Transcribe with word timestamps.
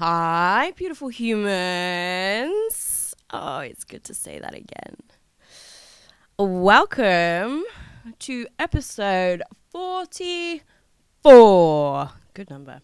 Hi, 0.00 0.72
beautiful 0.76 1.08
humans. 1.08 3.16
Oh, 3.32 3.58
it's 3.58 3.82
good 3.82 4.04
to 4.04 4.14
say 4.14 4.38
that 4.38 4.54
again. 4.54 4.94
Welcome 6.38 7.64
to 8.20 8.46
episode 8.60 9.42
44. 9.72 12.10
Good 12.32 12.48
number. 12.48 12.80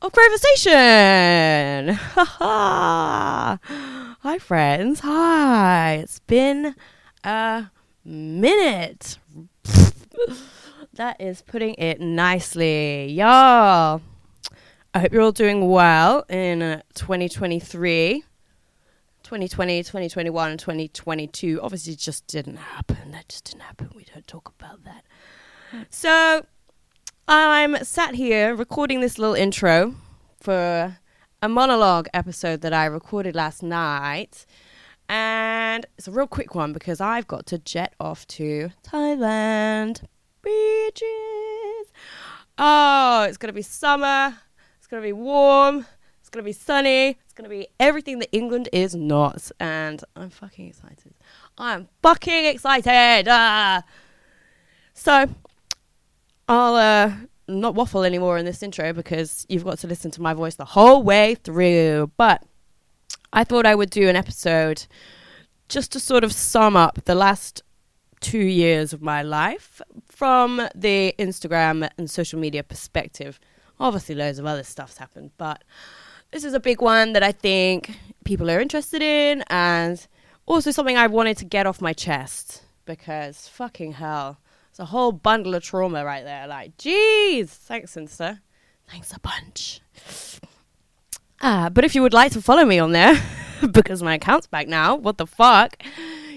Of 0.00 0.12
Conversation. 0.12 1.98
Ha. 2.14 3.58
Hi, 4.22 4.38
friends. 4.38 5.00
Hi. 5.00 5.98
It's 6.02 6.20
been 6.20 6.74
a 7.24 7.70
minute. 8.06 9.18
that 10.94 11.20
is 11.20 11.42
putting 11.42 11.74
it 11.74 12.00
nicely. 12.00 13.12
Y'all. 13.12 14.00
I 14.96 14.98
hope 14.98 15.12
you're 15.12 15.20
all 15.20 15.30
doing 15.30 15.68
well 15.68 16.24
in 16.30 16.62
uh, 16.62 16.80
2023. 16.94 18.24
2020, 19.24 19.82
2021, 19.82 20.50
and 20.50 20.58
2022 20.58 21.60
obviously 21.60 21.94
just 21.94 22.26
didn't 22.26 22.56
happen. 22.56 23.10
That 23.10 23.28
just 23.28 23.44
didn't 23.44 23.60
happen. 23.60 23.90
We 23.94 24.06
don't 24.14 24.26
talk 24.26 24.54
about 24.58 24.84
that. 24.84 25.04
So 25.90 26.46
I'm 27.28 27.84
sat 27.84 28.14
here 28.14 28.54
recording 28.54 29.02
this 29.02 29.18
little 29.18 29.34
intro 29.34 29.96
for 30.40 30.96
a 31.42 31.48
monologue 31.50 32.08
episode 32.14 32.62
that 32.62 32.72
I 32.72 32.86
recorded 32.86 33.34
last 33.34 33.62
night. 33.62 34.46
And 35.10 35.84
it's 35.98 36.08
a 36.08 36.10
real 36.10 36.26
quick 36.26 36.54
one 36.54 36.72
because 36.72 37.02
I've 37.02 37.26
got 37.26 37.44
to 37.48 37.58
jet 37.58 37.92
off 38.00 38.26
to 38.28 38.70
Thailand. 38.82 40.04
Beaches. 40.40 41.92
Oh, 42.56 43.26
it's 43.28 43.36
going 43.36 43.48
to 43.48 43.52
be 43.52 43.60
summer. 43.60 44.38
It's 44.86 44.90
going 44.92 45.02
to 45.02 45.08
be 45.08 45.12
warm. 45.12 45.84
It's 46.20 46.28
going 46.28 46.44
to 46.44 46.48
be 46.48 46.52
sunny. 46.52 47.18
It's 47.24 47.32
going 47.34 47.42
to 47.42 47.50
be 47.50 47.66
everything 47.80 48.20
that 48.20 48.28
England 48.30 48.68
is 48.72 48.94
not. 48.94 49.50
And 49.58 50.00
I'm 50.14 50.30
fucking 50.30 50.68
excited. 50.68 51.12
I'm 51.58 51.88
fucking 52.02 52.44
excited. 52.44 53.26
Ah. 53.28 53.82
So 54.94 55.28
I'll 56.46 56.76
uh, 56.76 57.12
not 57.48 57.74
waffle 57.74 58.04
anymore 58.04 58.38
in 58.38 58.44
this 58.44 58.62
intro 58.62 58.92
because 58.92 59.44
you've 59.48 59.64
got 59.64 59.80
to 59.80 59.88
listen 59.88 60.12
to 60.12 60.22
my 60.22 60.34
voice 60.34 60.54
the 60.54 60.64
whole 60.64 61.02
way 61.02 61.34
through. 61.34 62.12
But 62.16 62.44
I 63.32 63.42
thought 63.42 63.66
I 63.66 63.74
would 63.74 63.90
do 63.90 64.08
an 64.08 64.14
episode 64.14 64.86
just 65.68 65.90
to 65.94 65.98
sort 65.98 66.22
of 66.22 66.32
sum 66.32 66.76
up 66.76 67.06
the 67.06 67.16
last 67.16 67.64
two 68.20 68.38
years 68.38 68.92
of 68.92 69.02
my 69.02 69.20
life 69.20 69.82
from 70.06 70.68
the 70.76 71.12
Instagram 71.18 71.90
and 71.98 72.08
social 72.08 72.38
media 72.38 72.62
perspective. 72.62 73.40
Obviously, 73.78 74.14
loads 74.14 74.38
of 74.38 74.46
other 74.46 74.62
stuff's 74.62 74.98
happened, 74.98 75.30
but 75.36 75.62
this 76.30 76.44
is 76.44 76.54
a 76.54 76.60
big 76.60 76.80
one 76.80 77.12
that 77.12 77.22
I 77.22 77.32
think 77.32 77.98
people 78.24 78.50
are 78.50 78.60
interested 78.60 79.02
in 79.02 79.44
and 79.48 80.06
also 80.46 80.70
something 80.70 80.96
I 80.96 81.06
wanted 81.06 81.36
to 81.38 81.44
get 81.44 81.66
off 81.66 81.80
my 81.80 81.92
chest 81.92 82.62
because 82.84 83.48
fucking 83.48 83.92
hell 83.92 84.38
it's 84.76 84.80
a 84.82 84.84
whole 84.84 85.10
bundle 85.10 85.54
of 85.54 85.62
trauma 85.62 86.04
right 86.04 86.22
there. 86.22 86.46
Like, 86.46 86.76
jeez. 86.76 87.48
Thanks, 87.48 87.94
Insta. 87.94 88.40
Thanks 88.86 89.10
a 89.10 89.18
bunch. 89.20 89.80
Ah, 91.40 91.70
but 91.72 91.82
if 91.82 91.94
you 91.94 92.02
would 92.02 92.12
like 92.12 92.32
to 92.32 92.42
follow 92.42 92.66
me 92.66 92.78
on 92.78 92.92
there, 92.92 93.18
because 93.70 94.02
my 94.02 94.16
account's 94.16 94.46
back 94.46 94.68
now, 94.68 94.94
what 94.94 95.16
the 95.16 95.26
fuck? 95.26 95.82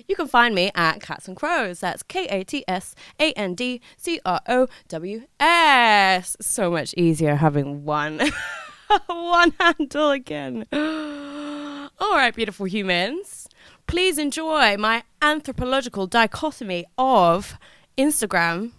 You 0.09 0.15
can 0.15 0.27
find 0.27 0.55
me 0.55 0.71
at 0.73 1.01
Kats 1.01 1.27
and 1.27 1.37
Crows. 1.37 1.81
That's 1.81 2.01
K 2.01 2.25
A 2.29 2.43
T 2.43 2.65
S 2.67 2.95
A 3.19 3.31
N 3.33 3.53
D 3.53 3.79
C 3.95 4.19
R 4.25 4.41
O 4.49 4.67
W 4.87 5.21
S. 5.39 6.35
So 6.41 6.71
much 6.71 6.95
easier 6.97 7.35
having 7.35 7.85
one 7.85 8.19
one 9.05 9.53
handle 9.59 10.09
again. 10.09 10.65
All 10.73 12.15
right, 12.15 12.33
beautiful 12.33 12.65
humans. 12.65 13.47
Please 13.85 14.17
enjoy 14.17 14.77
my 14.77 15.03
anthropological 15.21 16.07
dichotomy 16.07 16.85
of 16.97 17.59
Instagram 17.95 18.71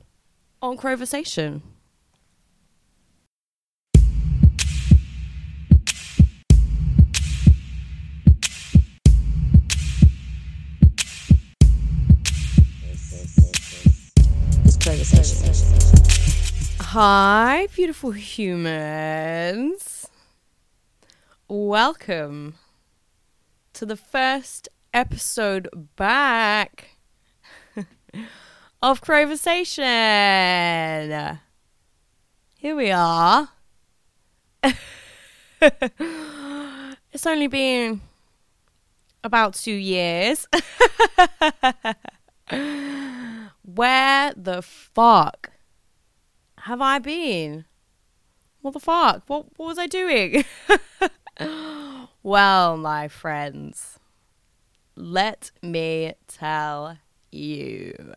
on 0.61 0.77
Conversation. 0.77 1.63
Hi, 16.81 17.69
beautiful 17.75 18.13
humans. 18.13 20.09
Welcome 21.49 22.55
to 23.75 23.85
the 23.85 23.97
first 23.97 24.71
episode 24.95 25.69
back 25.97 26.97
of 28.83 29.03
Conversation. 29.03 29.85
Here 32.57 32.75
we 32.75 32.91
are. 32.91 33.51
it's 37.13 37.27
only 37.27 37.49
been 37.49 38.01
about 39.23 39.55
two 39.55 39.75
years. 39.75 40.49
Where 43.75 44.33
the 44.37 44.63
fuck 44.63 45.51
have 46.59 46.81
I 46.81 46.99
been? 46.99 47.67
What 48.63 48.75
the 48.75 48.81
fuck? 48.81 49.23
What 49.27 49.47
what 49.57 49.67
was 49.67 49.79
I 49.79 49.87
doing? 49.87 50.45
well, 52.23 52.77
my 52.77 53.09
friends, 53.09 53.99
let 54.97 55.51
me 55.63 56.15
tell 56.27 56.99
you. 57.31 58.15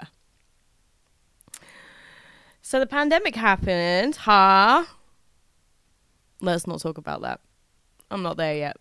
So 2.61 2.79
the 2.79 2.87
pandemic 2.87 3.35
happened, 3.35 4.15
huh? 4.15 4.85
Let's 6.41 6.65
not 6.65 6.79
talk 6.79 6.97
about 6.97 7.21
that. 7.21 7.39
I'm 8.09 8.23
not 8.23 8.37
there 8.37 8.55
yet. 8.55 8.77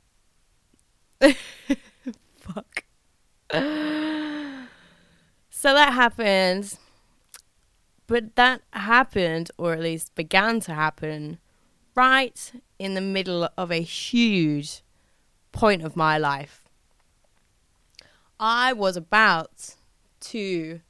Fuck. 2.41 2.85
So 5.63 5.75
that 5.75 5.93
happened. 5.93 6.77
But 8.09 8.35
that 8.35 8.63
happened, 8.73 9.53
or 9.57 9.73
at 9.75 9.79
least 9.79 10.13
began 10.17 10.59
to 10.59 10.75
happen, 10.75 11.39
right 11.95 12.53
in 12.81 12.95
the 12.95 13.01
middle 13.01 13.49
of 13.57 13.71
a 13.71 13.81
huge 13.81 14.83
point 15.53 15.83
of 15.83 15.95
my 15.95 16.19
life. 16.19 16.65
I 18.41 18.73
was 18.73 18.97
about 18.97 19.77
to 20.33 20.81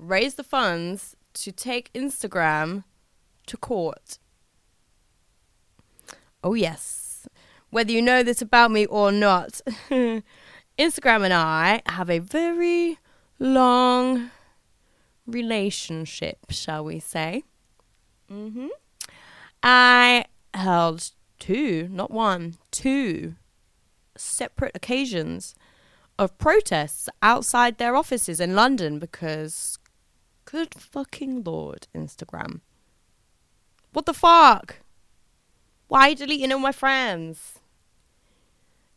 raise 0.00 0.34
the 0.34 0.42
funds 0.42 1.14
to 1.34 1.52
take 1.52 1.92
Instagram 1.92 2.82
to 3.46 3.56
court. 3.56 4.18
Oh, 6.42 6.54
yes. 6.54 7.28
Whether 7.70 7.92
you 7.92 8.02
know 8.02 8.24
this 8.24 8.42
about 8.42 8.72
me 8.72 8.84
or 8.84 9.12
not, 9.12 9.60
Instagram 10.76 11.22
and 11.22 11.32
I 11.32 11.82
have 11.86 12.10
a 12.10 12.18
very 12.18 12.98
long 13.38 14.30
relationship, 15.26 16.38
shall 16.50 16.84
we 16.84 16.98
say. 16.98 17.44
Mm-hmm. 18.30 18.68
I 19.62 20.24
held 20.54 21.10
two, 21.38 21.88
not 21.90 22.10
one, 22.10 22.54
two 22.70 23.34
separate 24.16 24.74
occasions 24.74 25.54
of 26.18 26.36
protests 26.38 27.08
outside 27.22 27.78
their 27.78 27.94
offices 27.94 28.40
in 28.40 28.56
London 28.56 28.98
because, 28.98 29.78
good 30.44 30.74
fucking 30.74 31.44
lord, 31.44 31.86
Instagram. 31.94 32.60
What 33.92 34.06
the 34.06 34.14
fuck? 34.14 34.80
Why 35.86 36.00
are 36.00 36.08
you 36.10 36.16
deleting 36.16 36.52
all 36.52 36.58
my 36.58 36.72
friends? 36.72 37.60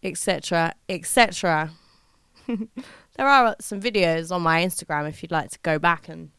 Etc. 0.03 0.73
Etc. 0.89 1.71
there 3.15 3.27
are 3.27 3.55
some 3.59 3.81
videos 3.81 4.31
on 4.31 4.41
my 4.41 4.63
Instagram 4.63 5.07
if 5.07 5.21
you'd 5.21 5.31
like 5.31 5.49
to 5.51 5.59
go 5.59 5.77
back 5.79 6.07
and 6.07 6.31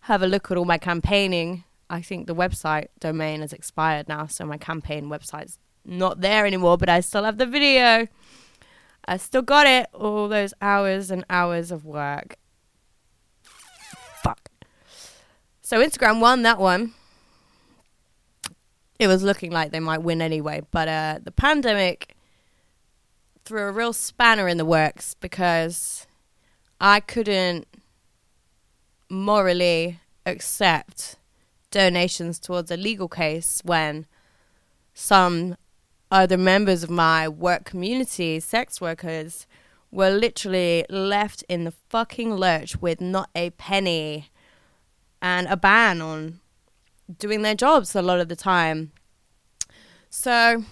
have 0.00 0.22
a 0.22 0.26
look 0.26 0.50
at 0.50 0.56
all 0.56 0.64
my 0.64 0.78
campaigning. 0.78 1.64
I 1.88 2.02
think 2.02 2.26
the 2.26 2.34
website 2.34 2.86
domain 3.00 3.40
has 3.40 3.52
expired 3.52 4.08
now, 4.08 4.26
so 4.26 4.44
my 4.44 4.56
campaign 4.56 5.08
website's 5.08 5.58
not 5.84 6.20
there 6.20 6.46
anymore, 6.46 6.78
but 6.78 6.88
I 6.88 7.00
still 7.00 7.24
have 7.24 7.38
the 7.38 7.46
video. 7.46 8.06
I 9.04 9.16
still 9.16 9.42
got 9.42 9.66
it. 9.66 9.88
All 9.92 10.28
those 10.28 10.54
hours 10.60 11.10
and 11.10 11.24
hours 11.28 11.70
of 11.70 11.84
work. 11.84 12.36
Fuck. 14.22 14.50
So 15.62 15.84
Instagram 15.84 16.20
won 16.20 16.42
that 16.42 16.58
one. 16.58 16.94
It 18.98 19.06
was 19.06 19.22
looking 19.22 19.50
like 19.50 19.72
they 19.72 19.80
might 19.80 20.02
win 20.02 20.20
anyway, 20.20 20.60
but 20.70 20.86
uh, 20.86 21.18
the 21.22 21.32
pandemic 21.32 22.14
threw 23.44 23.62
a 23.62 23.72
real 23.72 23.94
spanner 23.94 24.46
in 24.46 24.58
the 24.58 24.64
works 24.64 25.14
because 25.14 26.06
I 26.80 27.00
couldn't 27.00 27.66
morally 29.10 30.00
accept 30.24 31.16
donations 31.70 32.38
towards 32.38 32.70
a 32.70 32.76
legal 32.76 33.08
case 33.08 33.60
when 33.64 34.06
some 34.94 35.56
other 36.10 36.38
members 36.38 36.82
of 36.82 36.90
my 36.90 37.28
work 37.28 37.64
community, 37.64 38.40
sex 38.40 38.80
workers, 38.80 39.46
were 39.90 40.10
literally 40.10 40.86
left 40.88 41.44
in 41.48 41.64
the 41.64 41.72
fucking 41.90 42.34
lurch 42.34 42.80
with 42.80 43.00
not 43.00 43.28
a 43.34 43.50
penny 43.50 44.30
and 45.20 45.46
a 45.48 45.56
ban 45.56 46.00
on 46.00 46.40
doing 47.18 47.42
their 47.42 47.54
jobs 47.54 47.94
a 47.94 48.00
lot 48.00 48.20
of 48.20 48.28
the 48.28 48.36
time. 48.36 48.92
So 50.08 50.64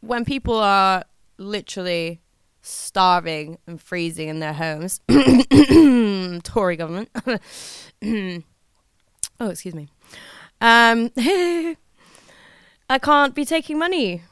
when 0.00 0.24
people 0.24 0.56
are 0.58 1.04
literally 1.36 2.20
starving 2.68 3.58
and 3.66 3.80
freezing 3.80 4.28
in 4.28 4.40
their 4.40 4.52
homes, 4.52 5.00
Tory 6.42 6.76
government. 6.76 7.08
oh, 9.40 9.48
excuse 9.48 9.74
me. 9.74 9.88
Um, 10.60 11.10
I 12.90 12.98
can't 13.00 13.34
be 13.34 13.44
taking 13.44 13.78
money 13.78 14.22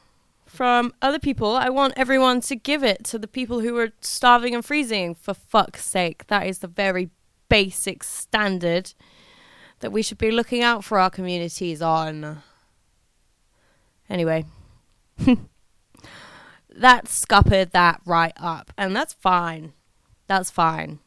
from 0.45 0.93
other 1.01 1.19
people. 1.19 1.51
I 1.55 1.69
want 1.69 1.93
everyone 1.95 2.41
to 2.41 2.55
give 2.55 2.83
it 2.83 3.03
to 3.05 3.19
the 3.19 3.27
people 3.27 3.59
who 3.59 3.77
are 3.77 3.89
starving 4.01 4.55
and 4.55 4.65
freezing. 4.65 5.13
For 5.13 5.33
fuck's 5.33 5.85
sake, 5.85 6.27
that 6.27 6.47
is 6.47 6.59
the 6.59 6.67
very 6.67 7.09
basic 7.49 8.03
standard 8.03 8.93
that 9.79 9.91
we 9.91 10.01
should 10.01 10.17
be 10.17 10.31
looking 10.31 10.63
out 10.63 10.83
for 10.83 10.99
our 10.99 11.09
communities 11.09 11.81
on. 11.81 12.41
Anyway, 14.09 14.45
that 16.77 17.07
scuppered 17.07 17.71
that 17.71 18.01
right 18.05 18.33
up, 18.37 18.71
and 18.77 18.95
that's 18.95 19.13
fine. 19.13 19.73
That's 20.27 20.51
fine. 20.51 20.99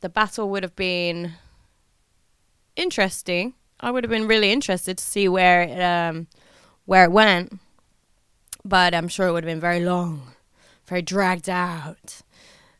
The 0.00 0.08
battle 0.08 0.50
would 0.50 0.62
have 0.62 0.76
been 0.76 1.34
interesting 2.74 3.54
I 3.82 3.90
would 3.90 4.04
have 4.04 4.10
been 4.10 4.28
really 4.28 4.52
interested 4.52 4.98
to 4.98 5.04
see 5.04 5.28
where 5.28 5.62
it, 5.62 5.80
um, 5.82 6.28
where 6.84 7.04
it 7.04 7.10
went, 7.10 7.58
but 8.64 8.94
I'm 8.94 9.08
sure 9.08 9.26
it 9.26 9.32
would 9.32 9.42
have 9.42 9.50
been 9.50 9.60
very 9.60 9.80
long, 9.80 10.34
very 10.86 11.02
dragged 11.02 11.50
out. 11.50 12.22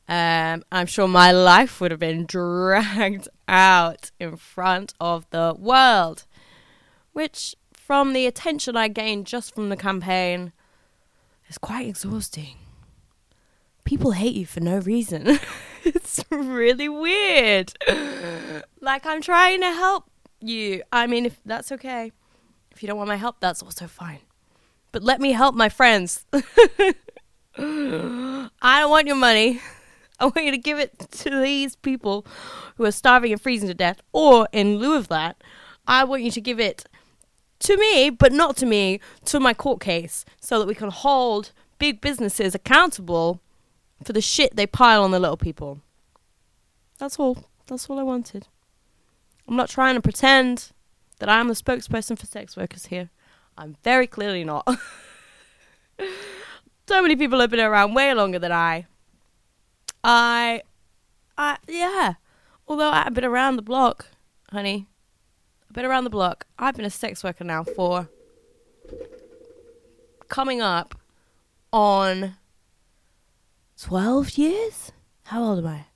Um, 0.09 0.63
I'm 0.71 0.87
sure 0.87 1.09
my 1.09 1.33
life 1.33 1.81
would 1.81 1.91
have 1.91 1.99
been 1.99 2.25
dragged 2.27 3.27
out 3.49 4.13
in 4.21 4.37
front 4.37 4.95
of 5.01 5.29
the 5.31 5.57
world, 5.59 6.25
which, 7.13 7.57
from 7.73 8.13
the 8.13 8.27
attention 8.27 8.77
I 8.77 8.87
gained 8.87 9.27
just 9.27 9.53
from 9.53 9.71
the 9.71 9.77
campaign, 9.77 10.53
is 11.53 11.59
quite 11.59 11.87
exhausting. 11.87 12.57
People 13.85 14.13
hate 14.13 14.35
you 14.35 14.47
for 14.47 14.61
no 14.61 14.79
reason. 14.79 15.39
it's 15.85 16.25
really 16.31 16.89
weird. 16.89 17.75
like, 18.81 19.05
I'm 19.05 19.21
trying 19.21 19.61
to 19.61 19.71
help 19.71 20.11
you. 20.41 20.83
I 20.91 21.07
mean, 21.07 21.27
if 21.27 21.39
that's 21.45 21.71
okay. 21.73 22.11
If 22.71 22.83
you 22.83 22.87
don't 22.87 22.97
want 22.97 23.09
my 23.09 23.17
help, 23.17 23.37
that's 23.41 23.63
also 23.63 23.87
fine. 23.87 24.21
But 24.93 25.03
let 25.03 25.21
me 25.21 25.33
help 25.33 25.55
my 25.55 25.69
friends. 25.69 26.25
I 26.33 26.41
don't 27.59 28.91
want 28.91 29.07
your 29.07 29.17
money. 29.17 29.61
I 30.19 30.25
want 30.25 30.45
you 30.45 30.53
to 30.53 30.59
give 30.59 30.79
it 30.79 30.99
to 31.11 31.41
these 31.41 31.77
people 31.77 32.25
who 32.77 32.85
are 32.85 32.93
starving 32.93 33.33
and 33.33 33.41
freezing 33.41 33.69
to 33.69 33.75
death. 33.75 34.01
Or, 34.13 34.49
in 34.53 34.79
lieu 34.79 34.97
of 34.97 35.09
that, 35.09 35.43
I 35.87 36.05
want 36.05 36.23
you 36.23 36.31
to 36.31 36.41
give 36.41 36.61
it 36.61 36.87
to 37.63 37.77
me, 37.77 38.11
but 38.11 38.33
not 38.33 38.57
to 38.59 38.67
me, 38.67 39.01
to 39.27 39.41
my 39.41 39.55
court 39.55 39.81
case, 39.81 40.25
so 40.41 40.59
that 40.59 40.69
we 40.69 40.75
can 40.75 40.91
hold 40.91 41.53
big 41.79 42.01
businesses 42.01 42.55
accountable 42.55 43.41
for 44.05 44.13
the 44.13 44.21
shit 44.21 44.57
they 44.57 44.67
pile 44.67 45.03
on 45.03 45.11
the 45.11 45.21
little 45.21 45.37
people. 45.37 45.81
That's 46.99 47.19
all. 47.19 47.45
That's 47.67 47.89
all 47.89 47.99
I 47.99 48.03
wanted. 48.03 48.49
I'm 49.49 49.57
not 49.57 49.69
trying 49.69 49.95
to 49.95 50.01
pretend 50.01 50.71
that 51.19 51.29
I'm 51.29 51.49
the 51.49 51.55
spokesperson 51.55 52.19
for 52.19 52.27
sex 52.27 52.57
workers 52.57 52.87
here. 52.87 53.11
I'm 53.57 53.77
very 53.83 54.07
clearly 54.07 54.45
not. 54.45 54.67
so 56.89 57.03
many 57.03 57.17
people 57.17 57.41
have 57.41 57.51
been 57.51 57.61
around 57.61 57.95
way 57.95 58.13
longer 58.15 58.39
than 58.39 58.53
I. 58.53 58.87
I, 60.03 60.63
I, 61.37 61.59
yeah. 61.69 62.15
Although 62.67 62.91
I've 62.91 63.15
been 63.15 63.25
around 63.25 63.57
the 63.57 63.63
block, 63.63 64.07
honey. 64.51 64.87
Been 65.73 65.87
around 65.87 66.05
the 66.05 66.11
block. 66.11 66.47
I've 66.59 66.75
been 66.75 66.85
a 66.85 66.91
sex 66.91 67.25
worker 67.25 67.45
now 67.45 67.65
for 67.65 68.09
coming 70.29 70.61
up 70.61 70.95
on 71.73 72.37
12 73.81 74.37
years? 74.37 74.93
How 75.25 75.43
old 75.43 75.59
am 75.61 75.67
I? 75.67 75.87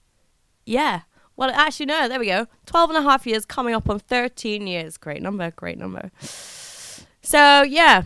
Yeah. 0.64 1.02
Well, 1.36 1.50
actually, 1.50 1.86
no, 1.86 2.08
there 2.08 2.18
we 2.18 2.26
go. 2.26 2.46
12 2.64 2.90
and 2.90 2.98
a 2.98 3.02
half 3.02 3.26
years 3.26 3.44
coming 3.44 3.74
up 3.74 3.90
on 3.90 3.98
13 3.98 4.66
years. 4.66 4.96
Great 4.96 5.20
number, 5.20 5.50
great 5.50 5.78
number. 5.78 6.10
So, 7.20 7.62
yeah. 7.62 8.04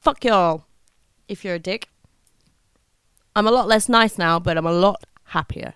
Fuck 0.00 0.24
y'all 0.24 0.64
if 1.28 1.44
you're 1.44 1.56
a 1.56 1.58
dick. 1.58 1.88
I'm 3.36 3.46
a 3.46 3.50
lot 3.50 3.68
less 3.68 3.88
nice 3.88 4.16
now, 4.16 4.38
but 4.38 4.56
I'm 4.56 4.66
a 4.66 4.72
lot 4.72 5.04
happier. 5.24 5.74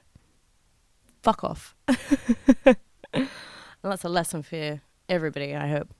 Fuck 1.23 1.45
off. 1.45 1.75
and 3.87 3.93
that's 3.93 4.03
a 4.03 4.09
lesson 4.09 4.43
for 4.43 4.81
everybody, 5.09 5.55
I 5.55 5.69
hope. 5.69 5.95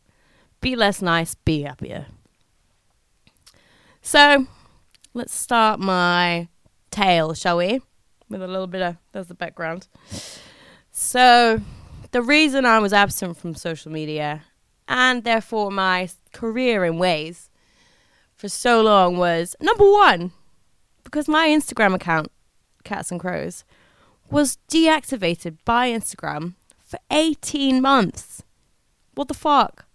Be 0.61 0.75
less 0.75 1.01
nice, 1.01 1.37
be 1.37 1.63
happier. 1.63 2.07
So, 4.03 4.49
let's 5.15 5.33
start 5.33 5.79
my 5.79 6.49
tale, 6.91 7.33
shall 7.35 7.59
we? 7.59 7.81
With 8.29 8.43
a 8.43 8.49
little 8.49 8.67
bit 8.67 8.83
of, 8.83 8.97
there's 9.13 9.29
the 9.29 9.35
background. 9.35 9.87
So, 10.91 11.61
the 12.11 12.23
reason 12.23 12.67
I 12.67 12.81
was 12.81 12.93
absent 12.93 13.37
from 13.37 13.55
social 13.55 13.93
media 13.93 14.43
and 14.89 15.23
therefore 15.23 15.71
my 15.71 16.09
career 16.33 16.85
in 16.85 16.99
ways 16.99 17.51
for 18.35 18.49
so 18.49 18.83
long 18.83 19.17
was 19.17 19.55
number 19.61 19.89
one, 19.89 20.33
because 21.05 21.29
my 21.29 21.47
Instagram 21.47 21.95
account, 21.95 22.33
Kats 22.83 23.13
and 23.13 23.21
Crows, 23.21 23.63
was 24.29 24.59
deactivated 24.69 25.59
by 25.65 25.89
Instagram 25.89 26.55
for 26.87 26.99
18 27.11 27.83
months. 27.83 28.43
What 29.15 29.29
the 29.29 29.35
fuck? 29.35 29.87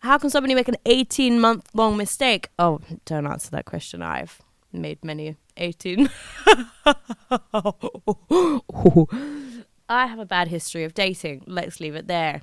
How 0.00 0.16
can 0.16 0.30
somebody 0.30 0.54
make 0.54 0.68
an 0.68 0.76
18 0.86 1.38
month 1.40 1.68
long 1.74 1.96
mistake? 1.96 2.48
Oh, 2.58 2.80
don't 3.04 3.26
answer 3.26 3.50
that 3.50 3.66
question. 3.66 4.02
I've 4.02 4.40
made 4.72 5.04
many 5.04 5.36
18. 5.56 6.08
I 9.90 10.06
have 10.06 10.18
a 10.18 10.26
bad 10.26 10.48
history 10.48 10.84
of 10.84 10.94
dating. 10.94 11.44
Let's 11.46 11.80
leave 11.80 11.94
it 11.94 12.06
there. 12.06 12.42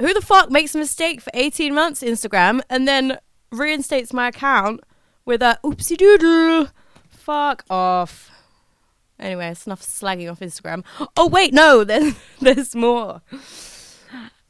Who 0.00 0.14
the 0.14 0.20
fuck 0.20 0.50
makes 0.50 0.74
a 0.74 0.78
mistake 0.78 1.20
for 1.20 1.30
18 1.34 1.74
months 1.74 2.02
Instagram 2.02 2.60
and 2.70 2.86
then 2.88 3.18
reinstates 3.52 4.12
my 4.12 4.28
account 4.28 4.80
with 5.24 5.42
a 5.42 5.58
oopsie 5.64 5.96
doodle? 5.96 6.68
Fuck 7.10 7.64
off. 7.68 8.30
Anyway, 9.18 9.46
enough 9.66 9.82
slagging 9.82 10.30
off 10.30 10.40
Instagram. 10.40 10.84
Oh 11.16 11.28
wait, 11.28 11.52
no, 11.52 11.84
there's 11.90 12.14
there's 12.40 12.74
more. 12.74 13.22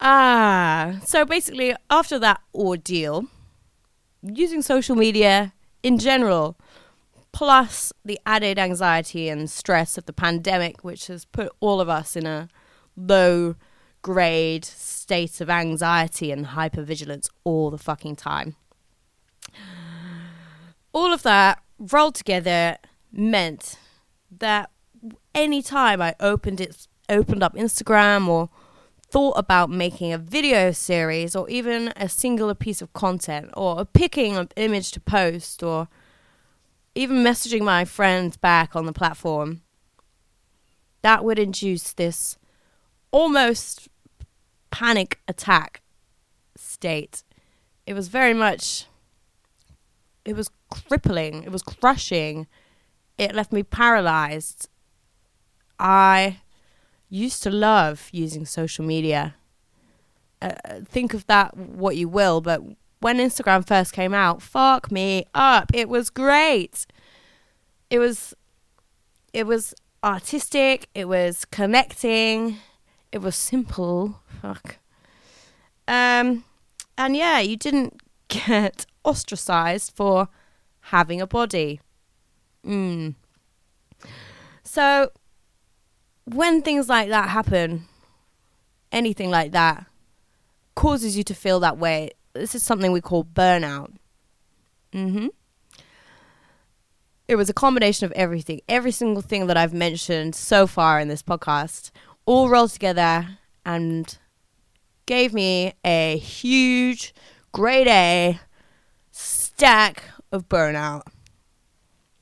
Ah, 0.01 1.01
so 1.05 1.25
basically, 1.25 1.75
after 1.91 2.19
that 2.19 2.41
ordeal, 2.55 3.27
using 4.23 4.63
social 4.63 4.95
media 4.95 5.53
in 5.83 5.99
general, 5.99 6.57
plus 7.33 7.93
the 8.05 8.19
added 8.27 8.59
anxiety 8.59 9.29
and 9.29 9.51
stress 9.51 9.99
of 9.99 10.07
the 10.07 10.13
pandemic, 10.13 10.85
which 10.85 11.09
has 11.09 11.25
put 11.25 11.51
all 11.61 11.81
of 11.81 11.89
us 11.89 12.15
in 12.17 12.27
a 12.27 12.49
low 12.97 13.57
grade 14.03 14.65
state 14.65 15.41
of 15.41 15.51
anxiety 15.51 16.31
and 16.31 16.47
hypervigilance 16.47 17.29
all 17.45 17.71
the 17.71 17.79
fucking 17.79 18.17
time. 18.17 18.57
All 20.93 21.13
of 21.13 21.23
that 21.23 21.63
rolled 21.79 22.15
together 22.15 22.79
meant 23.13 23.79
that 24.31 24.71
any 25.35 25.63
time 25.63 26.03
I 26.03 26.15
opened 26.21 26.61
it, 26.61 26.87
opened 27.09 27.43
up 27.43 27.55
Instagram 27.55 28.29
or 28.29 28.51
thought 29.11 29.39
about 29.39 29.71
making 29.71 30.13
a 30.13 30.19
video 30.19 30.71
series 30.71 31.35
or 31.35 31.49
even 31.49 31.93
a 31.97 32.09
singular 32.09 32.55
piece 32.55 32.83
of 32.83 32.93
content 32.93 33.51
or 33.57 33.85
picking 33.85 34.37
an 34.37 34.49
image 34.57 34.91
to 34.93 35.01
post 35.01 35.63
or 35.63 35.89
even 36.95 37.19
messaging 37.19 37.63
my 37.63 37.85
friends 37.85 38.37
back 38.37 38.75
on 38.77 38.85
the 38.87 38.93
platform, 38.93 39.63
that 41.03 41.25
would 41.25 41.39
induce 41.39 41.93
this 41.93 42.37
almost 43.11 43.89
panic 44.71 45.21
attack 45.27 45.81
state. 46.57 47.23
It 47.87 47.95
was 47.95 48.09
very 48.09 48.35
much, 48.35 48.87
it 50.25 50.37
was 50.37 50.51
crippling, 50.71 51.45
it 51.45 51.53
was 51.53 51.63
crushing, 51.63 52.47
it 53.19 53.35
left 53.35 53.53
me 53.53 53.63
paralyzed. 53.63 54.69
I 55.79 56.41
used 57.09 57.43
to 57.43 57.51
love 57.51 58.09
using 58.13 58.47
social 58.47 58.85
media. 58.85 59.35
Uh, 60.41 60.55
think 60.85 61.15
of 61.15 61.27
that 61.27 61.57
what 61.57 61.97
you 61.97 62.09
will, 62.09 62.41
but 62.41 62.63
when 63.01 63.19
Instagram 63.19 63.67
first 63.67 63.93
came 63.93 64.15
out, 64.15 64.43
fuck 64.43 64.91
me 64.91 65.25
up. 65.35 65.71
It 65.75 65.89
was 65.89 66.11
great. 66.11 66.87
It 67.91 67.99
was 67.99 68.35
it 69.33 69.47
was 69.47 69.75
artistic, 70.03 70.89
it 70.95 71.07
was 71.07 71.45
connecting, 71.45 72.59
it 73.13 73.19
was 73.19 73.37
simple. 73.37 74.21
Fuck. 74.41 74.79
Um 75.87 76.45
and 76.97 77.17
yeah, 77.17 77.41
you 77.41 77.57
didn't 77.57 78.01
get 78.29 78.87
ostracized 79.05 79.93
for 79.95 80.29
having 80.81 81.21
a 81.21 81.27
body. 81.27 81.81
Mm. 82.67 83.15
So 84.65 85.11
when 86.25 86.63
things 86.63 86.89
like 86.89 87.09
that 87.09 87.31
happen, 87.31 87.87
anything 88.93 89.31
like 89.31 89.53
that 89.53 89.87
causes 90.75 91.17
you 91.17 91.25
to 91.25 91.35
feel 91.35 91.61
that 91.61 91.79
way. 91.79 92.11
This 92.35 92.55
is 92.55 92.63
something 92.63 92.93
we 92.93 93.01
call 93.01 93.25
burnout. 93.25 93.95
Mhm. 94.93 95.31
It 97.27 97.37
was 97.37 97.51
a 97.51 97.55
combination 97.55 98.07
of 98.07 98.13
everything. 98.13 98.61
Every 98.69 98.91
single 98.91 99.23
thing 99.23 99.49
that 99.49 99.57
I've 99.57 99.75
mentioned 99.75 100.35
so 100.35 100.67
far 100.67 101.01
in 101.01 101.09
this 101.09 101.23
podcast 101.23 101.91
all 102.25 102.49
rolled 102.49 102.71
together 102.71 103.39
and 103.67 104.19
gave 105.07 105.35
me 105.35 105.75
a 105.85 106.17
huge 106.19 107.15
grade 107.53 107.89
A 107.89 108.41
stack 109.11 110.05
of 110.33 110.49
burnout. 110.49 111.03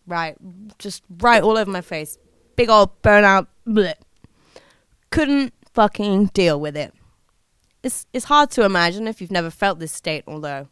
Right, 0.07 0.37
just 0.79 1.03
right 1.21 1.43
all 1.43 1.59
over 1.59 1.71
my 1.71 1.81
face. 1.81 2.19
Big 2.55 2.69
old 2.69 3.03
burnout. 3.03 3.49
Bleh. 3.67 3.95
Couldn't 5.11 5.53
fucking 5.75 6.27
deal 6.27 6.61
with 6.61 6.77
it. 6.77 6.95
It's 7.83 8.07
it's 8.13 8.27
hard 8.27 8.51
to 8.53 8.65
imagine 8.65 9.07
if 9.07 9.21
you've 9.21 9.31
never 9.31 9.51
felt 9.51 9.79
this 9.79 9.93
state, 9.93 10.25
although 10.27 10.69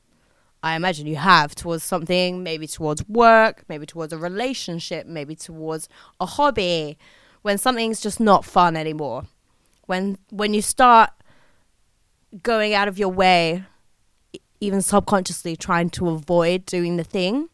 I 0.62 0.76
imagine 0.76 1.06
you 1.06 1.16
have 1.16 1.54
towards 1.54 1.84
something, 1.84 2.42
maybe 2.42 2.66
towards 2.66 3.06
work, 3.06 3.64
maybe 3.68 3.84
towards 3.84 4.14
a 4.14 4.18
relationship, 4.18 5.06
maybe 5.06 5.36
towards 5.36 5.90
a 6.18 6.26
hobby, 6.26 6.96
when 7.42 7.58
something's 7.58 8.00
just 8.00 8.18
not 8.18 8.46
fun 8.46 8.74
anymore. 8.76 9.24
When 9.86 10.16
when 10.30 10.54
you 10.54 10.62
start 10.62 11.10
going 12.42 12.72
out 12.72 12.88
of 12.88 12.98
your 12.98 13.10
way, 13.10 13.64
even 14.60 14.80
subconsciously 14.80 15.54
trying 15.54 15.90
to 15.90 16.08
avoid 16.08 16.64
doing 16.64 16.96
the 16.96 17.04
thing, 17.04 17.50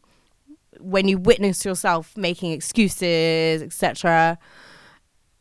when 0.81 1.07
you 1.07 1.17
witness 1.17 1.63
yourself 1.63 2.15
making 2.17 2.51
excuses, 2.51 3.61
etc., 3.61 4.37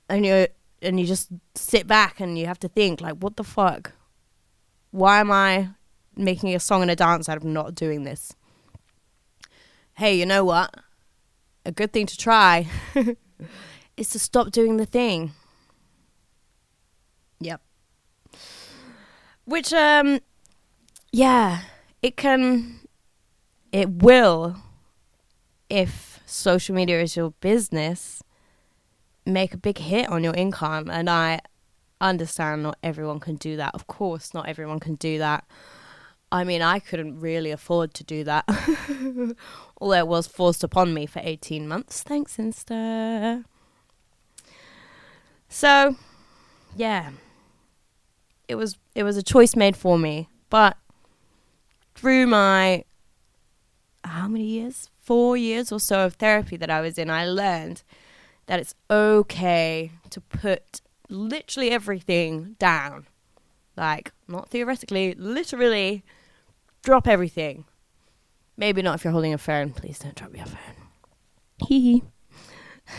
and 0.09 0.27
you 0.27 0.47
and 0.83 0.99
you 0.99 1.07
just 1.07 1.31
sit 1.55 1.87
back 1.87 2.21
and 2.21 2.39
you 2.39 2.47
have 2.47 2.59
to 2.61 2.69
think 2.69 3.01
like, 3.01 3.15
what 3.17 3.37
the 3.37 3.45
fuck? 3.45 3.93
Why 4.91 5.21
am 5.21 5.31
I 5.31 5.71
making 6.17 6.55
a 6.55 6.61
song 6.61 6.83
and 6.83 6.91
a 6.91 6.97
dance 6.97 7.29
out 7.29 7.37
of 7.37 7.45
not 7.45 7.75
doing 7.75 8.05
this? 8.05 8.35
Hey, 9.95 10.15
you 10.15 10.27
know 10.27 10.45
what? 10.45 10.75
A 11.65 11.73
good 11.73 11.93
thing 11.93 12.07
to 12.07 12.17
try 12.17 12.67
is 13.97 14.09
to 14.11 14.19
stop 14.19 14.51
doing 14.51 14.79
the 14.79 14.87
thing. 14.87 15.33
Yep. 17.41 17.61
Which 19.45 19.73
um 19.73 20.21
yeah, 21.13 21.61
it 22.03 22.17
can 22.17 22.81
it 23.73 23.91
will 24.03 24.57
if 25.71 26.21
social 26.27 26.75
media 26.75 27.01
is 27.01 27.17
your 27.17 27.31
business, 27.41 28.23
make 29.25 29.55
a 29.55 29.57
big 29.57 29.79
hit 29.79 30.09
on 30.09 30.25
your 30.25 30.35
income. 30.35 30.91
And 30.91 31.09
I 31.09 31.41
understand 32.01 32.63
not 32.63 32.79
everyone 32.83 33.21
can 33.21 33.37
do 33.37 33.57
that. 33.57 33.75
Of 33.75 33.87
course, 33.87 34.35
not 34.35 34.49
everyone 34.49 34.81
can 34.81 34.97
do 34.97 35.19
that. 35.19 35.45
I 36.33 36.45
mean, 36.45 36.63
I 36.63 36.79
couldn't 36.79 37.19
really 37.19 37.51
afford 37.51 37.95
to 37.95 38.05
do 38.05 38.23
that. 38.25 38.45
Although 39.81 39.99
it 39.99 40.07
was 40.07 40.27
forced 40.27 40.63
upon 40.63 40.95
me 40.95 41.07
for 41.07 41.21
18 41.25 41.67
months. 41.67 42.03
Thanks, 42.03 42.37
Insta. 42.37 43.45
So, 45.49 45.97
yeah. 46.77 47.11
It 48.47 48.57
was 48.57 48.79
it 48.97 49.05
was 49.05 49.17
a 49.17 49.23
choice 49.23 49.55
made 49.55 49.77
for 49.77 49.97
me, 49.97 50.29
but 50.49 50.77
through 51.95 52.27
my 52.27 52.85
how 54.03 54.27
many 54.27 54.45
years? 54.45 54.90
Four 55.03 55.37
years 55.37 55.73
or 55.73 55.81
so 55.81 56.05
of 56.07 56.15
therapy 56.15 56.57
that 56.57 56.71
I 56.71 56.81
was 56.81 56.99
in, 56.99 57.11
I 57.11 57.27
learned 57.27 57.83
that 58.47 58.61
it's 58.61 58.75
okay 58.91 59.93
to 60.11 60.21
put 60.21 60.81
literally 61.09 61.71
everything 61.71 62.57
down. 62.59 63.07
Like, 63.77 64.13
not 64.29 64.49
theoretically, 64.51 65.15
literally 65.15 66.05
drop 66.83 67.07
everything. 67.07 67.65
Maybe 68.57 68.83
not 68.83 68.97
if 68.97 69.05
you're 69.05 69.13
holding 69.13 69.33
a 69.33 69.39
phone. 69.39 69.71
Please 69.71 69.99
don't 69.99 70.15
drop 70.15 70.37
your 70.37 70.47
phone. 70.47 70.77
Hee 71.67 72.03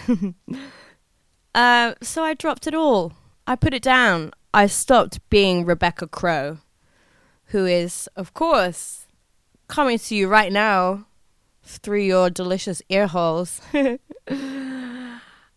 hee. 0.08 0.36
uh, 1.55 1.93
so 2.01 2.24
I 2.24 2.34
dropped 2.34 2.67
it 2.67 2.74
all. 2.74 3.13
I 3.46 3.55
put 3.55 3.74
it 3.74 3.84
down. 3.84 4.31
I 4.53 4.67
stopped 4.67 5.20
being 5.29 5.65
Rebecca 5.65 6.08
Crow, 6.08 6.58
who 7.46 7.65
is, 7.65 8.10
of 8.15 8.34
course, 8.34 9.08
coming 9.67 9.98
to 10.00 10.15
you 10.15 10.27
right 10.27 10.51
now 10.51 11.05
through 11.63 12.01
your 12.01 12.30
delicious 12.30 12.82
ear 12.89 13.08
holes. 13.08 13.62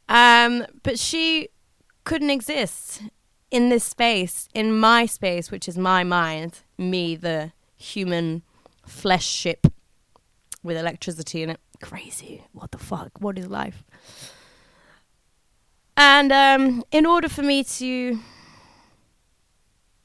um, 0.08 0.66
but 0.82 0.98
she 0.98 1.48
couldn't 2.04 2.30
exist 2.30 3.02
in 3.50 3.68
this 3.68 3.84
space, 3.84 4.48
in 4.54 4.76
my 4.76 5.06
space, 5.06 5.50
which 5.50 5.68
is 5.68 5.78
my 5.78 6.04
mind, 6.04 6.60
me, 6.76 7.16
the 7.16 7.52
human 7.76 8.42
flesh 8.86 9.26
ship 9.26 9.66
with 10.62 10.76
electricity 10.76 11.42
in 11.42 11.50
it. 11.50 11.60
Crazy. 11.80 12.44
What 12.52 12.72
the 12.72 12.78
fuck? 12.78 13.10
What 13.18 13.38
is 13.38 13.46
life? 13.46 13.84
And 15.96 16.32
um, 16.32 16.82
in 16.90 17.06
order 17.06 17.28
for 17.28 17.42
me 17.42 17.62
to 17.64 18.18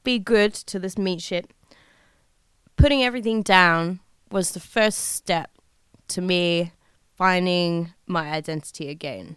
be 0.04 0.18
good 0.18 0.54
to 0.54 0.78
this 0.78 0.96
meat 0.96 1.20
ship, 1.20 1.52
putting 2.76 3.02
everything 3.02 3.42
down 3.42 4.00
was 4.30 4.52
the 4.52 4.60
first 4.60 4.98
step 4.98 5.50
to 6.10 6.20
me 6.20 6.72
finding 7.14 7.92
my 8.06 8.30
identity 8.30 8.88
again, 8.88 9.36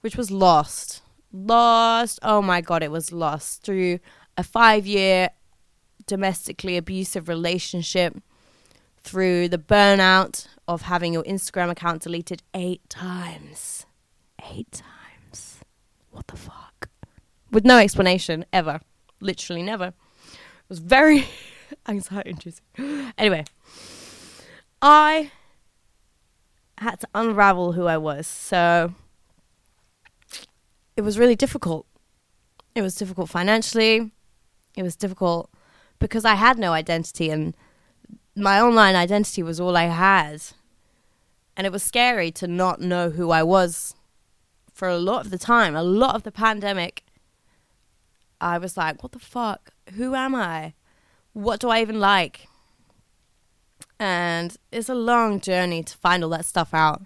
which 0.00 0.16
was 0.16 0.30
lost. 0.30 1.02
Lost. 1.32 2.18
Oh 2.22 2.42
my 2.42 2.60
God, 2.60 2.82
it 2.82 2.90
was 2.90 3.12
lost 3.12 3.62
through 3.62 4.00
a 4.36 4.42
five 4.42 4.86
year 4.86 5.30
domestically 6.06 6.76
abusive 6.76 7.28
relationship, 7.28 8.16
through 9.02 9.48
the 9.48 9.58
burnout 9.58 10.46
of 10.66 10.82
having 10.82 11.12
your 11.12 11.24
Instagram 11.24 11.70
account 11.70 12.02
deleted 12.02 12.42
eight 12.54 12.88
times. 12.88 13.86
Eight 14.52 14.70
times. 14.72 15.60
What 16.10 16.26
the 16.26 16.36
fuck? 16.36 16.88
With 17.50 17.64
no 17.64 17.78
explanation 17.78 18.44
ever. 18.52 18.80
Literally 19.20 19.62
never. 19.62 19.86
It 19.86 20.68
was 20.68 20.78
very 20.78 21.26
anxiety 21.88 22.30
inducing. 22.30 23.12
Anyway, 23.18 23.44
I 24.82 25.30
had 26.80 27.00
to 27.00 27.08
unravel 27.14 27.72
who 27.72 27.86
I 27.86 27.98
was. 27.98 28.26
So 28.26 28.94
it 30.96 31.02
was 31.02 31.18
really 31.18 31.36
difficult. 31.36 31.86
It 32.74 32.82
was 32.82 32.94
difficult 32.94 33.28
financially. 33.28 34.12
It 34.76 34.82
was 34.82 34.96
difficult 34.96 35.50
because 35.98 36.24
I 36.24 36.34
had 36.34 36.58
no 36.58 36.72
identity 36.72 37.30
and 37.30 37.54
my 38.34 38.60
online 38.60 38.96
identity 38.96 39.42
was 39.42 39.60
all 39.60 39.76
I 39.76 39.84
had. 39.84 40.42
And 41.56 41.66
it 41.66 41.72
was 41.72 41.82
scary 41.82 42.30
to 42.32 42.46
not 42.46 42.80
know 42.80 43.10
who 43.10 43.30
I 43.30 43.42
was 43.42 43.94
for 44.72 44.88
a 44.88 44.96
lot 44.96 45.26
of 45.26 45.30
the 45.30 45.38
time, 45.38 45.76
a 45.76 45.82
lot 45.82 46.14
of 46.14 46.22
the 46.22 46.32
pandemic. 46.32 47.04
I 48.40 48.56
was 48.56 48.78
like, 48.78 49.02
what 49.02 49.12
the 49.12 49.18
fuck? 49.18 49.72
Who 49.94 50.14
am 50.14 50.34
I? 50.34 50.72
What 51.34 51.60
do 51.60 51.68
I 51.68 51.82
even 51.82 52.00
like? 52.00 52.48
And 54.00 54.56
it's 54.72 54.88
a 54.88 54.94
long 54.94 55.40
journey 55.40 55.82
to 55.82 55.96
find 55.98 56.24
all 56.24 56.30
that 56.30 56.46
stuff 56.46 56.72
out. 56.72 57.02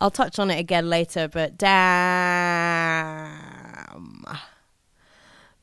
I'll 0.00 0.12
touch 0.12 0.38
on 0.38 0.48
it 0.48 0.60
again 0.60 0.88
later, 0.88 1.26
but 1.26 1.58
damn. 1.58 1.74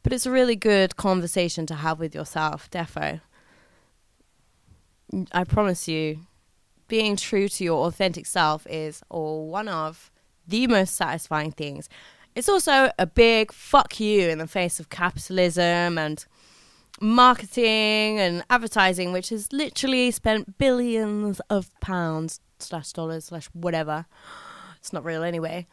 But 0.03 0.11
it's 0.11 0.25
a 0.25 0.31
really 0.31 0.57
good 0.57 0.97
conversation 0.97 1.65
to 1.67 1.75
have 1.75 1.99
with 1.99 2.13
yourself, 2.13 2.69
defo. 2.69 3.21
I 5.31 5.45
promise 5.45 5.87
you, 5.87 6.19
being 6.89 7.15
true 7.15 7.47
to 7.47 7.63
your 7.63 7.87
authentic 7.87 8.25
self 8.25 8.67
is 8.69 9.01
or 9.09 9.49
one 9.49 9.69
of 9.69 10.11
the 10.45 10.67
most 10.67 10.95
satisfying 10.95 11.53
things. 11.53 11.87
It's 12.35 12.49
also 12.49 12.91
a 12.99 13.05
big 13.05 13.53
fuck 13.53 14.01
you 14.01 14.27
in 14.27 14.39
the 14.39 14.47
face 14.47 14.81
of 14.81 14.89
capitalism 14.89 15.97
and 15.97 16.25
marketing 17.01 18.19
and 18.19 18.43
advertising, 18.49 19.11
which 19.11 19.29
has 19.29 19.51
literally 19.51 20.11
spent 20.11 20.57
billions 20.57 21.39
of 21.49 21.69
pounds 21.79 22.39
slash 22.59 22.91
dollars 22.91 23.25
slash 23.25 23.47
whatever. 23.53 24.05
It's 24.77 24.93
not 24.93 25.03
real 25.03 25.23
anyway. 25.23 25.67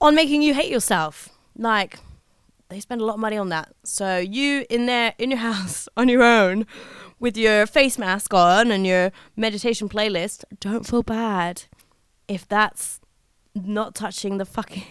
On 0.00 0.14
making 0.14 0.42
you 0.42 0.54
hate 0.54 0.70
yourself. 0.70 1.28
Like 1.56 1.98
they 2.68 2.80
spend 2.80 3.00
a 3.00 3.04
lot 3.04 3.14
of 3.14 3.20
money 3.20 3.36
on 3.36 3.48
that. 3.50 3.72
So 3.84 4.18
you 4.18 4.66
in 4.70 4.86
there 4.86 5.14
in 5.18 5.30
your 5.30 5.40
house 5.50 5.88
on 5.96 6.08
your 6.08 6.22
own 6.22 6.66
with 7.18 7.36
your 7.36 7.66
face 7.66 7.98
mask 7.98 8.32
on 8.32 8.70
and 8.70 8.86
your 8.86 9.12
meditation 9.36 9.88
playlist, 9.88 10.44
don't 10.58 10.86
feel 10.86 11.02
bad 11.02 11.64
if 12.28 12.48
that's 12.48 13.00
not 13.54 13.94
touching 13.94 14.38
the 14.38 14.46
fucking. 14.46 14.84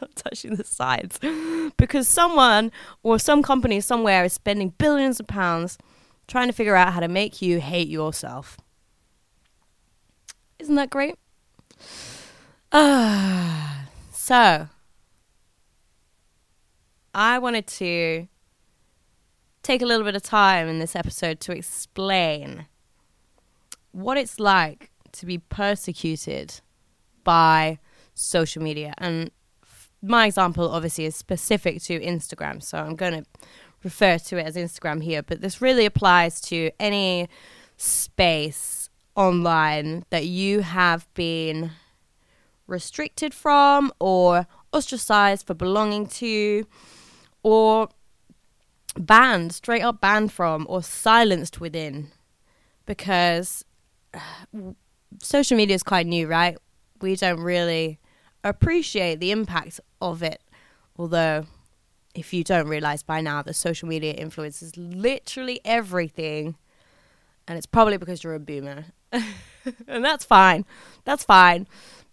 Not 0.00 0.14
touching 0.16 0.54
the 0.54 0.64
sides 0.64 1.18
because 1.76 2.08
someone 2.08 2.70
or 3.02 3.18
some 3.18 3.42
company 3.42 3.80
somewhere 3.80 4.24
is 4.24 4.32
spending 4.32 4.70
billions 4.78 5.20
of 5.20 5.26
pounds 5.26 5.78
trying 6.26 6.46
to 6.46 6.52
figure 6.52 6.76
out 6.76 6.92
how 6.92 7.00
to 7.00 7.08
make 7.08 7.40
you 7.40 7.60
hate 7.60 7.88
yourself. 7.88 8.58
Isn't 10.58 10.74
that 10.74 10.90
great? 10.90 11.16
Ah, 12.72 13.82
uh, 13.82 13.86
so 14.12 14.68
I 17.14 17.38
wanted 17.38 17.66
to 17.66 18.28
take 19.62 19.82
a 19.82 19.86
little 19.86 20.04
bit 20.04 20.16
of 20.16 20.22
time 20.22 20.68
in 20.68 20.78
this 20.78 20.94
episode 20.94 21.40
to 21.40 21.52
explain 21.52 22.66
what 23.92 24.16
it's 24.16 24.38
like 24.38 24.90
to 25.12 25.26
be 25.26 25.38
persecuted 25.38 26.60
by 27.24 27.78
social 28.14 28.62
media. 28.62 28.94
And 28.98 29.30
my 30.02 30.26
example, 30.26 30.70
obviously, 30.70 31.06
is 31.06 31.16
specific 31.16 31.82
to 31.82 32.00
Instagram. 32.00 32.62
So 32.62 32.78
I'm 32.78 32.96
going 32.96 33.24
to 33.24 33.24
refer 33.82 34.18
to 34.18 34.38
it 34.38 34.46
as 34.46 34.56
Instagram 34.56 35.02
here. 35.02 35.22
But 35.22 35.40
this 35.40 35.60
really 35.60 35.86
applies 35.86 36.40
to 36.42 36.70
any 36.78 37.28
space 37.76 38.90
online 39.14 40.04
that 40.10 40.26
you 40.26 40.60
have 40.60 41.12
been 41.14 41.72
restricted 42.66 43.34
from 43.34 43.92
or 43.98 44.46
ostracized 44.72 45.46
for 45.46 45.54
belonging 45.54 46.06
to 46.06 46.66
or 47.42 47.88
banned, 48.96 49.52
straight 49.52 49.82
up 49.82 50.00
banned 50.00 50.32
from, 50.32 50.66
or 50.68 50.82
silenced 50.82 51.60
within. 51.60 52.08
Because 52.86 53.64
uh, 54.14 54.20
social 55.20 55.56
media 55.56 55.74
is 55.74 55.82
quite 55.82 56.06
new, 56.06 56.26
right? 56.26 56.56
We 57.00 57.16
don't 57.16 57.40
really 57.40 57.98
appreciate 58.48 59.20
the 59.20 59.30
impact 59.30 59.80
of 60.00 60.22
it. 60.22 60.42
Although, 60.96 61.46
if 62.14 62.32
you 62.32 62.42
don't 62.42 62.68
realize 62.68 63.02
by 63.02 63.20
now, 63.20 63.42
the 63.42 63.54
social 63.54 63.88
media 63.88 64.12
influences 64.12 64.76
literally 64.76 65.60
everything. 65.64 66.56
And 67.46 67.56
it's 67.56 67.66
probably 67.66 67.96
because 67.96 68.22
you're 68.24 68.34
a 68.34 68.40
boomer. 68.40 68.86
and 69.12 70.04
that's 70.04 70.24
fine. 70.24 70.64
That's 71.04 71.24
fine. 71.24 71.66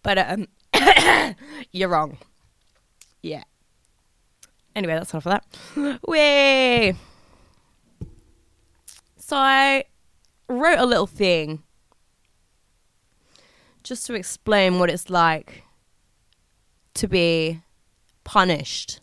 But 0.03 0.17
um, 0.17 0.47
you're 1.71 1.89
wrong. 1.89 2.17
Yeah. 3.21 3.43
Anyway, 4.75 4.93
that's 4.93 5.13
enough 5.13 5.25
of 5.25 5.41
that. 5.75 5.99
Way. 6.07 6.95
So 9.17 9.35
I 9.37 9.85
wrote 10.47 10.77
a 10.77 10.85
little 10.85 11.07
thing 11.07 11.63
just 13.83 14.05
to 14.07 14.13
explain 14.13 14.79
what 14.79 14.89
it's 14.89 15.09
like 15.09 15.63
to 16.95 17.07
be 17.07 17.61
punished 18.23 18.99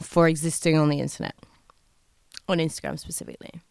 for 0.00 0.28
existing 0.28 0.76
on 0.76 0.88
the 0.88 1.00
internet, 1.00 1.36
on 2.48 2.58
Instagram 2.58 2.98
specifically. 2.98 3.62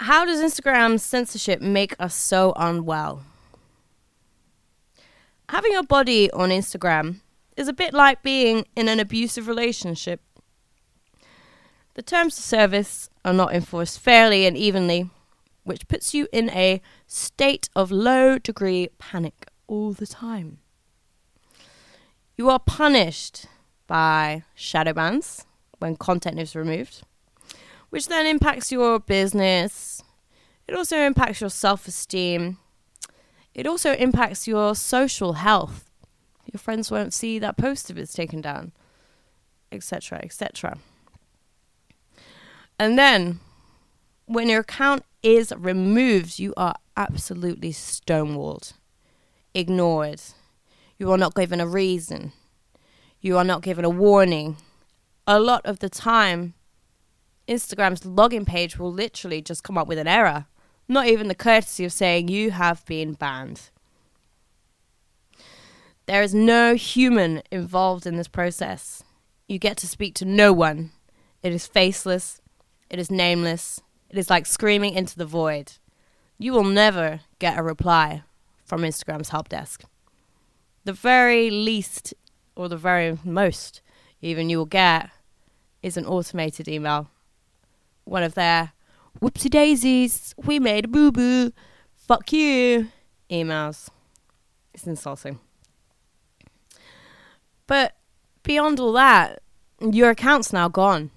How 0.00 0.24
does 0.24 0.40
Instagram 0.40 0.98
censorship 0.98 1.60
make 1.60 1.94
us 1.98 2.14
so 2.14 2.54
unwell? 2.56 3.22
Having 5.50 5.76
a 5.76 5.82
body 5.82 6.30
on 6.30 6.50
Instagram 6.50 7.16
is 7.56 7.68
a 7.68 7.72
bit 7.72 7.92
like 7.92 8.22
being 8.22 8.64
in 8.76 8.88
an 8.88 9.00
abusive 9.00 9.48
relationship. 9.48 10.20
The 11.94 12.02
terms 12.02 12.38
of 12.38 12.44
service 12.44 13.10
are 13.24 13.34
not 13.34 13.52
enforced 13.52 13.98
fairly 13.98 14.46
and 14.46 14.56
evenly, 14.56 15.10
which 15.64 15.88
puts 15.88 16.14
you 16.14 16.28
in 16.32 16.48
a 16.50 16.80
state 17.06 17.68
of 17.74 17.90
low 17.90 18.38
degree 18.38 18.88
panic 18.98 19.50
all 19.66 19.92
the 19.92 20.06
time. 20.06 20.60
You 22.40 22.48
are 22.48 22.58
punished 22.58 23.44
by 23.86 24.44
shadow 24.54 24.94
bans 24.94 25.44
when 25.78 25.94
content 25.94 26.40
is 26.40 26.56
removed, 26.56 27.02
which 27.90 28.08
then 28.08 28.26
impacts 28.26 28.72
your 28.72 28.98
business. 28.98 30.02
It 30.66 30.74
also 30.74 30.96
impacts 30.96 31.42
your 31.42 31.50
self 31.50 31.86
esteem. 31.86 32.56
It 33.52 33.66
also 33.66 33.92
impacts 33.92 34.48
your 34.48 34.74
social 34.74 35.34
health. 35.34 35.90
Your 36.50 36.58
friends 36.58 36.90
won't 36.90 37.12
see 37.12 37.38
that 37.38 37.58
post 37.58 37.90
if 37.90 37.98
it's 37.98 38.14
taken 38.14 38.40
down, 38.40 38.72
etc., 39.70 40.20
etc. 40.22 40.78
And 42.78 42.98
then, 42.98 43.40
when 44.24 44.48
your 44.48 44.60
account 44.60 45.04
is 45.22 45.52
removed, 45.58 46.38
you 46.38 46.54
are 46.56 46.76
absolutely 46.96 47.74
stonewalled, 47.74 48.72
ignored, 49.52 50.22
you 51.00 51.10
are 51.10 51.16
not 51.16 51.34
given 51.34 51.60
a 51.60 51.66
reason. 51.66 52.30
You 53.22 53.38
are 53.38 53.44
not 53.44 53.62
given 53.62 53.86
a 53.86 53.90
warning. 53.90 54.58
A 55.26 55.40
lot 55.40 55.64
of 55.64 55.78
the 55.78 55.88
time, 55.88 56.52
Instagram's 57.48 58.02
login 58.02 58.46
page 58.46 58.78
will 58.78 58.92
literally 58.92 59.40
just 59.40 59.64
come 59.64 59.78
up 59.78 59.88
with 59.88 59.96
an 59.96 60.06
error, 60.06 60.44
not 60.88 61.06
even 61.06 61.28
the 61.28 61.34
courtesy 61.34 61.86
of 61.86 61.92
saying 61.94 62.28
you 62.28 62.50
have 62.50 62.84
been 62.84 63.14
banned. 63.14 63.70
There 66.04 66.22
is 66.22 66.34
no 66.34 66.74
human 66.74 67.42
involved 67.50 68.06
in 68.06 68.16
this 68.16 68.28
process. 68.28 69.02
You 69.48 69.58
get 69.58 69.78
to 69.78 69.88
speak 69.88 70.14
to 70.16 70.26
no 70.26 70.52
one. 70.52 70.90
It 71.42 71.54
is 71.54 71.66
faceless, 71.66 72.42
it 72.90 72.98
is 72.98 73.10
nameless, 73.10 73.80
it 74.10 74.18
is 74.18 74.28
like 74.28 74.44
screaming 74.44 74.92
into 74.92 75.16
the 75.16 75.24
void. 75.24 75.72
You 76.36 76.52
will 76.52 76.64
never 76.64 77.20
get 77.38 77.58
a 77.58 77.62
reply 77.62 78.22
from 78.66 78.82
Instagram's 78.82 79.30
help 79.30 79.48
desk 79.48 79.84
the 80.84 80.92
very 80.92 81.50
least 81.50 82.14
or 82.56 82.68
the 82.68 82.76
very 82.76 83.18
most 83.24 83.80
even 84.22 84.50
you 84.50 84.58
will 84.58 84.66
get 84.66 85.10
is 85.82 85.96
an 85.96 86.04
automated 86.04 86.68
email. 86.68 87.08
One 88.04 88.22
of 88.22 88.34
their 88.34 88.72
whoopsie 89.20 89.50
daisies, 89.50 90.34
we 90.36 90.58
made 90.58 90.86
a 90.86 90.88
boo 90.88 91.10
boo, 91.10 91.52
fuck 91.94 92.32
you 92.32 92.88
emails. 93.30 93.88
It's 94.74 94.86
insulting. 94.86 95.38
But 97.66 97.96
beyond 98.42 98.80
all 98.80 98.92
that, 98.92 99.42
your 99.80 100.10
account's 100.10 100.52
now 100.52 100.68
gone. 100.68 101.10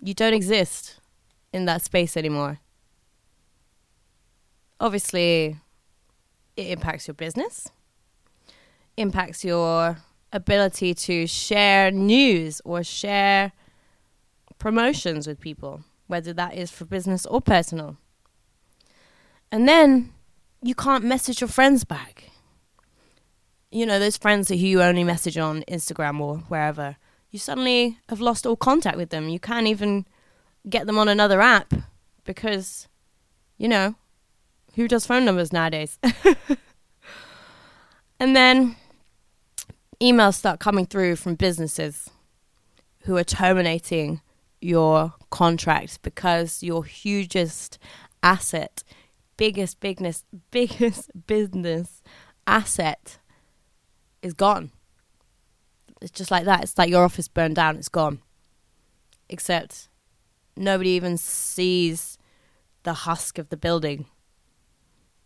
You 0.00 0.14
don't 0.14 0.34
exist 0.34 1.00
in 1.52 1.64
that 1.66 1.82
space 1.82 2.16
anymore. 2.16 2.58
Obviously, 4.80 5.58
it 6.56 6.66
impacts 6.66 7.06
your 7.06 7.14
business 7.14 7.68
impacts 8.96 9.44
your 9.44 9.98
ability 10.32 10.94
to 10.94 11.26
share 11.26 11.90
news 11.90 12.60
or 12.64 12.82
share 12.82 13.52
promotions 14.58 15.26
with 15.26 15.40
people, 15.40 15.82
whether 16.06 16.32
that 16.32 16.54
is 16.54 16.70
for 16.70 16.84
business 16.84 17.26
or 17.26 17.40
personal. 17.40 17.96
And 19.50 19.68
then 19.68 20.12
you 20.62 20.74
can't 20.74 21.04
message 21.04 21.40
your 21.40 21.48
friends 21.48 21.84
back. 21.84 22.30
You 23.70 23.86
know, 23.86 23.98
those 23.98 24.16
friends 24.16 24.48
who 24.48 24.54
you 24.54 24.82
only 24.82 25.04
message 25.04 25.36
on 25.36 25.64
Instagram 25.68 26.20
or 26.20 26.38
wherever, 26.48 26.96
you 27.30 27.38
suddenly 27.38 27.98
have 28.08 28.20
lost 28.20 28.46
all 28.46 28.56
contact 28.56 28.96
with 28.96 29.10
them. 29.10 29.28
You 29.28 29.40
can't 29.40 29.66
even 29.66 30.06
get 30.68 30.86
them 30.86 30.98
on 30.98 31.08
another 31.08 31.40
app 31.40 31.74
because, 32.24 32.88
you 33.58 33.68
know, 33.68 33.94
who 34.74 34.88
does 34.88 35.06
phone 35.06 35.24
numbers 35.24 35.52
nowadays? 35.52 35.98
and 38.20 38.36
then 38.36 38.76
emails 40.02 40.34
start 40.34 40.58
coming 40.58 40.84
through 40.84 41.14
from 41.14 41.36
businesses 41.36 42.10
who 43.02 43.16
are 43.16 43.24
terminating 43.24 44.20
your 44.60 45.14
contract 45.30 46.02
because 46.02 46.60
your 46.60 46.84
hugest 46.84 47.78
asset, 48.20 48.82
biggest 49.36 49.78
bigness, 49.78 50.24
biggest 50.50 51.10
business 51.28 52.02
asset 52.48 53.18
is 54.22 54.34
gone. 54.34 54.72
It's 56.00 56.10
just 56.10 56.32
like 56.32 56.46
that. 56.46 56.64
It's 56.64 56.76
like 56.76 56.90
your 56.90 57.04
office 57.04 57.28
burned 57.28 57.54
down, 57.54 57.76
it's 57.76 57.88
gone. 57.88 58.20
Except 59.28 59.88
nobody 60.56 60.90
even 60.90 61.16
sees 61.16 62.18
the 62.82 62.92
husk 62.92 63.38
of 63.38 63.50
the 63.50 63.56
building. 63.56 64.06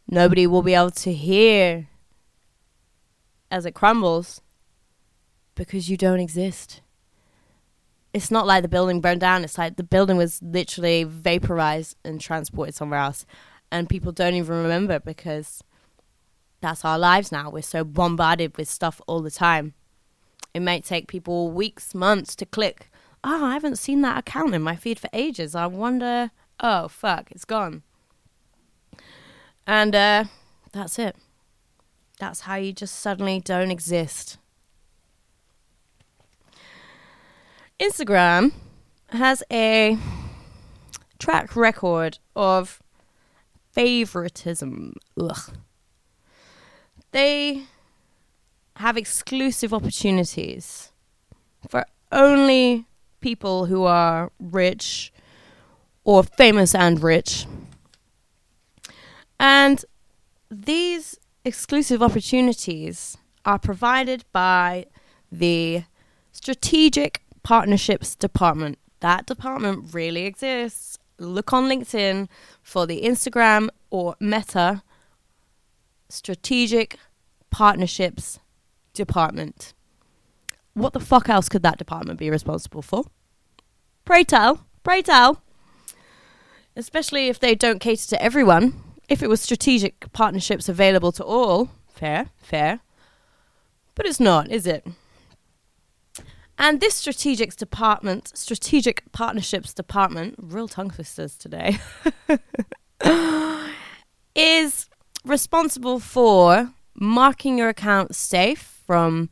Nobody 0.06 0.46
will 0.46 0.62
be 0.62 0.74
able 0.74 0.90
to 0.90 1.14
hear 1.14 1.88
as 3.50 3.64
it 3.64 3.74
crumbles 3.74 4.42
because 5.56 5.90
you 5.90 5.96
don't 5.96 6.20
exist. 6.20 6.80
It's 8.14 8.30
not 8.30 8.46
like 8.46 8.62
the 8.62 8.68
building 8.68 9.00
burned 9.00 9.20
down, 9.20 9.42
it's 9.42 9.58
like 9.58 9.76
the 9.76 9.82
building 9.82 10.16
was 10.16 10.40
literally 10.40 11.02
vaporized 11.02 11.96
and 12.04 12.20
transported 12.20 12.74
somewhere 12.74 13.00
else. 13.00 13.26
And 13.72 13.88
people 13.88 14.12
don't 14.12 14.34
even 14.34 14.62
remember 14.62 15.00
because 15.00 15.64
that's 16.60 16.84
our 16.84 16.98
lives 16.98 17.32
now. 17.32 17.50
We're 17.50 17.62
so 17.62 17.84
bombarded 17.84 18.56
with 18.56 18.68
stuff 18.68 19.00
all 19.06 19.20
the 19.20 19.30
time. 19.30 19.74
It 20.54 20.60
might 20.60 20.84
take 20.84 21.08
people 21.08 21.50
weeks, 21.50 21.94
months 21.94 22.34
to 22.36 22.46
click. 22.46 22.90
Oh, 23.22 23.44
I 23.44 23.54
haven't 23.54 23.78
seen 23.78 24.02
that 24.02 24.18
account 24.18 24.54
in 24.54 24.62
my 24.62 24.76
feed 24.76 24.98
for 24.98 25.10
ages. 25.12 25.54
I 25.54 25.66
wonder. 25.66 26.30
Oh, 26.60 26.88
fuck, 26.88 27.30
it's 27.32 27.44
gone. 27.44 27.82
And 29.66 29.94
uh, 29.94 30.24
that's 30.72 30.98
it. 30.98 31.16
That's 32.18 32.40
how 32.42 32.54
you 32.54 32.72
just 32.72 32.98
suddenly 32.98 33.40
don't 33.40 33.70
exist. 33.70 34.38
Instagram 37.80 38.52
has 39.10 39.42
a 39.52 39.98
track 41.18 41.54
record 41.54 42.18
of 42.34 42.82
favoritism. 43.72 44.94
Ugh. 45.20 45.52
They 47.12 47.64
have 48.76 48.96
exclusive 48.96 49.74
opportunities 49.74 50.90
for 51.68 51.84
only 52.10 52.86
people 53.20 53.66
who 53.66 53.84
are 53.84 54.30
rich 54.40 55.12
or 56.04 56.22
famous 56.22 56.74
and 56.74 57.02
rich. 57.02 57.46
And 59.38 59.84
these 60.50 61.18
exclusive 61.44 62.02
opportunities 62.02 63.18
are 63.44 63.58
provided 63.58 64.24
by 64.32 64.86
the 65.30 65.84
Strategic 66.32 67.22
Partnerships 67.46 68.16
Department. 68.16 68.76
That 68.98 69.24
department 69.24 69.94
really 69.94 70.26
exists. 70.26 70.98
Look 71.16 71.52
on 71.52 71.68
LinkedIn 71.68 72.26
for 72.60 72.88
the 72.88 73.02
Instagram 73.02 73.68
or 73.88 74.16
Meta 74.18 74.82
Strategic 76.08 76.98
Partnerships 77.52 78.40
Department. 78.94 79.74
What 80.74 80.92
the 80.92 80.98
fuck 80.98 81.28
else 81.28 81.48
could 81.48 81.62
that 81.62 81.78
department 81.78 82.18
be 82.18 82.30
responsible 82.30 82.82
for? 82.82 83.04
Pray 84.04 84.24
tell, 84.24 84.66
pray 84.82 85.00
tell. 85.00 85.40
Especially 86.74 87.28
if 87.28 87.38
they 87.38 87.54
don't 87.54 87.78
cater 87.78 88.08
to 88.08 88.20
everyone. 88.20 88.82
If 89.08 89.22
it 89.22 89.28
was 89.28 89.40
strategic 89.40 90.12
partnerships 90.12 90.68
available 90.68 91.12
to 91.12 91.22
all, 91.22 91.70
fair, 91.86 92.30
fair. 92.38 92.80
But 93.94 94.06
it's 94.06 94.18
not, 94.18 94.50
is 94.50 94.66
it? 94.66 94.84
And 96.58 96.80
this 96.80 96.94
strategic 96.94 97.54
department, 97.56 98.32
strategic 98.34 99.10
partnerships 99.12 99.74
department, 99.74 100.36
real 100.38 100.68
tongue 100.68 100.90
twisters 100.90 101.36
today, 101.36 101.78
is 104.34 104.88
responsible 105.24 105.98
for 105.98 106.72
marking 106.94 107.58
your 107.58 107.68
account 107.68 108.14
safe 108.14 108.80
from 108.86 109.28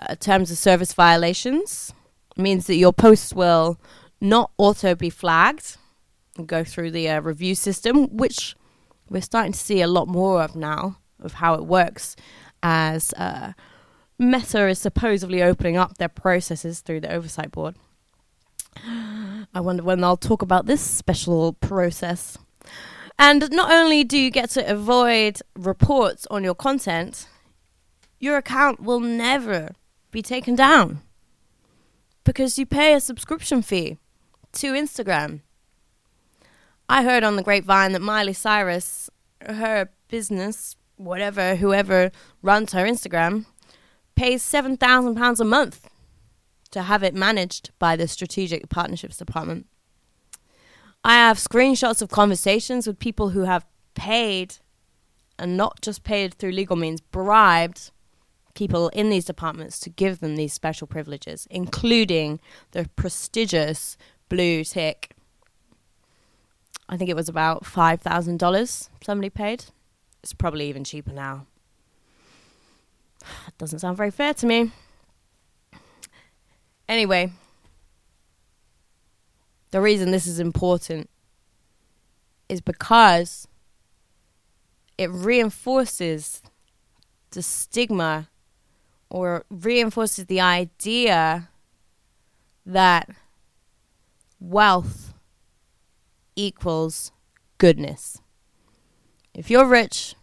uh, 0.00 0.16
terms 0.16 0.50
of 0.50 0.58
service 0.58 0.92
violations. 0.92 1.92
It 2.36 2.42
means 2.42 2.66
that 2.66 2.76
your 2.76 2.92
posts 2.92 3.32
will 3.32 3.78
not 4.20 4.50
auto 4.58 4.96
be 4.96 5.10
flagged 5.10 5.76
and 6.36 6.46
go 6.46 6.64
through 6.64 6.90
the 6.90 7.08
uh, 7.08 7.20
review 7.20 7.54
system, 7.54 8.16
which 8.16 8.56
we're 9.08 9.22
starting 9.22 9.52
to 9.52 9.58
see 9.58 9.80
a 9.80 9.86
lot 9.86 10.08
more 10.08 10.42
of 10.42 10.56
now 10.56 10.98
of 11.20 11.34
how 11.34 11.54
it 11.54 11.64
works 11.64 12.16
as 12.62 13.12
uh, 13.14 13.52
Meta 14.18 14.66
is 14.66 14.78
supposedly 14.78 15.42
opening 15.42 15.76
up 15.76 15.98
their 15.98 16.08
processes 16.08 16.80
through 16.80 17.00
the 17.00 17.12
oversight 17.12 17.52
board. 17.52 17.76
I 19.54 19.60
wonder 19.60 19.82
when 19.82 20.00
they'll 20.00 20.16
talk 20.16 20.42
about 20.42 20.66
this 20.66 20.80
special 20.80 21.52
process. 21.54 22.36
And 23.18 23.50
not 23.50 23.70
only 23.70 24.04
do 24.04 24.18
you 24.18 24.30
get 24.30 24.50
to 24.50 24.70
avoid 24.70 25.40
reports 25.56 26.26
on 26.30 26.44
your 26.44 26.54
content, 26.54 27.28
your 28.18 28.36
account 28.36 28.80
will 28.80 29.00
never 29.00 29.74
be 30.10 30.22
taken 30.22 30.54
down 30.54 31.02
because 32.24 32.58
you 32.58 32.66
pay 32.66 32.94
a 32.94 33.00
subscription 33.00 33.62
fee 33.62 33.98
to 34.52 34.72
Instagram. 34.72 35.40
I 36.88 37.02
heard 37.02 37.22
on 37.22 37.36
the 37.36 37.42
grapevine 37.42 37.92
that 37.92 38.02
Miley 38.02 38.32
Cyrus, 38.32 39.10
her 39.40 39.90
business, 40.08 40.74
whatever, 40.96 41.56
whoever 41.56 42.10
runs 42.42 42.72
her 42.72 42.84
Instagram, 42.84 43.46
pays 44.18 44.42
£7,000 44.42 45.40
a 45.40 45.44
month 45.44 45.88
to 46.72 46.82
have 46.82 47.04
it 47.04 47.14
managed 47.14 47.70
by 47.78 47.94
the 47.94 48.08
Strategic 48.08 48.68
Partnerships 48.68 49.16
Department. 49.16 49.66
I 51.04 51.14
have 51.14 51.38
screenshots 51.38 52.02
of 52.02 52.10
conversations 52.10 52.88
with 52.88 52.98
people 52.98 53.30
who 53.30 53.42
have 53.42 53.64
paid, 53.94 54.56
and 55.38 55.56
not 55.56 55.80
just 55.82 56.02
paid 56.02 56.34
through 56.34 56.50
legal 56.50 56.74
means, 56.74 57.00
bribed 57.00 57.92
people 58.54 58.88
in 58.88 59.08
these 59.08 59.24
departments 59.24 59.78
to 59.78 59.88
give 59.88 60.18
them 60.18 60.34
these 60.34 60.52
special 60.52 60.88
privileges, 60.88 61.46
including 61.48 62.40
the 62.72 62.90
prestigious 62.96 63.96
blue 64.28 64.64
tick. 64.64 65.12
I 66.88 66.96
think 66.96 67.08
it 67.08 67.14
was 67.14 67.28
about 67.28 67.62
$5,000 67.62 68.88
somebody 69.04 69.30
paid. 69.30 69.66
It's 70.24 70.32
probably 70.32 70.68
even 70.68 70.82
cheaper 70.82 71.12
now. 71.12 71.46
Doesn't 73.58 73.78
sound 73.80 73.96
very 73.96 74.10
fair 74.10 74.34
to 74.34 74.46
me. 74.46 74.70
Anyway, 76.88 77.32
the 79.70 79.80
reason 79.80 80.10
this 80.10 80.26
is 80.26 80.40
important 80.40 81.10
is 82.48 82.60
because 82.60 83.46
it 84.96 85.10
reinforces 85.10 86.42
the 87.30 87.42
stigma 87.42 88.28
or 89.10 89.44
reinforces 89.50 90.26
the 90.26 90.40
idea 90.40 91.50
that 92.64 93.08
wealth 94.40 95.14
equals 96.36 97.12
goodness. 97.58 98.20
If 99.34 99.50
you're 99.50 99.66
rich, 99.66 100.14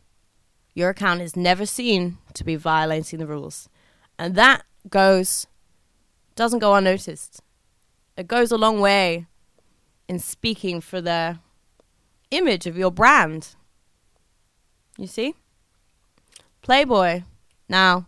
your 0.75 0.89
account 0.89 1.21
is 1.21 1.35
never 1.35 1.65
seen 1.65 2.17
to 2.33 2.43
be 2.43 2.55
violating 2.57 3.17
the 3.17 3.25
rules. 3.25 3.69
And 4.19 4.35
that 4.35 4.63
goes, 4.89 5.47
doesn't 6.35 6.59
go 6.59 6.75
unnoticed. 6.75 7.41
It 8.17 8.27
goes 8.27 8.51
a 8.51 8.57
long 8.57 8.79
way 8.81 9.25
in 10.07 10.19
speaking 10.19 10.81
for 10.81 11.01
the 11.01 11.39
image 12.29 12.67
of 12.67 12.77
your 12.77 12.91
brand. 12.91 13.55
You 14.97 15.07
see? 15.07 15.33
Playboy. 16.61 17.23
Now, 17.69 18.05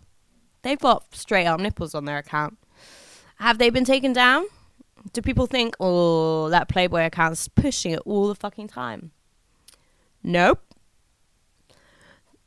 they've 0.61 0.79
got 0.79 1.15
straight 1.15 1.45
up 1.45 1.59
nipples 1.59 1.95
on 1.95 2.05
their 2.05 2.17
account. 2.17 2.57
Have 3.37 3.57
they 3.57 3.69
been 3.69 3.85
taken 3.85 4.13
down? 4.13 4.45
Do 5.13 5.21
people 5.21 5.45
think, 5.45 5.75
oh, 5.79 6.49
that 6.49 6.67
Playboy 6.67 7.05
account's 7.05 7.47
pushing 7.47 7.93
it 7.93 8.01
all 8.05 8.27
the 8.27 8.35
fucking 8.35 8.67
time? 8.67 9.11
Nope. 10.21 10.66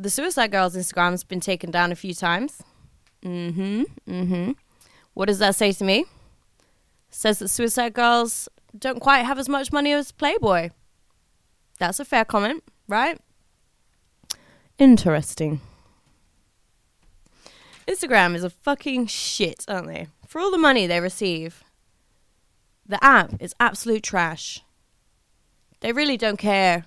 The 0.01 0.09
Suicide 0.09 0.51
Girls 0.51 0.75
Instagram's 0.75 1.25
been 1.25 1.41
taken 1.41 1.71
down 1.71 1.93
a 1.93 1.95
few 1.95 2.15
times. 2.15 2.63
Mm-hmm. 3.23 3.83
Mm-hmm. 4.09 4.53
What 5.13 5.27
does 5.27 5.41
that 5.41 5.57
say 5.57 5.73
to 5.73 5.85
me? 5.85 6.07
Says 7.11 7.39
that 7.41 7.49
Suicide 7.49 7.93
Girls 7.93 8.49
don't 8.79 8.99
quite 8.99 9.27
have 9.27 9.39
as 9.39 9.47
much 9.47 9.73
money 9.73 9.93
as 9.93 10.11
Playboy. 10.11 10.71
That's 11.79 12.01
a 12.01 12.07
fair 12.07 12.25
comment, 12.25 12.65
right? 12.89 13.21
Interesting. 14.79 15.61
Instagram 17.87 18.35
is 18.35 18.43
a 18.43 18.49
fucking 18.49 19.07
shit, 19.07 19.67
aren't 19.69 19.89
they? 19.89 20.07
for 20.27 20.41
all 20.41 20.51
the 20.51 20.57
money 20.57 20.87
they 20.87 21.01
receive, 21.01 21.63
the 22.87 23.03
app 23.05 23.35
is 23.39 23.55
absolute 23.61 24.03
trash. 24.05 24.63
They 25.81 25.93
really 25.93 26.17
don't 26.17 26.39
care 26.39 26.87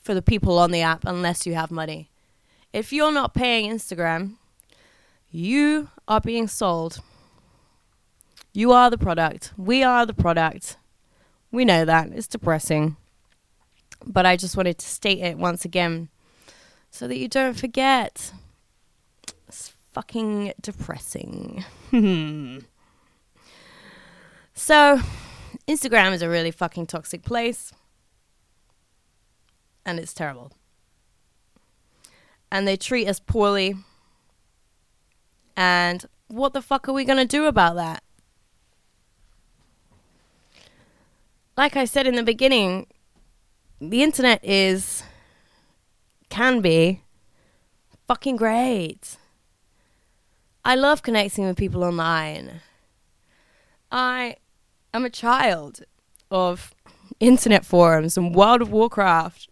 for 0.00 0.14
the 0.14 0.22
people 0.22 0.58
on 0.58 0.70
the 0.70 0.80
app 0.82 1.04
unless 1.04 1.46
you 1.46 1.54
have 1.54 1.70
money. 1.70 2.10
If 2.72 2.92
you're 2.92 3.12
not 3.12 3.34
paying 3.34 3.70
Instagram, 3.70 4.36
you 5.30 5.88
are 6.08 6.20
being 6.20 6.48
sold. 6.48 7.00
You 8.52 8.72
are 8.72 8.90
the 8.90 8.98
product. 8.98 9.52
We 9.56 9.82
are 9.82 10.04
the 10.06 10.14
product. 10.14 10.76
We 11.52 11.64
know 11.64 11.84
that. 11.84 12.10
It's 12.12 12.26
depressing. 12.26 12.96
But 14.04 14.26
I 14.26 14.36
just 14.36 14.56
wanted 14.56 14.78
to 14.78 14.86
state 14.86 15.18
it 15.18 15.38
once 15.38 15.64
again 15.64 16.08
so 16.90 17.06
that 17.06 17.16
you 17.16 17.28
don't 17.28 17.56
forget. 17.56 18.32
It's 19.46 19.72
fucking 19.92 20.54
depressing. 20.60 21.64
so, 24.54 25.00
Instagram 25.68 26.12
is 26.12 26.22
a 26.22 26.28
really 26.28 26.50
fucking 26.50 26.86
toxic 26.86 27.22
place. 27.22 27.72
And 29.90 29.98
it's 29.98 30.14
terrible. 30.14 30.52
And 32.48 32.64
they 32.64 32.76
treat 32.76 33.08
us 33.08 33.18
poorly. 33.18 33.74
And 35.56 36.04
what 36.28 36.52
the 36.52 36.62
fuck 36.62 36.88
are 36.88 36.92
we 36.92 37.04
going 37.04 37.18
to 37.18 37.24
do 37.24 37.46
about 37.46 37.74
that? 37.74 38.04
Like 41.56 41.76
I 41.76 41.86
said 41.86 42.06
in 42.06 42.14
the 42.14 42.22
beginning, 42.22 42.86
the 43.80 44.04
internet 44.04 44.38
is, 44.44 45.02
can 46.28 46.60
be, 46.60 47.02
fucking 48.06 48.36
great. 48.36 49.16
I 50.64 50.76
love 50.76 51.02
connecting 51.02 51.46
with 51.46 51.56
people 51.56 51.82
online. 51.82 52.60
I 53.90 54.36
am 54.94 55.04
a 55.04 55.10
child 55.10 55.80
of 56.30 56.76
internet 57.18 57.66
forums 57.66 58.16
and 58.16 58.34
World 58.34 58.62
of 58.62 58.70
Warcraft. 58.70 59.48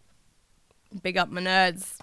Big 1.02 1.16
up 1.16 1.30
my 1.30 1.40
nerds. 1.40 1.98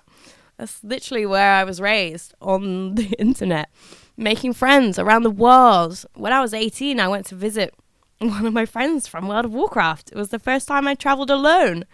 That's 0.58 0.84
literally 0.84 1.26
where 1.26 1.54
I 1.54 1.64
was 1.64 1.82
raised 1.82 2.34
on 2.42 2.96
the 2.96 3.08
internet, 3.20 3.70
making 4.16 4.54
friends 4.54 4.98
around 4.98 5.24
the 5.24 5.30
world. 5.30 6.06
When 6.14 6.32
I 6.32 6.42
was 6.42 6.54
18, 6.54 7.00
I 7.00 7.08
went 7.08 7.26
to 7.28 7.36
visit 7.36 7.74
one 8.20 8.46
of 8.46 8.54
my 8.54 8.66
friends 8.66 9.08
from 9.08 9.28
World 9.28 9.46
of 9.46 9.54
Warcraft. 9.54 10.12
It 10.12 10.18
was 10.18 10.30
the 10.30 10.40
first 10.40 10.68
time 10.68 10.88
I 10.88 10.96
traveled 10.96 11.30
alone. 11.30 11.86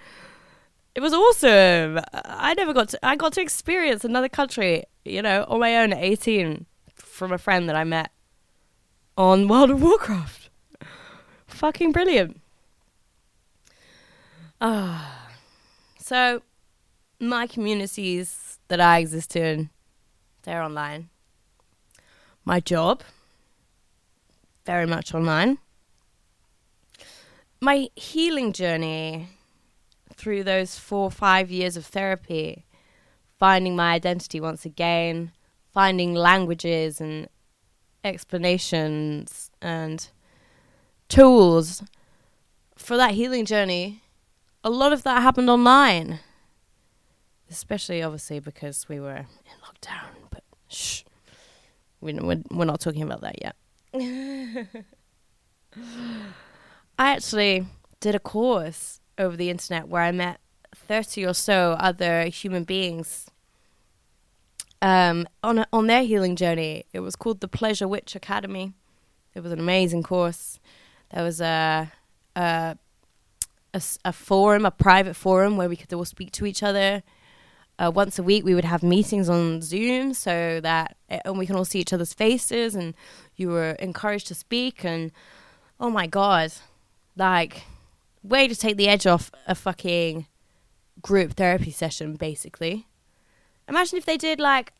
It 0.93 1.01
was 1.01 1.13
awesome. 1.13 1.99
I 2.13 2.53
never 2.53 2.73
got 2.73 2.89
to, 2.89 3.05
I 3.05 3.15
got 3.15 3.33
to 3.33 3.41
experience 3.41 4.03
another 4.03 4.29
country, 4.29 4.83
you 5.05 5.21
know, 5.21 5.45
on 5.47 5.59
my 5.59 5.77
own 5.77 5.93
at 5.93 6.03
18 6.03 6.65
from 6.95 7.31
a 7.31 7.37
friend 7.37 7.69
that 7.69 7.75
I 7.75 7.83
met 7.83 8.11
on 9.17 9.47
World 9.49 9.71
of 9.71 9.81
Warcraft. 9.81 10.49
Fucking 11.47 11.91
brilliant. 11.91 12.39
Ah. 14.59 15.29
So, 15.97 16.41
my 17.21 17.45
communities 17.47 18.59
that 18.67 18.81
I 18.81 18.99
exist 18.99 19.35
in, 19.35 19.69
they're 20.43 20.63
online. 20.63 21.09
My 22.43 22.59
job, 22.59 23.03
very 24.65 24.87
much 24.87 25.13
online. 25.13 25.59
My 27.59 27.89
healing 27.95 28.51
journey 28.53 29.27
through 30.15 30.43
those 30.43 30.77
four 30.77 31.05
or 31.05 31.11
five 31.11 31.51
years 31.51 31.77
of 31.77 31.85
therapy, 31.85 32.65
finding 33.37 33.75
my 33.75 33.93
identity 33.93 34.39
once 34.39 34.65
again, 34.65 35.31
finding 35.71 36.15
languages 36.15 36.99
and 36.99 37.27
explanations 38.03 39.51
and 39.61 40.09
tools 41.07 41.83
for 42.75 42.97
that 42.97 43.13
healing 43.13 43.45
journey, 43.45 44.01
a 44.63 44.69
lot 44.69 44.91
of 44.91 45.03
that 45.03 45.21
happened 45.21 45.49
online. 45.49 46.19
Especially, 47.51 48.01
obviously, 48.01 48.39
because 48.39 48.87
we 48.87 48.99
were 48.99 49.17
in 49.17 49.25
lockdown. 49.63 50.07
But 50.29 50.43
shh, 50.69 51.03
we, 51.99 52.13
we're, 52.13 52.41
we're 52.49 52.65
not 52.65 52.79
talking 52.79 53.03
about 53.03 53.21
that 53.21 53.35
yet. 53.41 53.55
I 56.97 57.11
actually 57.13 57.65
did 57.99 58.15
a 58.15 58.19
course 58.19 59.01
over 59.17 59.35
the 59.35 59.49
internet 59.49 59.87
where 59.87 60.01
I 60.01 60.11
met 60.11 60.39
30 60.75 61.25
or 61.25 61.33
so 61.33 61.75
other 61.79 62.25
human 62.25 62.63
beings 62.63 63.29
um, 64.81 65.27
on 65.43 65.65
on 65.71 65.87
their 65.87 66.03
healing 66.03 66.35
journey. 66.35 66.85
It 66.93 67.01
was 67.01 67.15
called 67.15 67.41
the 67.41 67.47
Pleasure 67.47 67.87
Witch 67.87 68.15
Academy. 68.15 68.73
It 69.35 69.41
was 69.41 69.51
an 69.51 69.59
amazing 69.59 70.03
course. 70.03 70.59
There 71.13 71.23
was 71.23 71.39
a 71.39 71.91
a, 72.35 72.77
a, 73.73 73.81
a 74.05 74.13
forum, 74.13 74.65
a 74.65 74.71
private 74.71 75.15
forum 75.15 75.57
where 75.57 75.69
we 75.69 75.75
could 75.75 75.93
all 75.93 76.05
speak 76.05 76.31
to 76.33 76.45
each 76.45 76.63
other. 76.63 77.03
Uh, 77.81 77.89
once 77.89 78.19
a 78.19 78.23
week, 78.23 78.45
we 78.45 78.53
would 78.53 78.65
have 78.65 78.83
meetings 78.83 79.27
on 79.27 79.59
Zoom 79.59 80.13
so 80.13 80.59
that 80.61 80.97
eh, 81.09 81.19
and 81.25 81.39
we 81.39 81.47
can 81.47 81.55
all 81.55 81.65
see 81.65 81.79
each 81.79 81.93
other's 81.93 82.13
faces, 82.13 82.75
and 82.75 82.93
you 83.35 83.49
were 83.49 83.71
encouraged 83.79 84.27
to 84.27 84.35
speak. 84.35 84.85
And 84.85 85.11
oh 85.79 85.89
my 85.89 86.05
god, 86.05 86.53
like 87.17 87.63
way 88.21 88.47
to 88.47 88.55
take 88.55 88.77
the 88.77 88.87
edge 88.87 89.07
off 89.07 89.31
a 89.47 89.55
fucking 89.55 90.27
group 91.01 91.33
therapy 91.33 91.71
session, 91.71 92.17
basically. 92.17 92.85
Imagine 93.67 93.97
if 93.97 94.05
they 94.05 94.17
did 94.17 94.39
like 94.39 94.73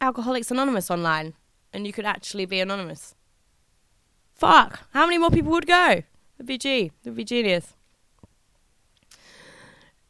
Alcoholics 0.00 0.50
Anonymous 0.50 0.90
online 0.90 1.34
and 1.72 1.86
you 1.86 1.92
could 1.92 2.04
actually 2.04 2.46
be 2.46 2.60
anonymous. 2.60 3.14
Fuck, 4.34 4.80
how 4.92 5.06
many 5.06 5.18
more 5.18 5.30
people 5.30 5.50
would 5.52 5.66
go? 5.66 6.02
It'd 6.36 6.46
be 6.46 6.58
G, 6.58 6.92
it'd 7.02 7.16
be 7.16 7.24
genius. 7.24 7.75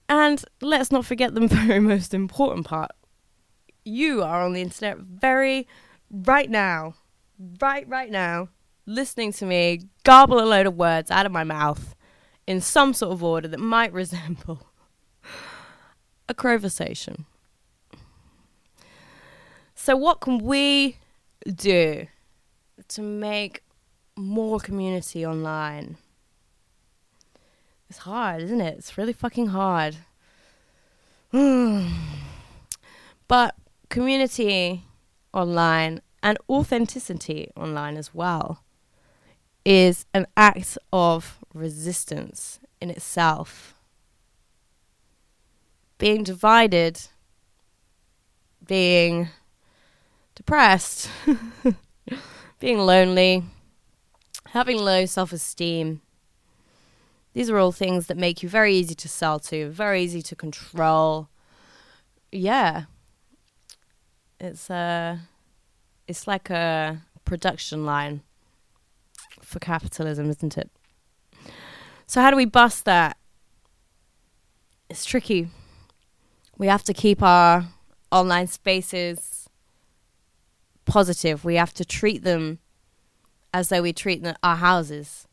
And 0.08 0.44
let's 0.60 0.92
not 0.92 1.04
forget 1.04 1.34
the 1.34 1.46
very 1.46 1.80
most 1.80 2.14
important 2.14 2.66
part. 2.66 2.92
You 3.84 4.22
are 4.22 4.42
on 4.42 4.52
the 4.52 4.60
internet 4.60 4.98
very 4.98 5.66
right 6.10 6.50
now, 6.50 6.94
right 7.60 7.88
right 7.88 8.10
now, 8.10 8.48
listening 8.86 9.32
to 9.34 9.46
me 9.46 9.82
garble 10.04 10.40
a 10.40 10.46
load 10.46 10.66
of 10.66 10.76
words 10.76 11.10
out 11.10 11.26
of 11.26 11.32
my 11.32 11.44
mouth 11.44 11.94
in 12.46 12.60
some 12.60 12.94
sort 12.94 13.12
of 13.12 13.22
order 13.22 13.48
that 13.48 13.60
might 13.60 13.92
resemble 13.92 14.68
a 16.28 16.34
conversation. 16.34 17.26
So, 19.74 19.96
what 19.96 20.20
can 20.20 20.38
we 20.38 20.96
do 21.44 22.06
to 22.88 23.02
make 23.02 23.62
more 24.16 24.58
community 24.58 25.24
online? 25.24 25.96
It's 27.88 27.98
hard, 27.98 28.42
isn't 28.42 28.60
it? 28.60 28.78
It's 28.78 28.98
really 28.98 29.12
fucking 29.12 29.48
hard. 29.48 29.96
but 33.28 33.54
community 33.88 34.84
online 35.32 36.00
and 36.22 36.38
authenticity 36.48 37.50
online 37.56 37.96
as 37.96 38.14
well 38.14 38.62
is 39.64 40.06
an 40.14 40.26
act 40.36 40.78
of 40.92 41.38
resistance 41.52 42.60
in 42.80 42.90
itself. 42.90 43.74
Being 45.98 46.24
divided, 46.24 47.00
being 48.66 49.28
depressed, 50.34 51.08
being 52.60 52.78
lonely, 52.78 53.44
having 54.50 54.78
low 54.78 55.06
self 55.06 55.32
esteem. 55.32 56.00
These 57.36 57.50
are 57.50 57.58
all 57.58 57.70
things 57.70 58.06
that 58.06 58.16
make 58.16 58.42
you 58.42 58.48
very 58.48 58.74
easy 58.74 58.94
to 58.94 59.08
sell 59.10 59.38
to, 59.40 59.68
very 59.68 60.00
easy 60.00 60.22
to 60.22 60.34
control. 60.34 61.28
Yeah. 62.32 62.84
It's 64.40 64.70
uh 64.70 65.18
it's 66.08 66.26
like 66.26 66.48
a 66.48 67.02
production 67.26 67.84
line 67.84 68.22
for 69.42 69.58
capitalism, 69.58 70.30
isn't 70.30 70.56
it? 70.56 70.70
So, 72.06 72.22
how 72.22 72.30
do 72.30 72.38
we 72.38 72.46
bust 72.46 72.86
that? 72.86 73.18
It's 74.88 75.04
tricky. 75.04 75.50
We 76.56 76.68
have 76.68 76.84
to 76.84 76.94
keep 76.94 77.22
our 77.22 77.66
online 78.10 78.46
spaces 78.46 79.50
positive. 80.86 81.44
We 81.44 81.56
have 81.56 81.74
to 81.74 81.84
treat 81.84 82.22
them 82.22 82.60
as 83.52 83.68
though 83.68 83.82
we 83.82 83.92
treat 83.92 84.26
our 84.42 84.56
houses. 84.56 85.28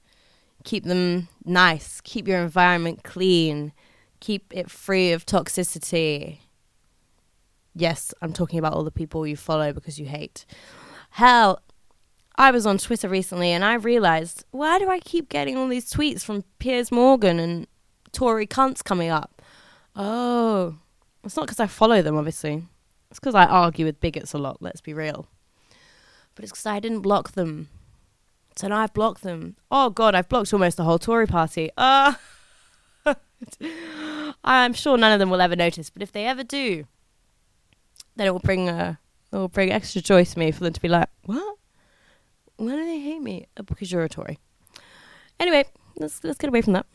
Keep 0.64 0.86
them 0.86 1.28
nice. 1.44 2.02
Keep 2.02 2.28
your 2.28 2.40
environment 2.40 3.04
clean. 3.04 3.74
Keep 4.20 4.54
it 4.56 4.72
free 4.72 5.12
of 5.12 5.26
toxicity. 5.26 6.40
Yes, 7.76 8.14
I'm 8.22 8.34
talking 8.34 8.60
about 8.60 8.74
all 8.74 8.84
the 8.84 8.92
people 8.92 9.26
you 9.28 9.36
follow 9.36 9.74
because 9.74 10.00
you 10.00 10.06
hate. 10.06 10.46
Hell, 11.12 11.62
I 12.36 12.52
was 12.52 12.66
on 12.66 12.78
Twitter 12.78 13.10
recently 13.10 13.50
and 13.50 13.64
I 13.64 13.76
realized 13.76 14.46
why 14.52 14.80
do 14.80 14.90
I 14.90 15.00
keep 15.00 15.30
getting 15.30 15.58
all 15.58 15.68
these 15.68 15.92
tweets 15.92 16.24
from 16.24 16.44
Piers 16.60 16.92
Morgan 16.92 17.40
and 17.40 17.68
Tory 18.12 18.48
cunts 18.48 18.84
coming 18.84 19.10
up? 19.10 19.42
Oh, 19.96 20.76
it's 21.24 21.36
not 21.36 21.46
because 21.46 21.60
I 21.60 21.68
follow 21.68 22.02
them, 22.02 22.18
obviously. 22.18 22.64
It's 23.12 23.20
because 23.20 23.36
I 23.36 23.46
argue 23.46 23.86
with 23.86 24.00
bigots 24.00 24.34
a 24.34 24.40
lot, 24.40 24.62
let's 24.62 24.82
be 24.82 24.94
real. 24.94 25.28
But 26.34 26.44
it's 26.44 26.52
because 26.52 26.66
I 26.66 26.80
didn't 26.80 27.02
block 27.02 27.34
them. 27.34 27.70
So 28.56 28.68
now 28.68 28.78
I've 28.78 28.94
blocked 28.94 29.24
them. 29.24 29.56
Oh 29.72 29.90
God, 29.90 30.16
I've 30.16 30.30
blocked 30.30 30.54
almost 30.54 30.78
the 30.78 30.84
whole 30.84 31.00
Tory 31.00 31.28
party. 31.28 31.72
Uh, 31.78 32.14
I'm 34.44 34.74
sure 34.74 34.98
none 34.98 35.12
of 35.12 35.20
them 35.20 35.30
will 35.30 35.42
ever 35.42 35.56
notice, 35.56 35.90
but 35.90 36.02
if 36.02 36.12
they 36.12 36.26
ever 36.26 36.44
do, 36.44 36.86
then 38.16 38.28
it 38.28 38.32
will 38.32 38.40
bring 38.40 38.70
uh, 38.70 38.96
it 39.32 39.36
will 39.36 39.48
bring 39.48 39.72
extra 39.72 40.02
joy 40.02 40.24
to 40.24 40.40
me 40.40 40.52
for 40.52 40.64
them 40.64 40.74
to 40.74 40.82
be 40.82 40.88
like, 40.88 41.10
"What? 41.26 41.58
Why 42.58 42.76
do 42.76 42.86
they 42.86 43.00
hate 43.00 43.22
me? 43.22 43.48
Uh, 43.58 43.64
because 43.64 43.92
you're 43.92 44.04
a 44.04 44.10
Tory." 44.10 44.38
Anyway, 45.40 45.66
let's 45.98 46.24
let's 46.24 46.38
get 46.38 46.50
away 46.50 46.62
from 46.62 46.74
that. 46.74 46.86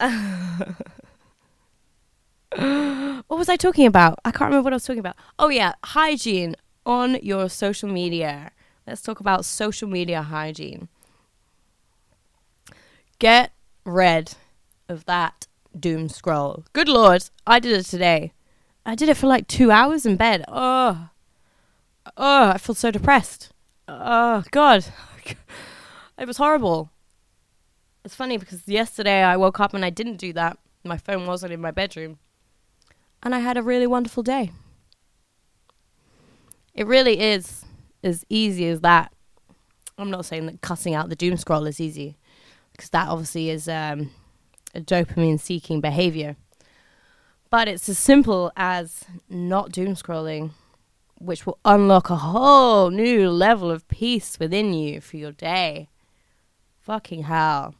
what 3.26 3.38
was 3.38 3.48
I 3.48 3.56
talking 3.56 3.86
about? 3.86 4.18
I 4.24 4.32
can't 4.32 4.48
remember 4.48 4.64
what 4.64 4.72
I 4.72 4.76
was 4.76 4.84
talking 4.84 5.00
about. 5.00 5.16
Oh 5.38 5.48
yeah, 5.48 5.74
hygiene 5.84 6.56
on 6.84 7.16
your 7.22 7.48
social 7.48 7.88
media. 7.88 8.50
Let's 8.90 9.02
talk 9.02 9.20
about 9.20 9.44
social 9.44 9.88
media 9.88 10.20
hygiene. 10.20 10.88
Get 13.20 13.52
rid 13.84 14.32
of 14.88 15.04
that 15.04 15.46
doom 15.78 16.08
scroll. 16.08 16.64
Good 16.72 16.88
lord, 16.88 17.30
I 17.46 17.60
did 17.60 17.70
it 17.70 17.84
today. 17.84 18.32
I 18.84 18.96
did 18.96 19.08
it 19.08 19.16
for 19.16 19.28
like 19.28 19.46
two 19.46 19.70
hours 19.70 20.04
in 20.04 20.16
bed. 20.16 20.44
Oh, 20.48 21.10
oh, 22.16 22.48
I 22.48 22.58
feel 22.58 22.74
so 22.74 22.90
depressed. 22.90 23.52
Oh 23.86 24.42
God, 24.50 24.86
it 26.18 26.26
was 26.26 26.38
horrible. 26.38 26.90
It's 28.04 28.16
funny 28.16 28.38
because 28.38 28.66
yesterday 28.66 29.22
I 29.22 29.36
woke 29.36 29.60
up 29.60 29.72
and 29.72 29.84
I 29.84 29.90
didn't 29.90 30.16
do 30.16 30.32
that. 30.32 30.58
My 30.82 30.96
phone 30.96 31.28
wasn't 31.28 31.52
in 31.52 31.60
my 31.60 31.70
bedroom, 31.70 32.18
and 33.22 33.36
I 33.36 33.38
had 33.38 33.56
a 33.56 33.62
really 33.62 33.86
wonderful 33.86 34.24
day. 34.24 34.50
It 36.74 36.88
really 36.88 37.20
is 37.20 37.64
as 38.02 38.24
easy 38.28 38.68
as 38.68 38.80
that. 38.80 39.12
I'm 39.98 40.10
not 40.10 40.24
saying 40.24 40.46
that 40.46 40.60
cutting 40.60 40.94
out 40.94 41.08
the 41.08 41.16
doom 41.16 41.36
scroll 41.36 41.66
is 41.66 41.80
easy, 41.80 42.16
because 42.72 42.90
that 42.90 43.08
obviously 43.08 43.50
is 43.50 43.68
um, 43.68 44.10
a 44.74 44.80
dopamine 44.80 45.38
seeking 45.38 45.80
behavior. 45.80 46.36
But 47.50 47.68
it's 47.68 47.88
as 47.88 47.98
simple 47.98 48.52
as 48.56 49.04
not 49.28 49.72
doom 49.72 49.94
scrolling, 49.94 50.52
which 51.18 51.44
will 51.44 51.58
unlock 51.64 52.08
a 52.08 52.16
whole 52.16 52.90
new 52.90 53.28
level 53.28 53.70
of 53.70 53.86
peace 53.88 54.38
within 54.38 54.72
you 54.72 55.00
for 55.00 55.16
your 55.16 55.32
day. 55.32 55.88
Fucking 56.80 57.24
hell. 57.24 57.74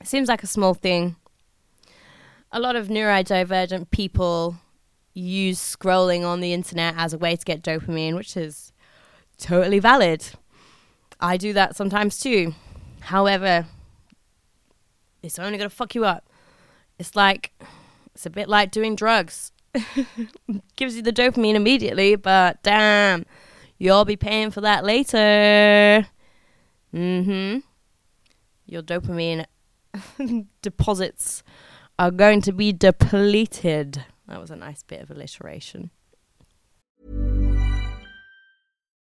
It 0.00 0.08
seems 0.08 0.28
like 0.28 0.42
a 0.42 0.48
small 0.48 0.74
thing. 0.74 1.16
A 2.50 2.60
lot 2.60 2.76
of 2.76 2.88
neurodivergent 2.88 3.90
people 3.90 4.56
use 5.14 5.58
scrolling 5.58 6.24
on 6.24 6.40
the 6.40 6.52
internet 6.52 6.94
as 6.96 7.14
a 7.14 7.18
way 7.18 7.36
to 7.36 7.44
get 7.44 7.62
dopamine, 7.62 8.16
which 8.16 8.36
is 8.36 8.71
totally 9.42 9.78
valid. 9.78 10.24
I 11.20 11.36
do 11.36 11.52
that 11.52 11.76
sometimes 11.76 12.18
too. 12.18 12.54
However, 13.00 13.66
it's 15.22 15.38
only 15.38 15.58
going 15.58 15.68
to 15.68 15.74
fuck 15.74 15.94
you 15.94 16.04
up. 16.04 16.28
It's 16.98 17.14
like, 17.16 17.52
it's 18.14 18.26
a 18.26 18.30
bit 18.30 18.48
like 18.48 18.70
doing 18.70 18.96
drugs. 18.96 19.52
Gives 20.76 20.96
you 20.96 21.02
the 21.02 21.12
dopamine 21.12 21.54
immediately, 21.54 22.16
but 22.16 22.62
damn, 22.62 23.24
you'll 23.78 24.04
be 24.04 24.16
paying 24.16 24.50
for 24.50 24.60
that 24.60 24.84
later. 24.84 26.06
Mm 26.94 27.24
hmm. 27.24 27.58
Your 28.66 28.82
dopamine 28.82 29.46
deposits 30.62 31.42
are 31.98 32.10
going 32.10 32.40
to 32.42 32.52
be 32.52 32.72
depleted. 32.72 34.04
That 34.28 34.40
was 34.40 34.50
a 34.50 34.56
nice 34.56 34.82
bit 34.82 35.02
of 35.02 35.10
alliteration. 35.10 35.90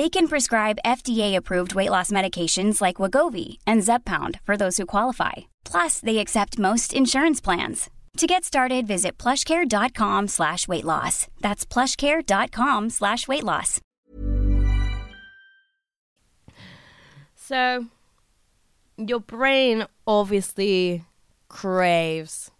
They 0.00 0.08
can 0.08 0.28
prescribe 0.28 0.78
FDA-approved 0.82 1.74
weight 1.74 1.90
loss 1.90 2.10
medications 2.10 2.80
like 2.80 3.02
Wegovy 3.02 3.58
and 3.66 3.82
Zepbound 3.82 4.40
for 4.46 4.56
those 4.56 4.78
who 4.78 4.86
qualify. 4.86 5.50
Plus, 5.62 6.00
they 6.00 6.16
accept 6.16 6.58
most 6.58 6.94
insurance 6.94 7.38
plans. 7.38 7.90
To 8.16 8.26
get 8.26 8.42
started, 8.42 8.86
visit 8.86 9.18
plushcare.com 9.18 10.28
slash 10.28 10.66
weight 10.66 10.86
loss. 10.86 11.26
That's 11.42 11.66
plushcare.com 11.66 12.88
slash 12.88 13.28
weight 13.28 13.44
loss. 13.44 13.78
So, 17.34 17.84
your 18.96 19.20
brain 19.20 19.86
obviously 20.06 21.04
craves 21.50 22.50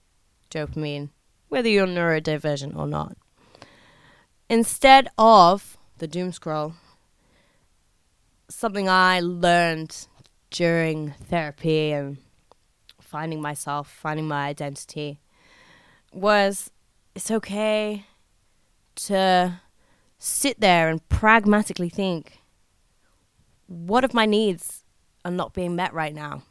dopamine, 0.50 1.08
whether 1.48 1.70
you're 1.70 1.86
neurodivergent 1.86 2.76
or 2.76 2.86
not. 2.86 3.16
Instead 4.50 5.08
of 5.16 5.78
the 5.96 6.06
doom 6.06 6.32
scroll, 6.32 6.74
something 8.50 8.88
I 8.88 9.20
learned 9.20 10.06
during 10.50 11.12
therapy 11.12 11.92
and 11.92 12.18
finding 13.00 13.40
myself, 13.40 13.90
finding 13.90 14.28
my 14.28 14.46
identity, 14.48 15.20
was 16.12 16.70
it's 17.14 17.30
okay 17.30 18.06
to 18.96 19.60
sit 20.18 20.60
there 20.60 20.88
and 20.88 21.08
pragmatically 21.08 21.88
think 21.88 22.40
what 23.66 24.02
if 24.02 24.12
my 24.12 24.26
needs 24.26 24.84
are 25.24 25.30
not 25.30 25.54
being 25.54 25.76
met 25.76 25.94
right 25.94 26.14
now? 26.14 26.42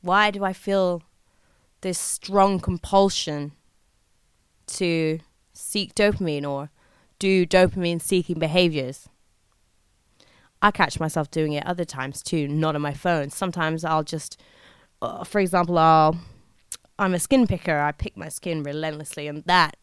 Why 0.00 0.30
do 0.30 0.44
I 0.44 0.52
feel 0.52 1.02
this 1.80 1.98
strong 1.98 2.60
compulsion 2.60 3.52
to 4.68 5.18
seek 5.52 5.94
dopamine 5.94 6.48
or 6.48 6.70
do 7.18 7.44
dopamine 7.44 8.00
seeking 8.00 8.38
behaviors? 8.38 9.08
I 10.64 10.70
catch 10.70 10.98
myself 10.98 11.30
doing 11.30 11.52
it 11.52 11.66
other 11.66 11.84
times 11.84 12.22
too, 12.22 12.48
not 12.48 12.74
on 12.74 12.80
my 12.80 12.94
phone. 12.94 13.28
Sometimes 13.28 13.84
I'll 13.84 14.02
just, 14.02 14.40
uh, 15.02 15.22
for 15.22 15.38
example, 15.38 15.76
I'll, 15.76 16.16
I'm 16.98 17.12
a 17.12 17.18
skin 17.18 17.46
picker. 17.46 17.78
I 17.78 17.92
pick 17.92 18.16
my 18.16 18.30
skin 18.30 18.62
relentlessly, 18.62 19.28
and 19.28 19.44
that 19.44 19.76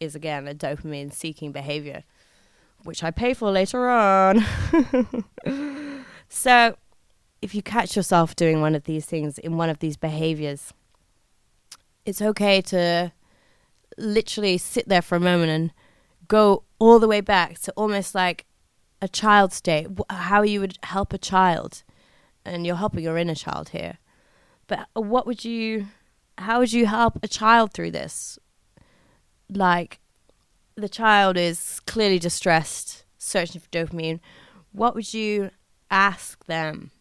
is 0.00 0.14
again 0.14 0.46
a 0.46 0.54
dopamine 0.54 1.14
seeking 1.14 1.50
behavior, 1.50 2.04
which 2.84 3.02
I 3.02 3.10
pay 3.10 3.32
for 3.32 3.50
later 3.50 3.88
on. 3.88 4.44
so, 6.28 6.76
if 7.40 7.54
you 7.54 7.62
catch 7.62 7.96
yourself 7.96 8.36
doing 8.36 8.60
one 8.60 8.74
of 8.74 8.84
these 8.84 9.06
things 9.06 9.38
in 9.38 9.56
one 9.56 9.70
of 9.70 9.78
these 9.78 9.96
behaviors, 9.96 10.74
it's 12.04 12.20
okay 12.20 12.60
to 12.60 13.12
literally 13.96 14.58
sit 14.58 14.86
there 14.90 15.00
for 15.00 15.16
a 15.16 15.20
moment 15.20 15.52
and 15.52 15.72
go 16.28 16.64
all 16.78 16.98
the 16.98 17.08
way 17.08 17.22
back 17.22 17.58
to 17.60 17.72
almost 17.78 18.14
like 18.14 18.44
a 19.02 19.08
child 19.08 19.52
state, 19.52 19.88
how 20.08 20.42
you 20.42 20.60
would 20.60 20.78
help 20.84 21.12
a 21.12 21.18
child, 21.18 21.82
and 22.44 22.64
you're 22.64 22.76
helping 22.76 23.02
your 23.02 23.18
inner 23.18 23.34
child 23.34 23.70
here. 23.70 23.98
But 24.68 24.86
uh, 24.96 25.00
what 25.00 25.26
would 25.26 25.44
you, 25.44 25.88
how 26.38 26.60
would 26.60 26.72
you 26.72 26.86
help 26.86 27.18
a 27.20 27.28
child 27.28 27.72
through 27.72 27.90
this? 27.90 28.38
Like, 29.50 29.98
the 30.76 30.88
child 30.88 31.36
is 31.36 31.80
clearly 31.80 32.20
distressed, 32.20 33.04
searching 33.18 33.60
for 33.60 33.68
dopamine, 33.70 34.20
what 34.70 34.94
would 34.94 35.12
you 35.12 35.50
ask 35.90 36.46
them? 36.46 36.92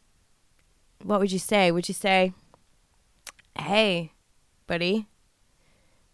What 1.04 1.20
would 1.20 1.32
you 1.32 1.40
say? 1.40 1.72
Would 1.72 1.88
you 1.88 1.94
say, 1.94 2.34
Hey, 3.58 4.14
buddy, 4.66 5.08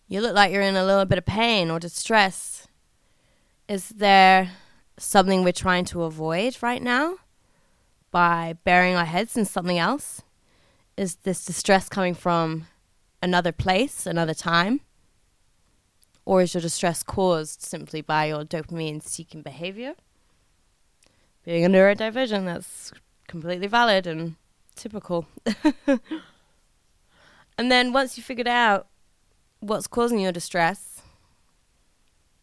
you 0.07 0.19
look 0.19 0.35
like 0.35 0.51
you're 0.51 0.61
in 0.61 0.75
a 0.75 0.85
little 0.85 1.05
bit 1.05 1.17
of 1.17 1.25
pain 1.25 1.71
or 1.71 1.79
distress. 1.79 2.67
Is 3.67 3.89
there 3.89 4.51
something 4.97 5.43
we're 5.43 5.51
trying 5.51 5.85
to 5.85 6.03
avoid 6.03 6.57
right 6.61 6.81
now 6.81 7.15
by 8.11 8.55
burying 8.63 8.95
our 8.95 9.05
heads 9.05 9.37
in 9.37 9.45
something 9.45 9.77
else? 9.77 10.21
Is 10.95 11.15
this 11.17 11.45
distress 11.45 11.89
coming 11.89 12.15
from 12.15 12.67
another 13.21 13.51
place, 13.51 14.05
another 14.05 14.33
time? 14.33 14.81
Or 16.25 16.41
is 16.41 16.53
your 16.53 16.61
distress 16.61 17.03
caused 17.03 17.61
simply 17.61 18.01
by 18.01 18.25
your 18.25 18.43
dopamine 18.43 19.01
seeking 19.01 19.41
behavior? 19.41 19.93
Being 21.45 21.63
a 21.63 21.69
neurodivergent, 21.69 22.45
that's 22.45 22.91
completely 23.27 23.67
valid 23.67 24.07
and 24.07 24.35
typical. 24.75 25.27
and 27.57 27.71
then 27.71 27.93
once 27.93 28.17
you 28.17 28.23
figured 28.23 28.47
out 28.47 28.87
what's 29.59 29.87
causing 29.87 30.19
your 30.19 30.33
distress, 30.33 31.01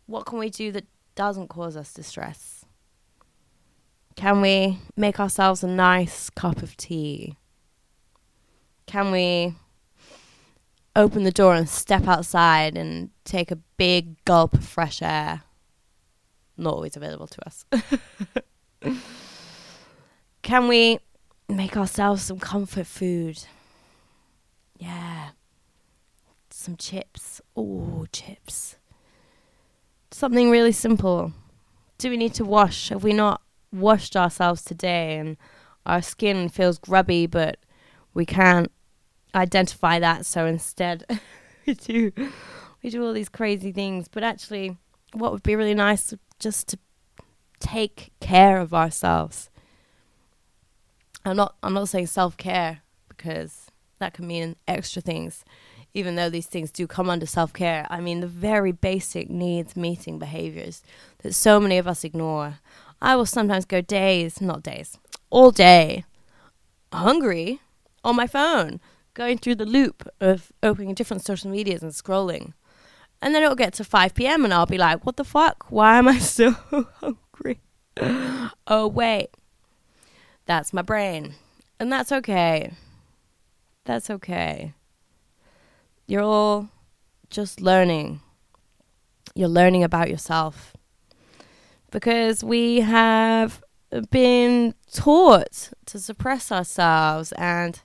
what 0.06 0.24
can 0.24 0.38
we 0.38 0.48
do 0.48 0.72
that 0.72 0.86
doesn't 1.14 1.48
cause 1.48 1.76
us 1.76 1.92
distress? 1.92 2.64
Can 4.16 4.40
we 4.40 4.78
make 4.96 5.18
ourselves 5.18 5.64
a 5.64 5.68
nice 5.68 6.30
cup 6.30 6.62
of 6.62 6.76
tea? 6.76 7.36
Can 8.86 9.10
we 9.10 9.54
open 10.96 11.24
the 11.24 11.32
door 11.32 11.54
and 11.54 11.68
step 11.68 12.06
outside 12.06 12.76
and 12.76 13.10
take 13.24 13.50
a 13.50 13.56
big 13.56 14.22
gulp 14.24 14.54
of 14.54 14.64
fresh 14.64 15.02
air. 15.02 15.42
Not 16.56 16.74
always 16.74 16.96
available 16.96 17.26
to 17.26 17.46
us. 17.46 17.66
Can 20.42 20.68
we 20.68 20.98
make 21.48 21.76
ourselves 21.76 22.22
some 22.22 22.38
comfort 22.38 22.86
food? 22.86 23.44
Yeah. 24.78 25.30
Some 26.50 26.76
chips. 26.76 27.40
Oh, 27.56 28.06
chips. 28.12 28.76
Something 30.16 30.48
really 30.48 30.70
simple. 30.70 31.32
Do 31.98 32.08
we 32.08 32.16
need 32.16 32.34
to 32.34 32.44
wash? 32.44 32.90
Have 32.90 33.02
we 33.02 33.12
not 33.12 33.42
washed 33.72 34.14
ourselves 34.14 34.62
today 34.62 35.18
and 35.18 35.36
our 35.84 36.00
skin 36.02 36.48
feels 36.48 36.78
grubby, 36.78 37.26
but 37.26 37.56
we 38.14 38.24
can't 38.24 38.70
identify 39.34 39.98
that. 39.98 40.24
So 40.24 40.46
instead, 40.46 41.04
we 41.66 41.74
do 41.74 42.12
we 42.80 42.90
do 42.90 43.04
all 43.04 43.12
these 43.12 43.28
crazy 43.28 43.72
things. 43.72 44.06
But 44.06 44.22
actually, 44.22 44.76
what 45.14 45.32
would 45.32 45.42
be 45.42 45.56
really 45.56 45.74
nice 45.74 46.14
just 46.38 46.68
to 46.68 46.78
take 47.58 48.12
care 48.20 48.60
of 48.60 48.72
ourselves. 48.72 49.50
I'm 51.24 51.34
not 51.34 51.56
I'm 51.60 51.74
not 51.74 51.88
saying 51.88 52.06
self 52.06 52.36
care 52.36 52.82
because 53.08 53.66
that 53.98 54.14
can 54.14 54.28
mean 54.28 54.54
extra 54.68 55.02
things. 55.02 55.44
Even 55.94 56.16
though 56.16 56.28
these 56.28 56.46
things 56.46 56.72
do 56.72 56.86
come 56.88 57.08
under 57.08 57.24
self 57.26 57.52
care, 57.52 57.86
I 57.88 58.00
mean 58.00 58.20
the 58.20 58.26
very 58.26 58.72
basic 58.72 59.30
needs 59.30 59.76
meeting 59.76 60.18
behaviors 60.18 60.82
that 61.18 61.34
so 61.34 61.60
many 61.60 61.78
of 61.78 61.86
us 61.86 62.02
ignore. 62.02 62.58
I 63.00 63.16
will 63.16 63.26
sometimes 63.26 63.64
go 63.64 63.80
days, 63.80 64.40
not 64.40 64.62
days, 64.62 64.98
all 65.30 65.50
day, 65.50 66.04
hungry 66.92 67.60
on 68.02 68.16
my 68.16 68.26
phone, 68.26 68.80
going 69.14 69.38
through 69.38 69.56
the 69.56 69.66
loop 69.66 70.08
of 70.20 70.52
opening 70.62 70.94
different 70.94 71.24
social 71.24 71.50
medias 71.50 71.82
and 71.82 71.92
scrolling. 71.92 72.54
And 73.22 73.34
then 73.34 73.42
it'll 73.42 73.54
get 73.54 73.72
to 73.74 73.84
5 73.84 74.14
p.m. 74.14 74.44
and 74.44 74.52
I'll 74.52 74.66
be 74.66 74.78
like, 74.78 75.06
what 75.06 75.16
the 75.16 75.24
fuck? 75.24 75.66
Why 75.70 75.96
am 75.96 76.08
I 76.08 76.18
so 76.36 76.50
hungry? 77.00 77.60
oh, 78.66 78.88
wait. 78.88 79.30
That's 80.46 80.72
my 80.72 80.82
brain. 80.82 81.34
And 81.80 81.90
that's 81.90 82.12
okay. 82.12 82.72
That's 83.84 84.10
okay. 84.10 84.74
You're 86.06 86.22
all 86.22 86.68
just 87.30 87.60
learning. 87.60 88.20
You're 89.34 89.48
learning 89.48 89.82
about 89.82 90.10
yourself. 90.10 90.76
Because 91.90 92.42
we 92.42 92.80
have 92.80 93.62
been 94.10 94.74
taught 94.92 95.70
to 95.86 95.98
suppress 95.98 96.50
ourselves 96.50 97.32
and 97.32 97.80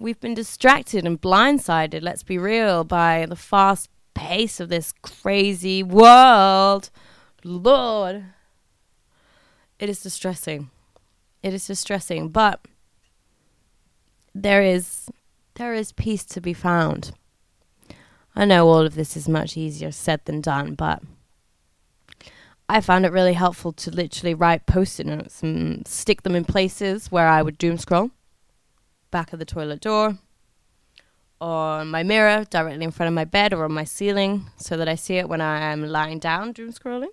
We've 0.00 0.20
been 0.20 0.34
distracted 0.34 1.04
and 1.04 1.20
blindsided, 1.20 2.02
let's 2.02 2.22
be 2.22 2.38
real, 2.38 2.84
by 2.84 3.26
the 3.26 3.34
fast 3.34 3.90
pace 4.14 4.60
of 4.60 4.68
this 4.68 4.92
crazy 5.02 5.82
world. 5.82 6.90
Lord. 7.42 8.24
It 9.80 9.88
is 9.88 10.00
distressing. 10.00 10.70
It 11.42 11.52
is 11.52 11.66
distressing, 11.66 12.28
but 12.28 12.60
there 14.34 14.62
is 14.62 15.08
there 15.54 15.74
is 15.74 15.90
peace 15.90 16.24
to 16.26 16.40
be 16.40 16.52
found. 16.52 17.12
I 18.38 18.44
know 18.44 18.68
all 18.68 18.86
of 18.86 18.94
this 18.94 19.16
is 19.16 19.28
much 19.28 19.56
easier 19.56 19.90
said 19.90 20.24
than 20.24 20.40
done, 20.40 20.76
but 20.76 21.02
I 22.68 22.80
found 22.80 23.04
it 23.04 23.10
really 23.10 23.32
helpful 23.32 23.72
to 23.72 23.90
literally 23.90 24.32
write 24.32 24.64
post-it 24.64 25.06
notes 25.06 25.42
and 25.42 25.86
stick 25.88 26.22
them 26.22 26.36
in 26.36 26.44
places 26.44 27.10
where 27.10 27.26
I 27.26 27.42
would 27.42 27.58
doom 27.58 27.78
scroll 27.78 28.12
back 29.10 29.32
of 29.32 29.40
the 29.40 29.44
toilet 29.44 29.80
door, 29.80 30.18
on 31.40 31.88
my 31.88 32.04
mirror 32.04 32.44
directly 32.48 32.84
in 32.84 32.92
front 32.92 33.08
of 33.08 33.14
my 33.14 33.24
bed 33.24 33.52
or 33.52 33.64
on 33.64 33.72
my 33.72 33.82
ceiling 33.82 34.46
so 34.56 34.76
that 34.76 34.88
I 34.88 34.94
see 34.94 35.16
it 35.16 35.28
when 35.28 35.40
I 35.40 35.72
am 35.72 35.84
lying 35.88 36.20
down 36.20 36.52
doom 36.52 36.72
scrolling. 36.72 37.08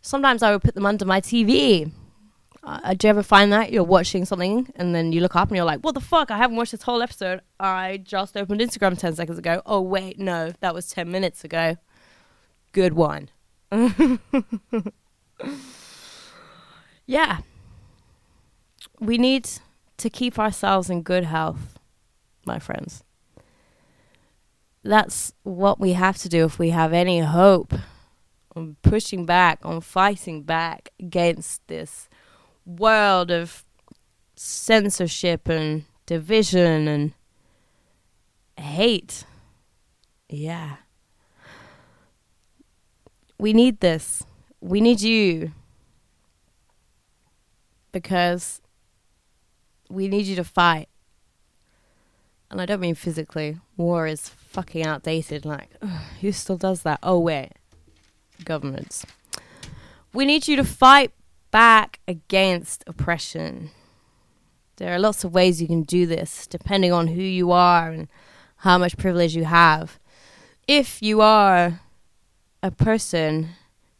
Sometimes 0.00 0.42
I 0.42 0.52
would 0.52 0.62
put 0.62 0.74
them 0.74 0.86
under 0.86 1.04
my 1.04 1.20
TV. 1.20 1.92
Uh, 2.66 2.94
do 2.94 3.06
you 3.06 3.10
ever 3.10 3.22
find 3.22 3.52
that 3.52 3.70
you're 3.70 3.84
watching 3.84 4.24
something 4.24 4.68
and 4.74 4.92
then 4.92 5.12
you 5.12 5.20
look 5.20 5.36
up 5.36 5.48
and 5.48 5.56
you're 5.56 5.64
like, 5.64 5.78
what 5.82 5.94
the 5.94 6.00
fuck? 6.00 6.32
I 6.32 6.36
haven't 6.36 6.56
watched 6.56 6.72
this 6.72 6.82
whole 6.82 7.00
episode. 7.00 7.40
I 7.60 7.98
just 7.98 8.36
opened 8.36 8.60
Instagram 8.60 8.98
10 8.98 9.14
seconds 9.14 9.38
ago. 9.38 9.62
Oh, 9.64 9.80
wait, 9.80 10.18
no, 10.18 10.52
that 10.58 10.74
was 10.74 10.88
10 10.88 11.08
minutes 11.08 11.44
ago. 11.44 11.76
Good 12.72 12.94
one. 12.94 13.30
yeah. 17.06 17.38
We 18.98 19.16
need 19.16 19.48
to 19.98 20.10
keep 20.10 20.36
ourselves 20.36 20.90
in 20.90 21.02
good 21.02 21.22
health, 21.22 21.78
my 22.44 22.58
friends. 22.58 23.04
That's 24.82 25.32
what 25.44 25.78
we 25.78 25.92
have 25.92 26.18
to 26.18 26.28
do 26.28 26.44
if 26.44 26.58
we 26.58 26.70
have 26.70 26.92
any 26.92 27.20
hope 27.20 27.74
on 28.56 28.74
pushing 28.82 29.24
back, 29.24 29.60
on 29.62 29.80
fighting 29.80 30.42
back 30.42 30.90
against 30.98 31.64
this 31.68 32.08
world 32.66 33.30
of 33.30 33.64
censorship 34.34 35.48
and 35.48 35.84
division 36.04 36.88
and 36.88 37.12
hate. 38.58 39.24
Yeah. 40.28 40.76
We 43.38 43.52
need 43.52 43.80
this. 43.80 44.24
We 44.60 44.80
need 44.80 45.00
you. 45.00 45.52
Because 47.92 48.60
we 49.88 50.08
need 50.08 50.26
you 50.26 50.36
to 50.36 50.44
fight. 50.44 50.88
And 52.50 52.60
I 52.60 52.66
don't 52.66 52.80
mean 52.80 52.94
physically. 52.94 53.58
War 53.76 54.06
is 54.06 54.28
fucking 54.28 54.84
outdated. 54.84 55.44
Like, 55.44 55.70
ugh, 55.82 55.88
who 56.20 56.32
still 56.32 56.56
does 56.56 56.82
that? 56.82 56.98
Oh, 57.02 57.18
wait. 57.18 57.52
Governments. 58.44 59.06
We 60.12 60.24
need 60.24 60.48
you 60.48 60.56
to 60.56 60.64
fight 60.64 61.12
back 61.56 62.00
against 62.06 62.84
oppression. 62.86 63.70
There 64.76 64.92
are 64.92 64.98
lots 64.98 65.24
of 65.24 65.32
ways 65.32 65.62
you 65.62 65.66
can 65.66 65.84
do 65.84 66.04
this, 66.04 66.46
depending 66.46 66.92
on 66.92 67.06
who 67.06 67.22
you 67.22 67.50
are 67.50 67.88
and 67.90 68.08
how 68.56 68.76
much 68.76 68.98
privilege 68.98 69.34
you 69.34 69.46
have. 69.46 69.98
If 70.68 71.00
you 71.00 71.22
are 71.22 71.80
a 72.62 72.70
person 72.70 73.52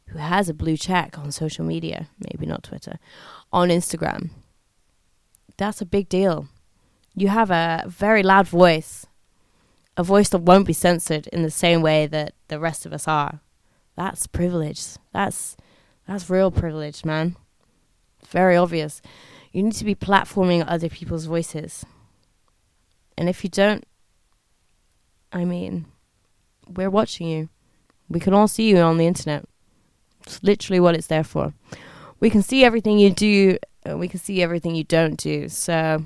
who 0.08 0.18
has 0.18 0.50
a 0.50 0.52
blue 0.62 0.76
check 0.76 1.18
on 1.18 1.32
social 1.32 1.64
media, 1.64 2.08
maybe 2.18 2.44
not 2.44 2.62
Twitter, 2.62 2.98
on 3.50 3.70
Instagram, 3.70 4.28
that's 5.56 5.80
a 5.80 5.86
big 5.86 6.10
deal. 6.10 6.48
You 7.14 7.28
have 7.28 7.50
a 7.50 7.84
very 7.86 8.22
loud 8.22 8.48
voice, 8.48 9.06
a 9.96 10.02
voice 10.02 10.28
that 10.28 10.42
won't 10.42 10.66
be 10.66 10.74
censored 10.74 11.26
in 11.28 11.42
the 11.42 11.50
same 11.50 11.80
way 11.80 12.06
that 12.06 12.34
the 12.48 12.60
rest 12.60 12.84
of 12.84 12.92
us 12.92 13.08
are. 13.08 13.40
That's 13.96 14.26
privilege. 14.26 14.84
That's 15.14 15.56
that's 16.06 16.28
real 16.28 16.50
privilege, 16.50 17.02
man. 17.02 17.36
Very 18.30 18.56
obvious. 18.56 19.00
You 19.52 19.62
need 19.62 19.74
to 19.74 19.84
be 19.84 19.94
platforming 19.94 20.64
other 20.66 20.88
people's 20.88 21.26
voices. 21.26 21.84
And 23.16 23.28
if 23.28 23.42
you 23.42 23.50
don't, 23.50 23.84
I 25.32 25.44
mean, 25.44 25.86
we're 26.68 26.90
watching 26.90 27.28
you. 27.28 27.48
We 28.08 28.20
can 28.20 28.34
all 28.34 28.48
see 28.48 28.68
you 28.68 28.78
on 28.78 28.98
the 28.98 29.06
internet. 29.06 29.44
It's 30.24 30.42
literally 30.42 30.80
what 30.80 30.94
it's 30.94 31.06
there 31.06 31.24
for. 31.24 31.54
We 32.20 32.30
can 32.30 32.42
see 32.42 32.64
everything 32.64 32.98
you 32.98 33.10
do 33.10 33.58
and 33.84 34.00
we 34.00 34.08
can 34.08 34.20
see 34.20 34.42
everything 34.42 34.74
you 34.74 34.84
don't 34.84 35.16
do. 35.16 35.48
So 35.48 36.04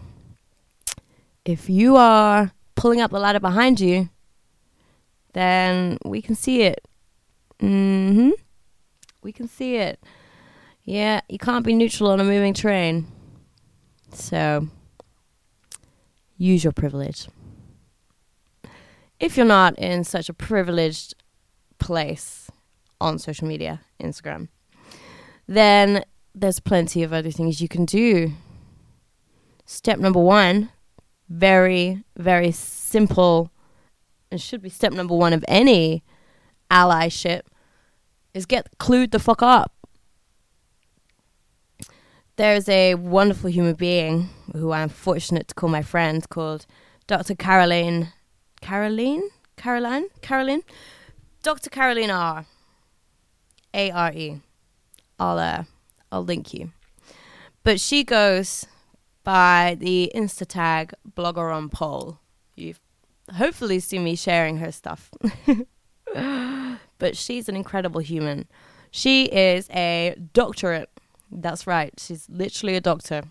if 1.44 1.70
you 1.70 1.96
are 1.96 2.52
pulling 2.74 3.00
up 3.00 3.10
the 3.10 3.18
ladder 3.18 3.40
behind 3.40 3.80
you, 3.80 4.10
then 5.32 5.98
we 6.04 6.20
can 6.20 6.34
see 6.34 6.62
it. 6.62 6.86
Mhm. 7.58 8.32
We 9.22 9.32
can 9.32 9.48
see 9.48 9.76
it. 9.76 10.00
Yeah, 10.84 11.20
you 11.28 11.38
can't 11.38 11.64
be 11.64 11.74
neutral 11.74 12.10
on 12.10 12.20
a 12.20 12.24
moving 12.24 12.54
train. 12.54 13.06
So, 14.12 14.68
use 16.36 16.64
your 16.64 16.72
privilege. 16.72 17.28
If 19.20 19.36
you're 19.36 19.46
not 19.46 19.78
in 19.78 20.04
such 20.04 20.28
a 20.28 20.34
privileged 20.34 21.14
place 21.78 22.50
on 23.00 23.18
social 23.18 23.46
media, 23.46 23.80
Instagram, 24.02 24.48
then 25.46 26.04
there's 26.34 26.60
plenty 26.60 27.02
of 27.02 27.12
other 27.12 27.30
things 27.30 27.60
you 27.60 27.68
can 27.68 27.84
do. 27.84 28.32
Step 29.66 29.98
number 29.98 30.20
one, 30.20 30.70
very, 31.28 32.02
very 32.16 32.50
simple, 32.50 33.50
and 34.30 34.40
should 34.40 34.62
be 34.62 34.68
step 34.68 34.92
number 34.92 35.14
one 35.14 35.32
of 35.32 35.44
any 35.46 36.02
allyship, 36.70 37.42
is 38.32 38.46
get 38.46 38.78
clued 38.78 39.10
the 39.10 39.18
fuck 39.18 39.42
up. 39.42 39.72
There's 42.40 42.70
a 42.70 42.94
wonderful 42.94 43.50
human 43.50 43.74
being 43.74 44.30
who 44.54 44.72
I'm 44.72 44.88
fortunate 44.88 45.48
to 45.48 45.54
call 45.54 45.68
my 45.68 45.82
friend 45.82 46.26
called 46.30 46.64
Dr. 47.06 47.34
Caroline. 47.34 48.14
Caroline? 48.62 49.28
Caroline? 49.58 50.06
Caroline? 50.22 50.62
Dr. 51.42 51.68
Caroline 51.68 52.10
Are. 52.10 52.46
A 53.74 53.90
R 53.90 54.12
E. 54.14 54.40
I'll 55.18 55.38
uh, 55.38 55.64
I'll 56.10 56.24
link 56.24 56.54
you. 56.54 56.72
But 57.62 57.78
she 57.78 58.04
goes 58.04 58.64
by 59.22 59.76
the 59.78 60.10
Insta 60.14 60.46
tag 60.46 60.94
blogger 61.14 61.54
on 61.54 61.68
pole. 61.68 62.20
You've 62.56 62.80
hopefully 63.36 63.80
seen 63.80 64.02
me 64.02 64.16
sharing 64.16 64.56
her 64.56 64.72
stuff. 64.72 65.10
but 66.98 67.18
she's 67.18 67.50
an 67.50 67.56
incredible 67.56 68.00
human. 68.00 68.48
She 68.90 69.26
is 69.26 69.68
a 69.68 70.16
doctorate. 70.32 70.88
That's 71.30 71.66
right. 71.66 71.92
She's 71.98 72.28
literally 72.28 72.76
a 72.76 72.80
doctor. 72.80 73.22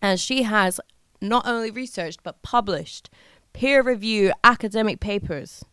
And 0.00 0.20
she 0.20 0.42
has 0.42 0.80
not 1.20 1.46
only 1.46 1.70
researched 1.70 2.22
but 2.22 2.42
published 2.42 3.10
peer 3.52 3.82
reviewed 3.82 4.32
academic 4.44 5.00
papers, 5.00 5.64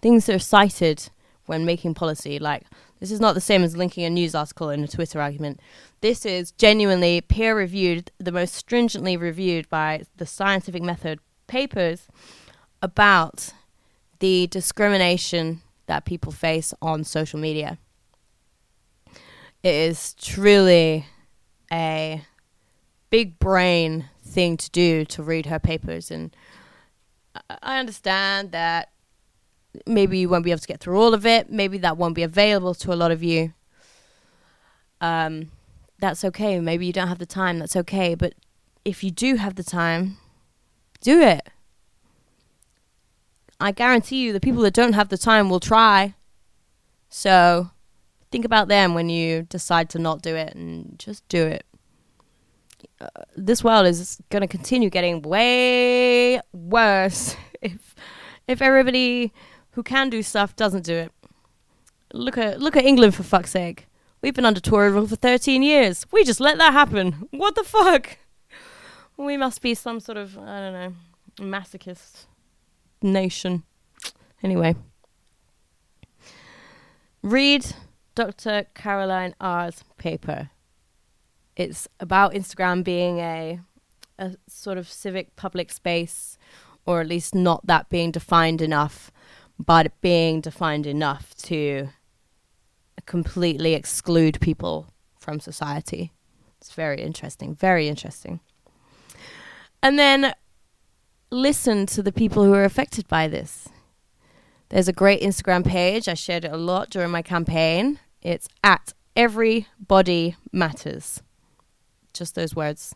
things 0.00 0.26
that 0.26 0.36
are 0.36 0.38
cited 0.38 1.10
when 1.46 1.64
making 1.64 1.94
policy, 1.94 2.38
like 2.38 2.64
this 3.00 3.10
is 3.10 3.20
not 3.20 3.34
the 3.34 3.40
same 3.40 3.62
as 3.62 3.76
linking 3.76 4.04
a 4.04 4.10
news 4.10 4.34
article 4.34 4.70
in 4.70 4.82
a 4.82 4.88
Twitter 4.88 5.20
argument. 5.20 5.60
This 6.00 6.24
is 6.24 6.52
genuinely 6.52 7.20
peer 7.20 7.56
reviewed, 7.56 8.10
the 8.18 8.32
most 8.32 8.54
stringently 8.54 9.16
reviewed 9.16 9.68
by 9.68 10.04
the 10.16 10.26
scientific 10.26 10.82
method 10.82 11.20
papers 11.46 12.08
about 12.80 13.52
the 14.18 14.46
discrimination 14.46 15.62
that 15.86 16.04
people 16.04 16.32
face 16.32 16.72
on 16.80 17.04
social 17.04 17.38
media. 17.38 17.78
It 19.66 19.74
is 19.74 20.14
truly 20.14 21.06
a 21.72 22.22
big 23.10 23.40
brain 23.40 24.08
thing 24.22 24.56
to 24.58 24.70
do 24.70 25.04
to 25.06 25.24
read 25.24 25.46
her 25.46 25.58
papers 25.58 26.08
and 26.08 26.36
I 27.48 27.80
understand 27.80 28.52
that 28.52 28.92
maybe 29.84 30.18
you 30.18 30.28
won't 30.28 30.44
be 30.44 30.52
able 30.52 30.60
to 30.60 30.68
get 30.68 30.78
through 30.78 31.00
all 31.00 31.14
of 31.14 31.26
it. 31.26 31.50
Maybe 31.50 31.78
that 31.78 31.96
won't 31.96 32.14
be 32.14 32.22
available 32.22 32.74
to 32.74 32.92
a 32.92 32.94
lot 32.94 33.10
of 33.10 33.24
you. 33.24 33.54
Um, 35.00 35.50
that's 35.98 36.24
okay. 36.24 36.60
Maybe 36.60 36.86
you 36.86 36.92
don't 36.92 37.08
have 37.08 37.18
the 37.18 37.26
time. 37.26 37.58
That's 37.58 37.74
okay. 37.74 38.14
But 38.14 38.34
if 38.84 39.02
you 39.02 39.10
do 39.10 39.34
have 39.34 39.56
the 39.56 39.64
time, 39.64 40.18
do 41.00 41.20
it. 41.20 41.50
I 43.58 43.72
guarantee 43.72 44.22
you, 44.22 44.32
the 44.32 44.38
people 44.38 44.62
that 44.62 44.74
don't 44.74 44.92
have 44.92 45.08
the 45.08 45.18
time 45.18 45.50
will 45.50 45.58
try. 45.58 46.14
So 47.08 47.70
think 48.36 48.44
about 48.44 48.68
them 48.68 48.92
when 48.92 49.08
you 49.08 49.44
decide 49.44 49.88
to 49.88 49.98
not 49.98 50.20
do 50.20 50.36
it 50.36 50.54
and 50.54 50.98
just 50.98 51.26
do 51.26 51.46
it. 51.46 51.64
Uh, 53.00 53.08
this 53.34 53.64
world 53.64 53.86
is 53.86 54.18
going 54.28 54.42
to 54.42 54.46
continue 54.46 54.90
getting 54.90 55.22
way 55.22 56.38
worse 56.52 57.34
if 57.62 57.94
if 58.46 58.60
everybody 58.60 59.32
who 59.70 59.82
can 59.82 60.10
do 60.10 60.22
stuff 60.22 60.54
doesn't 60.54 60.84
do 60.84 60.92
it. 60.92 61.12
Look 62.12 62.36
at 62.36 62.60
look 62.60 62.76
at 62.76 62.84
England 62.84 63.14
for 63.14 63.22
fuck's 63.22 63.52
sake. 63.52 63.86
We've 64.20 64.34
been 64.34 64.44
under 64.44 64.60
Tory 64.60 64.90
rule 64.90 65.06
for 65.06 65.16
13 65.16 65.62
years. 65.62 66.04
We 66.12 66.22
just 66.22 66.38
let 66.38 66.58
that 66.58 66.74
happen. 66.74 67.28
What 67.30 67.54
the 67.54 67.64
fuck? 67.64 68.18
We 69.16 69.38
must 69.38 69.62
be 69.62 69.74
some 69.74 69.98
sort 69.98 70.18
of 70.18 70.36
I 70.36 70.60
don't 70.60 70.74
know 70.74 70.92
masochist 71.38 72.26
nation. 73.00 73.62
Anyway, 74.42 74.76
read 77.22 77.64
Dr. 78.16 78.66
Caroline 78.74 79.36
Are's 79.40 79.84
paper. 79.96 80.50
It's 81.54 81.86
about 82.00 82.32
Instagram 82.32 82.82
being 82.82 83.20
a 83.20 83.60
a 84.18 84.34
sort 84.48 84.78
of 84.78 84.90
civic 84.90 85.36
public 85.36 85.70
space, 85.70 86.38
or 86.86 87.02
at 87.02 87.06
least 87.06 87.34
not 87.34 87.66
that 87.66 87.88
being 87.90 88.10
defined 88.10 88.62
enough 88.62 89.12
but 89.58 90.00
being 90.00 90.40
defined 90.40 90.86
enough 90.86 91.34
to 91.34 91.88
completely 93.06 93.74
exclude 93.74 94.40
people 94.40 94.92
from 95.18 95.40
society. 95.40 96.12
It's 96.58 96.72
very 96.72 97.00
interesting, 97.00 97.54
very 97.54 97.88
interesting. 97.88 98.40
And 99.82 99.98
then 99.98 100.34
listen 101.30 101.86
to 101.86 102.02
the 102.02 102.12
people 102.12 102.44
who 102.44 102.54
are 102.54 102.64
affected 102.64 103.06
by 103.08 103.28
this. 103.28 103.68
There's 104.68 104.88
a 104.88 104.92
great 104.92 105.22
Instagram 105.22 105.64
page. 105.64 106.08
I 106.08 106.14
shared 106.14 106.44
it 106.44 106.52
a 106.52 106.56
lot 106.56 106.90
during 106.90 107.10
my 107.10 107.22
campaign. 107.22 108.00
It's 108.26 108.48
at 108.64 108.92
Everybody 109.14 110.34
Matters. 110.50 111.22
Just 112.12 112.34
those 112.34 112.56
words. 112.56 112.92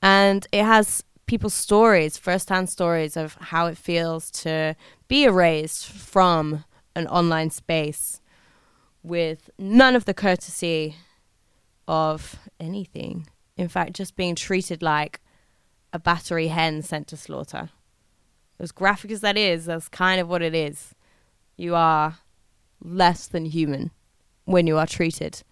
And 0.00 0.46
it 0.50 0.64
has 0.64 1.04
people's 1.26 1.52
stories, 1.52 2.16
first-hand 2.16 2.70
stories 2.70 3.18
of 3.18 3.34
how 3.34 3.66
it 3.66 3.76
feels 3.76 4.30
to 4.30 4.76
be 5.08 5.24
erased 5.24 5.86
from 5.86 6.64
an 6.96 7.06
online 7.08 7.50
space 7.50 8.22
with 9.02 9.50
none 9.58 9.94
of 9.94 10.06
the 10.06 10.14
courtesy 10.14 10.96
of 11.86 12.36
anything. 12.58 13.26
In 13.58 13.68
fact, 13.68 13.92
just 13.92 14.16
being 14.16 14.34
treated 14.34 14.80
like 14.80 15.20
a 15.92 15.98
battery 15.98 16.48
hen 16.48 16.80
sent 16.80 17.08
to 17.08 17.16
slaughter. 17.18 17.68
As 18.58 18.72
graphic 18.72 19.10
as 19.10 19.20
that 19.20 19.36
is, 19.36 19.66
that's 19.66 19.90
kind 19.90 20.18
of 20.18 20.30
what 20.30 20.40
it 20.40 20.54
is. 20.54 20.94
You 21.58 21.74
are 21.74 22.20
less 22.82 23.26
than 23.26 23.44
human 23.44 23.90
when 24.44 24.66
you 24.66 24.78
are 24.78 24.86
treated 24.86 25.42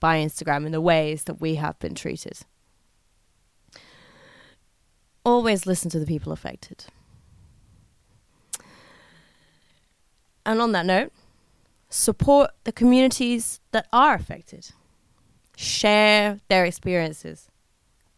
by 0.00 0.18
Instagram 0.18 0.66
in 0.66 0.72
the 0.72 0.80
ways 0.80 1.24
that 1.24 1.40
we 1.40 1.54
have 1.56 1.78
been 1.78 1.94
treated 1.94 2.40
always 5.24 5.66
listen 5.66 5.90
to 5.90 5.98
the 5.98 6.06
people 6.06 6.32
affected. 6.32 6.84
And 10.46 10.60
on 10.60 10.72
that 10.72 10.86
note, 10.86 11.12
support 11.88 12.50
the 12.64 12.72
communities 12.72 13.60
that 13.72 13.86
are 13.92 14.14
affected. 14.14 14.70
Share 15.56 16.40
their 16.48 16.64
experiences. 16.66 17.48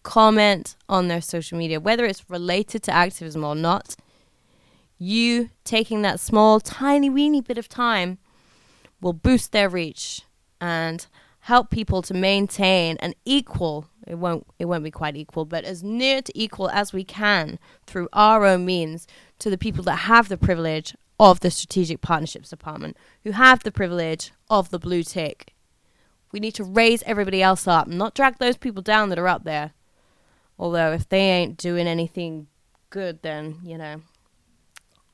Comment 0.03 0.75
on 0.89 1.09
their 1.09 1.21
social 1.21 1.57
media, 1.59 1.79
whether 1.79 2.05
it's 2.05 2.29
related 2.29 2.83
to 2.85 2.93
activism 2.93 3.45
or 3.45 3.55
not. 3.55 3.97
You 4.99 5.51
taking 5.63 6.03
that 6.03 6.21
small, 6.21 6.59
tiny, 6.59 7.11
weeny 7.11 7.41
bit 7.41 7.59
of 7.59 7.69
time 7.69 8.19
will 9.01 9.13
boost 9.13 9.53
their 9.53 9.69
reach 9.69 10.23
and 10.61 11.07
help 11.41 11.71
people 11.71 12.03
to 12.03 12.15
maintain 12.15 12.97
an 12.99 13.15
equal 13.25 13.87
it 14.07 14.17
won't 14.17 14.47
it 14.59 14.65
won't 14.65 14.83
be 14.83 14.91
quite 14.91 15.17
equal 15.17 15.45
but 15.45 15.65
as 15.65 15.83
near 15.83 16.21
to 16.21 16.33
equal 16.35 16.69
as 16.71 16.93
we 16.93 17.05
can 17.05 17.59
through 17.87 18.09
our 18.13 18.45
own 18.45 18.65
means 18.65 19.07
to 19.39 19.49
the 19.51 19.59
people 19.59 19.85
that 19.85 19.97
have 19.97 20.29
the 20.29 20.37
privilege 20.37 20.95
of 21.19 21.41
the 21.41 21.51
strategic 21.51 22.01
partnerships 22.01 22.51
department 22.51 22.97
who 23.25 23.33
have 23.33 23.63
the 23.63 23.73
privilege 23.73 24.33
of 24.51 24.71
the 24.71 24.79
blue 24.79 25.03
tick. 25.03 25.55
We 26.33 26.41
need 26.41 26.55
to 26.55 26.65
raise 26.65 27.03
everybody 27.05 27.43
else 27.43 27.67
up 27.67 27.89
not 27.89 28.15
drag 28.15 28.39
those 28.39 28.57
people 28.57 28.83
down 28.83 29.09
that 29.11 29.19
are 29.19 29.29
up 29.29 29.45
there. 29.45 29.73
Although 30.59 30.93
if 30.93 31.09
they 31.09 31.21
ain't 31.21 31.57
doing 31.57 31.87
anything 31.87 32.49
good 32.91 33.23
then 33.23 33.59
you 33.65 33.77
know 33.77 34.01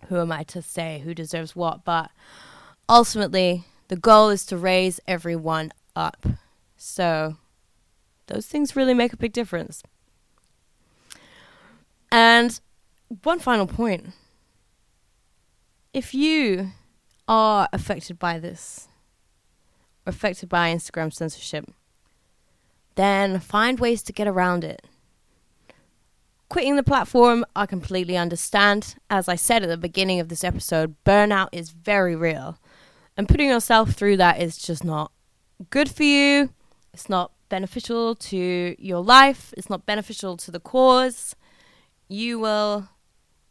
who 0.09 0.21
am 0.21 0.31
i 0.31 0.43
to 0.43 0.61
say 0.61 1.01
who 1.05 1.15
deserves 1.15 1.55
what? 1.57 1.85
But 1.85 2.11
ultimately 2.89 3.65
the 3.93 3.97
goal 3.97 4.31
is 4.31 4.47
to 4.47 4.57
raise 4.57 5.01
everyone 5.07 5.71
up. 5.95 6.27
So 6.79 7.37
those 8.27 8.47
things 8.47 8.75
really 8.75 8.95
make 8.95 9.13
a 9.13 9.19
big 9.19 9.35
difference. 9.35 9.83
And 12.11 12.59
one 13.23 13.39
final 13.39 13.67
point. 13.67 14.15
If 15.93 16.15
you 16.15 16.71
are 17.29 17.69
affected 17.71 18.19
by 18.19 18.39
this, 18.39 18.89
affected 20.07 20.49
by 20.49 20.75
Instagram 20.75 21.13
censorship, 21.13 21.67
then 22.95 23.41
find 23.41 23.79
ways 23.79 24.03
to 24.05 24.13
get 24.15 24.27
around 24.27 24.65
it. 24.65 24.87
Quitting 26.49 26.77
the 26.77 26.83
platform, 26.83 27.45
I 27.55 27.67
completely 27.67 28.17
understand. 28.17 28.95
As 29.11 29.29
I 29.29 29.35
said 29.35 29.63
at 29.63 29.69
the 29.69 29.77
beginning 29.77 30.19
of 30.19 30.31
this 30.31 30.45
episode, 30.45 30.97
burnout 31.05 31.51
is 31.53 31.69
very 31.69 32.17
real. 32.17 32.57
And 33.17 33.29
putting 33.29 33.49
yourself 33.49 33.93
through 33.93 34.17
that 34.19 34.41
is 34.41 34.57
just 34.57 34.85
not 34.85 35.13
good 35.71 35.91
for 35.91 36.03
you. 36.03 36.51
It's 36.93 37.09
not 37.09 37.33
beneficial 37.49 38.15
to 38.15 38.77
your 38.79 39.03
life. 39.03 39.53
It's 39.57 39.69
not 39.69 39.85
beneficial 39.87 40.37
to 40.39 40.51
the 40.51 40.61
cause. 40.61 41.37
You 42.09 42.39
will 42.39 42.89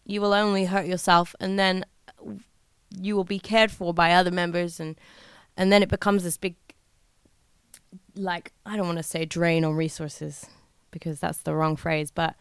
you 0.06 0.20
will 0.20 0.34
only 0.34 0.66
hurt 0.66 0.88
yourself 0.88 1.36
and 1.40 1.60
then 1.60 1.86
you 3.00 3.16
will 3.16 3.24
be 3.24 3.40
cared 3.40 3.72
for 3.72 3.94
by 3.94 4.14
other 4.14 4.32
members 4.32 4.80
and 4.80 5.00
and 5.56 5.72
then 5.72 5.84
it 5.84 5.90
becomes 5.90 6.24
this 6.24 6.38
big 6.38 6.56
like 8.16 8.52
I 8.66 8.76
don't 8.76 8.88
want 8.88 8.98
to 8.98 9.04
say 9.04 9.26
drain 9.26 9.64
on 9.64 9.76
resources 9.76 10.48
because 10.90 11.20
that's 11.20 11.40
the 11.40 11.56
wrong 11.56 11.76
phrase, 11.76 12.12
but 12.12 12.36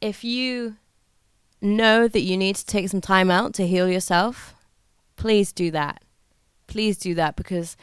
if 0.00 0.22
you 0.22 0.76
know 1.60 2.08
that 2.08 2.20
you 2.20 2.36
need 2.36 2.56
to 2.56 2.66
take 2.66 2.88
some 2.88 3.00
time 3.00 3.30
out 3.30 3.54
to 3.54 3.66
heal 3.66 3.88
yourself, 3.88 4.54
please 5.16 5.52
do 5.52 5.70
that. 5.70 6.02
Please 6.70 6.96
do 6.96 7.14
that 7.16 7.34
because 7.34 7.76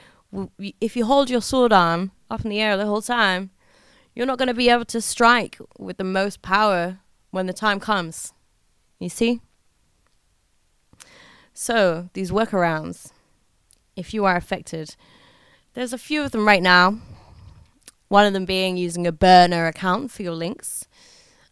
if 0.80 0.96
you 0.96 1.06
hold 1.06 1.30
your 1.30 1.42
sword 1.42 1.74
arm 1.74 2.12
up 2.32 2.46
in 2.46 2.50
the 2.50 2.62
air 2.62 2.78
the 2.78 2.86
whole 2.86 3.02
time, 3.02 3.50
you're 4.16 4.26
not 4.26 4.38
going 4.38 4.48
to 4.48 4.54
be 4.54 4.70
able 4.70 4.86
to 4.86 5.02
strike 5.02 5.60
with 5.78 5.98
the 5.98 6.06
most 6.06 6.42
power 6.42 7.00
when 7.30 7.48
the 7.48 7.54
time 7.54 7.82
comes. 7.82 8.32
You 8.98 9.10
see? 9.10 9.42
So, 11.54 12.10
these 12.14 12.32
workarounds, 12.32 13.12
if 13.98 14.14
you 14.14 14.24
are 14.24 14.38
affected, 14.38 14.96
there's 15.74 15.92
a 15.92 15.98
few 15.98 16.24
of 16.24 16.32
them 16.32 16.48
right 16.48 16.64
now. 16.64 17.00
One 18.08 18.26
of 18.26 18.32
them 18.32 18.46
being 18.46 18.78
using 18.78 19.06
a 19.06 19.12
burner 19.12 19.68
account 19.68 20.12
for 20.12 20.24
your 20.24 20.34
links. 20.34 20.88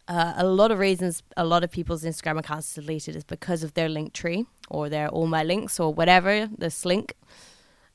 Uh, 0.08 0.34
a 0.36 0.46
lot 0.46 0.70
of 0.70 0.78
reasons 0.78 1.22
a 1.36 1.44
lot 1.44 1.64
of 1.64 1.70
people's 1.70 2.04
Instagram 2.04 2.38
accounts 2.38 2.74
deleted 2.74 3.16
is 3.16 3.24
because 3.24 3.64
of 3.64 3.74
their 3.74 3.88
Linktree 3.88 4.46
or 4.68 4.88
their 4.88 5.08
all 5.08 5.26
my 5.26 5.42
links 5.42 5.80
or 5.80 5.92
whatever 5.92 6.48
this 6.56 6.84
link. 6.84 7.14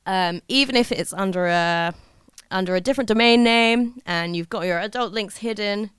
Um, 0.04 0.42
even 0.48 0.76
if 0.76 0.92
it's 0.92 1.12
under 1.12 1.46
a 1.46 1.94
under 2.50 2.76
a 2.76 2.80
different 2.80 3.08
domain 3.08 3.42
name 3.42 4.00
and 4.04 4.36
you've 4.36 4.50
got 4.50 4.66
your 4.66 4.78
adult 4.78 5.12
links 5.12 5.38
hidden, 5.38 5.90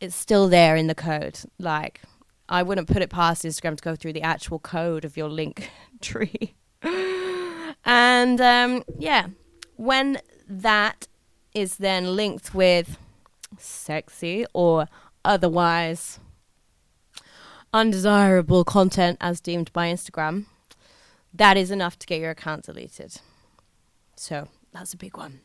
it's 0.00 0.16
still 0.16 0.48
there 0.48 0.76
in 0.76 0.86
the 0.86 0.94
code. 0.94 1.40
Like 1.58 2.00
I 2.48 2.62
wouldn't 2.62 2.88
put 2.88 3.02
it 3.02 3.10
past 3.10 3.44
Instagram 3.44 3.76
to 3.76 3.82
go 3.82 3.94
through 3.94 4.14
the 4.14 4.22
actual 4.22 4.58
code 4.58 5.04
of 5.04 5.16
your 5.16 5.28
link 5.28 5.70
tree. 6.00 6.54
and 7.84 8.40
um, 8.40 8.82
yeah, 8.98 9.26
when 9.76 10.18
that 10.48 11.06
is 11.54 11.76
then 11.76 12.16
linked 12.16 12.54
with 12.54 12.96
sexy 13.58 14.46
or 14.54 14.86
otherwise 15.24 16.20
undesirable 17.72 18.64
content 18.64 19.16
as 19.20 19.40
deemed 19.40 19.72
by 19.72 19.92
Instagram, 19.92 20.46
that 21.32 21.56
is 21.56 21.70
enough 21.70 21.98
to 21.98 22.06
get 22.06 22.20
your 22.20 22.30
account 22.30 22.64
deleted. 22.64 23.20
So 24.16 24.48
that's 24.72 24.92
a 24.92 24.96
big 24.96 25.16
one. 25.16 25.40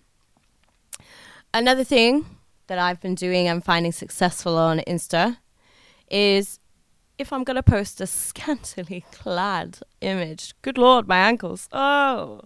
Another 1.54 1.84
thing 1.84 2.26
that 2.68 2.80
I've 2.80 3.00
been 3.00 3.16
doing 3.16 3.48
and 3.48 3.64
finding 3.64 3.92
successful 3.92 4.58
on 4.58 4.80
Insta 4.80 5.38
is 6.10 6.60
if 7.18 7.32
I'm 7.32 7.44
going 7.44 7.56
to 7.56 7.64
post 7.64 8.02
a 8.02 8.08
scantily 8.08 9.06
clad 9.12 9.80
image, 10.02 10.54
good 10.62 10.78
lord, 10.78 11.08
my 11.08 11.18
ankles. 11.18 11.70
Oh, 11.72 12.42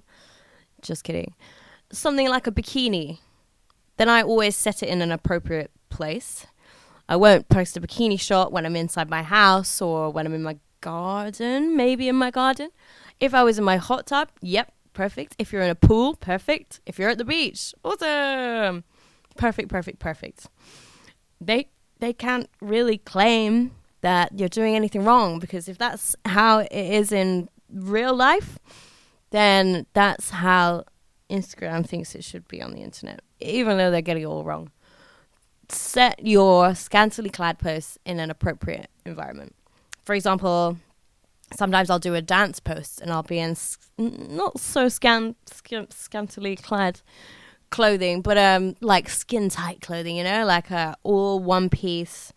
just 0.81 1.03
kidding. 1.03 1.33
Something 1.91 2.29
like 2.29 2.47
a 2.47 2.51
bikini, 2.51 3.19
then 3.97 4.09
I 4.09 4.21
always 4.21 4.55
set 4.55 4.83
it 4.83 4.89
in 4.89 5.01
an 5.01 5.11
appropriate 5.11 5.71
place. 5.89 6.45
I 7.09 7.15
won't 7.15 7.49
post 7.49 7.75
a 7.75 7.81
bikini 7.81 8.19
shot 8.19 8.51
when 8.51 8.67
I'm 8.67 8.75
inside 8.75 9.09
my 9.09 9.23
house 9.23 9.81
or 9.81 10.11
when 10.11 10.27
I'm 10.27 10.33
in 10.35 10.43
my 10.43 10.57
garden, 10.79 11.75
maybe 11.75 12.07
in 12.07 12.15
my 12.15 12.29
garden. 12.29 12.69
If 13.19 13.33
I 13.33 13.43
was 13.43 13.57
in 13.57 13.63
my 13.63 13.77
hot 13.77 14.05
tub, 14.05 14.29
yep, 14.41 14.71
perfect. 14.93 15.35
If 15.39 15.51
you're 15.51 15.63
in 15.63 15.71
a 15.71 15.75
pool, 15.75 16.15
perfect. 16.15 16.81
If 16.85 16.99
you're 16.99 17.09
at 17.09 17.17
the 17.17 17.25
beach, 17.25 17.73
awesome. 17.83 18.83
Perfect, 19.37 19.69
perfect, 19.69 19.97
perfect. 19.97 20.49
They 21.41 21.69
they 21.97 22.13
can't 22.13 22.47
really 22.61 22.99
claim 22.99 23.71
that 24.01 24.37
you're 24.37 24.47
doing 24.47 24.75
anything 24.75 25.03
wrong 25.03 25.39
because 25.39 25.67
if 25.67 25.79
that's 25.79 26.15
how 26.25 26.59
it 26.59 26.71
is 26.71 27.11
in 27.11 27.49
real 27.73 28.13
life, 28.13 28.59
then 29.31 29.87
that's 29.93 30.29
how 30.29 30.85
Instagram 31.27 31.87
thinks 31.87 32.13
it 32.13 32.23
should 32.23 32.47
be 32.47 32.61
on 32.61 32.71
the 32.71 32.81
internet, 32.81 33.21
even 33.39 33.77
though 33.77 33.89
they're 33.89 34.01
getting 34.03 34.23
it 34.23 34.27
all 34.27 34.43
wrong 34.43 34.69
set 35.71 36.25
your 36.25 36.75
scantily 36.75 37.29
clad 37.29 37.59
posts 37.59 37.97
in 38.05 38.19
an 38.19 38.29
appropriate 38.29 38.89
environment. 39.05 39.55
For 40.03 40.15
example, 40.15 40.77
sometimes 41.55 41.89
I'll 41.89 41.99
do 41.99 42.15
a 42.15 42.21
dance 42.21 42.59
post 42.59 43.01
and 43.01 43.11
I'll 43.11 43.23
be 43.23 43.39
in 43.39 43.55
not 43.97 44.59
so 44.59 44.89
scan, 44.89 45.35
scantily 45.89 46.55
clad 46.55 47.01
clothing, 47.69 48.21
but 48.21 48.37
um 48.37 48.75
like 48.81 49.09
skin 49.09 49.49
tight 49.49 49.81
clothing, 49.81 50.15
you 50.15 50.23
know, 50.23 50.45
like 50.45 50.71
a 50.71 50.95
all 51.03 51.39
one 51.39 51.69
piece 51.69 52.33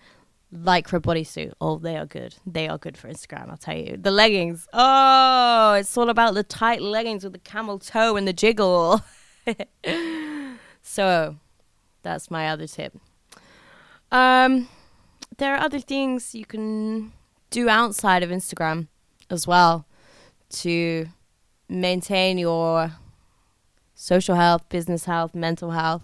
lycra 0.55 1.01
bodysuit. 1.01 1.53
Oh, 1.61 1.79
they 1.79 1.97
are 1.97 2.07
good. 2.07 2.37
They 2.47 2.69
are 2.69 2.79
good 2.79 2.97
for 2.97 3.09
Instagram, 3.09 3.51
I'll 3.51 3.57
tell 3.57 3.77
you. 3.77 3.97
The 3.97 4.11
leggings. 4.11 4.69
Oh, 4.73 5.75
it's 5.75 5.97
all 5.97 6.11
about 6.11 6.35
the 6.35 6.43
tight 6.43 6.83
leggings 6.83 7.25
with 7.25 7.33
the 7.33 7.39
camel 7.39 7.79
toe 7.79 8.17
and 8.17 8.29
the 8.29 8.33
jiggle. 8.33 9.01
so, 10.83 11.37
that's 12.03 12.31
my 12.31 12.49
other 12.49 12.67
tip. 12.67 12.95
Um, 14.13 14.69
there 15.39 15.55
are 15.55 15.61
other 15.61 15.81
things 15.81 16.35
you 16.35 16.45
can 16.45 17.13
do 17.51 17.69
outside 17.69 18.23
of 18.23 18.31
Instagram 18.31 18.89
as 19.31 19.47
well 19.47 19.87
to 20.51 21.07
maintain 21.69 22.37
your 22.37 22.93
social 23.95 24.37
health, 24.37 24.69
business 24.69 25.07
health, 25.07 25.35
mental 25.35 25.71
health. 25.71 26.03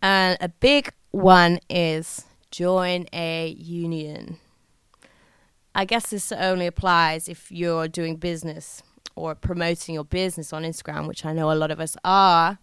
And 0.00 0.38
a 0.40 0.48
big 0.48 0.90
one 1.10 1.60
is 1.68 2.24
join 2.50 3.06
a 3.12 3.48
union. 3.48 4.38
I 5.74 5.84
guess 5.84 6.08
this 6.08 6.32
only 6.32 6.66
applies 6.66 7.28
if 7.28 7.52
you're 7.52 7.88
doing 7.88 8.16
business 8.16 8.82
or 9.14 9.34
promoting 9.34 9.94
your 9.94 10.04
business 10.04 10.52
on 10.52 10.62
Instagram, 10.62 11.06
which 11.06 11.26
I 11.26 11.34
know 11.34 11.50
a 11.50 11.54
lot 11.54 11.70
of 11.70 11.80
us 11.80 11.96
are. 12.02 12.58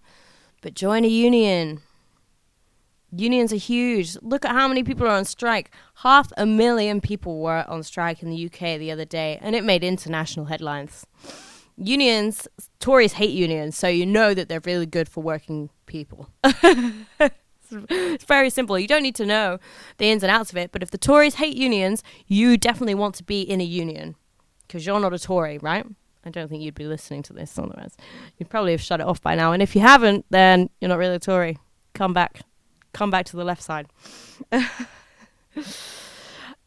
But 0.62 0.74
join 0.74 1.06
a 1.06 1.10
union. 1.10 1.82
Unions 3.14 3.52
are 3.52 3.58
huge. 3.58 4.16
Look 4.22 4.46
at 4.46 4.52
how 4.52 4.68
many 4.68 4.84
people 4.84 5.06
are 5.06 5.12
on 5.12 5.26
strike. 5.26 5.72
Half 5.96 6.32
a 6.38 6.46
million 6.46 7.02
people 7.02 7.42
were 7.42 7.66
on 7.68 7.84
strike 7.84 8.24
in 8.24 8.30
the 8.30 8.46
UK 8.46 8.80
the 8.80 8.92
other 8.92 9.06
day, 9.06 9.38
and 9.42 9.56
it 9.56 9.64
made 9.66 9.84
international 9.84 10.46
headlines. 10.46 11.06
Unions, 11.78 12.48
Tories 12.80 13.14
hate 13.14 13.32
unions, 13.32 13.78
so 13.78 13.88
you 13.88 14.06
know 14.06 14.34
that 14.34 14.48
they're 14.48 14.62
really 14.64 14.86
good 14.86 15.10
for 15.10 15.22
working 15.22 15.70
people. 15.88 16.30
it's 16.44 18.24
very 18.26 18.50
simple. 18.50 18.80
You 18.80 18.88
don't 18.88 19.04
need 19.04 19.16
to 19.16 19.26
know 19.26 19.60
the 19.98 20.06
ins 20.10 20.24
and 20.24 20.32
outs 20.32 20.52
of 20.52 20.58
it, 20.58 20.72
but 20.72 20.82
if 20.82 20.92
the 20.92 20.98
Tories 20.98 21.36
hate 21.36 21.58
unions, 21.58 22.04
you 22.28 22.56
definitely 22.56 22.96
want 22.96 23.16
to 23.16 23.24
be 23.24 23.42
in 23.42 23.60
a 23.60 23.66
union 23.66 24.16
because 24.68 24.86
you're 24.86 25.00
not 25.02 25.14
a 25.14 25.20
Tory, 25.20 25.58
right? 25.58 25.86
I 26.24 26.30
don't 26.30 26.50
think 26.50 26.62
you'd 26.62 26.76
be 26.76 26.86
listening 26.86 27.24
to 27.24 27.34
this 27.34 27.58
otherwise. 27.58 27.98
You'd 28.38 28.50
probably 28.50 28.72
have 28.72 28.82
shut 28.82 29.02
it 29.02 29.08
off 29.08 29.22
by 29.22 29.36
now. 29.36 29.52
And 29.52 29.62
if 29.62 29.76
you 29.76 29.82
haven't, 29.82 30.26
then 30.30 30.70
you're 30.80 30.90
not 30.90 31.00
really 31.00 31.16
a 31.16 31.20
Tory. 31.20 31.58
Come 31.94 32.14
back 32.14 32.42
come 32.94 33.10
back 33.10 33.26
to 33.28 33.36
the 33.36 33.44
left 33.44 33.62
side. 33.62 33.88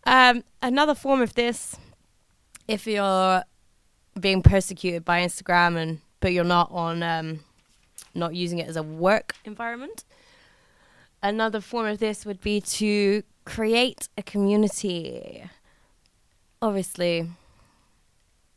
um, 0.05 0.43
another 0.63 0.95
form 0.95 1.21
of 1.23 1.35
this, 1.35 1.77
if 2.69 2.87
you're 2.87 3.43
being 4.19 4.43
persecuted 4.43 5.05
by 5.05 5.21
Instagram 5.21 5.77
and 5.77 6.01
but 6.21 6.33
you're 6.33 6.45
not 6.45 6.71
on 6.71 7.03
um, 7.03 7.41
not 8.15 8.35
using 8.35 8.59
it 8.59 8.67
as 8.67 8.77
a 8.77 8.83
work 8.83 9.35
environment. 9.45 10.05
Another 11.23 11.61
form 11.61 11.87
of 11.87 11.99
this 11.99 12.25
would 12.25 12.41
be 12.41 12.61
to 12.61 13.23
create 13.45 14.09
a 14.17 14.23
community. 14.23 15.45
Obviously, 16.63 17.29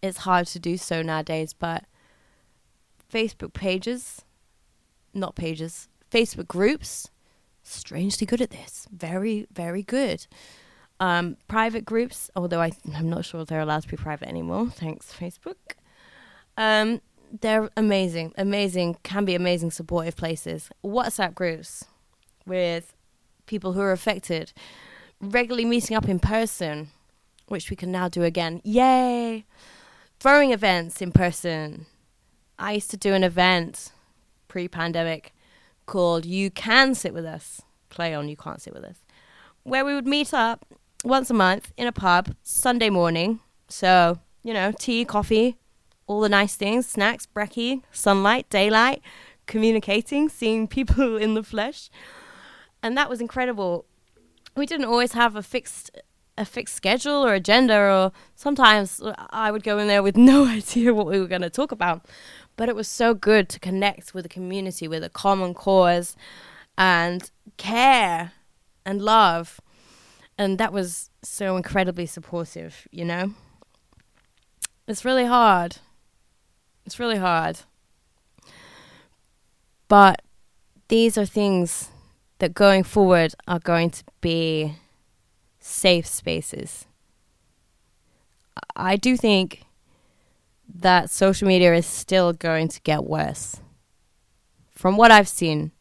it's 0.02 0.20
hard 0.20 0.48
to 0.48 0.60
do 0.60 0.78
so 0.78 1.02
nowadays, 1.02 1.54
but 1.54 1.84
Facebook 3.12 3.54
pages, 3.54 4.22
not 5.14 5.36
pages, 5.36 5.90
Facebook 6.12 6.48
groups 6.48 7.10
strangely 7.70 8.26
good 8.26 8.42
at 8.42 8.52
this. 8.52 8.88
Very, 8.92 9.48
very 9.52 9.84
good. 9.84 10.28
Um, 11.00 11.38
private 11.48 11.86
groups, 11.86 12.32
although 12.36 12.62
I, 12.62 12.72
I'm 12.96 13.10
not 13.10 13.26
sure 13.26 13.46
they're 13.46 13.62
allowed 13.62 13.84
to 13.84 13.88
be 13.88 13.98
private 13.98 14.28
anymore. 14.28 14.70
Thanks, 14.70 15.14
Facebook. 15.14 15.56
Um, 16.58 17.02
they're 17.42 17.70
amazing, 17.78 18.34
amazing, 18.38 18.98
can 19.04 19.26
be 19.26 19.36
amazing 19.36 19.72
supportive 19.72 20.16
places. 20.16 20.70
WhatsApp 20.84 21.36
groups 21.36 21.86
with 22.46 22.96
people 23.46 23.74
who 23.74 23.82
are 23.82 23.92
affected, 23.92 24.54
regularly 25.22 25.66
meeting 25.66 25.96
up 25.96 26.08
in 26.10 26.20
person, 26.20 26.90
which 27.48 27.70
we 27.70 27.76
can 27.76 27.92
now 27.92 28.08
do 28.08 28.24
again. 28.24 28.62
Yay! 28.64 29.46
Throwing 30.20 30.52
events 30.52 31.02
in 31.02 31.12
person. 31.12 31.86
I 32.58 32.74
used 32.74 32.90
to 32.92 32.98
do 32.98 33.14
an 33.14 33.24
event 33.24 33.92
pre 34.48 34.68
pandemic 34.68 35.34
called 35.88 36.26
You 36.26 36.52
Can 36.52 36.94
Sit 36.94 37.14
With 37.14 37.26
Us. 37.26 37.62
Play 37.90 38.14
on 38.14 38.30
You 38.30 38.38
Can't 38.38 38.62
Sit 38.62 38.74
With 38.74 38.84
Us. 38.84 38.98
Where 39.64 39.84
we 39.84 39.96
would 39.96 40.06
meet 40.06 40.34
up 40.34 40.66
once 41.04 41.32
a 41.32 41.34
month 41.34 41.74
in 41.78 41.88
a 41.88 41.92
pub, 41.92 42.36
Sunday 42.44 42.92
morning. 42.92 43.40
So, 43.68 44.20
you 44.44 44.54
know, 44.54 44.72
tea, 44.72 45.04
coffee, 45.04 45.58
all 46.06 46.22
the 46.22 46.30
nice 46.30 46.56
things, 46.56 46.88
snacks, 46.88 47.26
brekkie, 47.26 47.82
sunlight, 47.92 48.50
daylight, 48.50 49.02
communicating, 49.48 50.30
seeing 50.40 50.68
people 50.68 51.18
in 51.18 51.34
the 51.34 51.44
flesh. 51.44 51.90
And 52.84 52.96
that 52.98 53.10
was 53.10 53.20
incredible. 53.20 53.86
We 54.56 54.66
didn't 54.66 54.86
always 54.86 55.14
have 55.14 55.36
a 55.36 55.42
fixed 55.42 55.92
a 56.40 56.46
fixed 56.46 56.76
schedule 56.76 57.26
or 57.26 57.34
agenda 57.34 57.76
or 57.76 58.12
sometimes 58.36 59.02
I 59.32 59.50
would 59.50 59.64
go 59.64 59.80
in 59.80 59.88
there 59.88 60.04
with 60.04 60.16
no 60.34 60.46
idea 60.46 60.94
what 60.94 61.08
we 61.08 61.20
were 61.20 61.28
going 61.28 61.42
to 61.42 61.50
talk 61.50 61.72
about. 61.72 62.06
But 62.58 62.68
it 62.68 62.76
was 62.76 62.88
so 62.88 63.14
good 63.14 63.48
to 63.50 63.60
connect 63.60 64.14
with 64.14 64.26
a 64.26 64.30
community 64.30 64.88
with 64.88 65.04
a 65.04 65.10
common 65.10 65.54
cause 65.54 66.18
and 66.78 67.32
care 67.56 68.34
and 68.86 69.02
love. 69.02 69.62
And 70.38 70.58
that 70.58 70.74
was 70.74 71.10
so 71.24 71.56
incredibly 71.56 72.06
supportive, 72.06 72.88
you 72.92 73.06
know? 73.06 73.34
It's 74.88 75.06
really 75.06 75.26
hard. 75.26 75.78
It's 76.86 77.00
really 77.00 77.18
hard. 77.18 77.60
But 79.88 80.22
these 80.88 81.18
are 81.18 81.26
things 81.26 81.90
that 82.40 82.54
going 82.54 82.84
forward 82.84 83.34
are 83.48 83.60
going 83.60 83.90
to 83.92 84.04
be 84.22 84.76
safe 85.60 86.08
spaces. 86.08 86.86
I 88.76 88.96
do 88.96 89.18
think 89.18 89.67
that 90.74 91.10
social 91.10 91.48
media 91.48 91.74
is 91.74 91.86
still 91.86 92.34
going 92.34 92.68
to 92.70 92.82
get 92.82 93.04
worse. 93.04 93.62
From 94.70 94.98
what 94.98 95.12
I've 95.12 95.28
seen, 95.28 95.72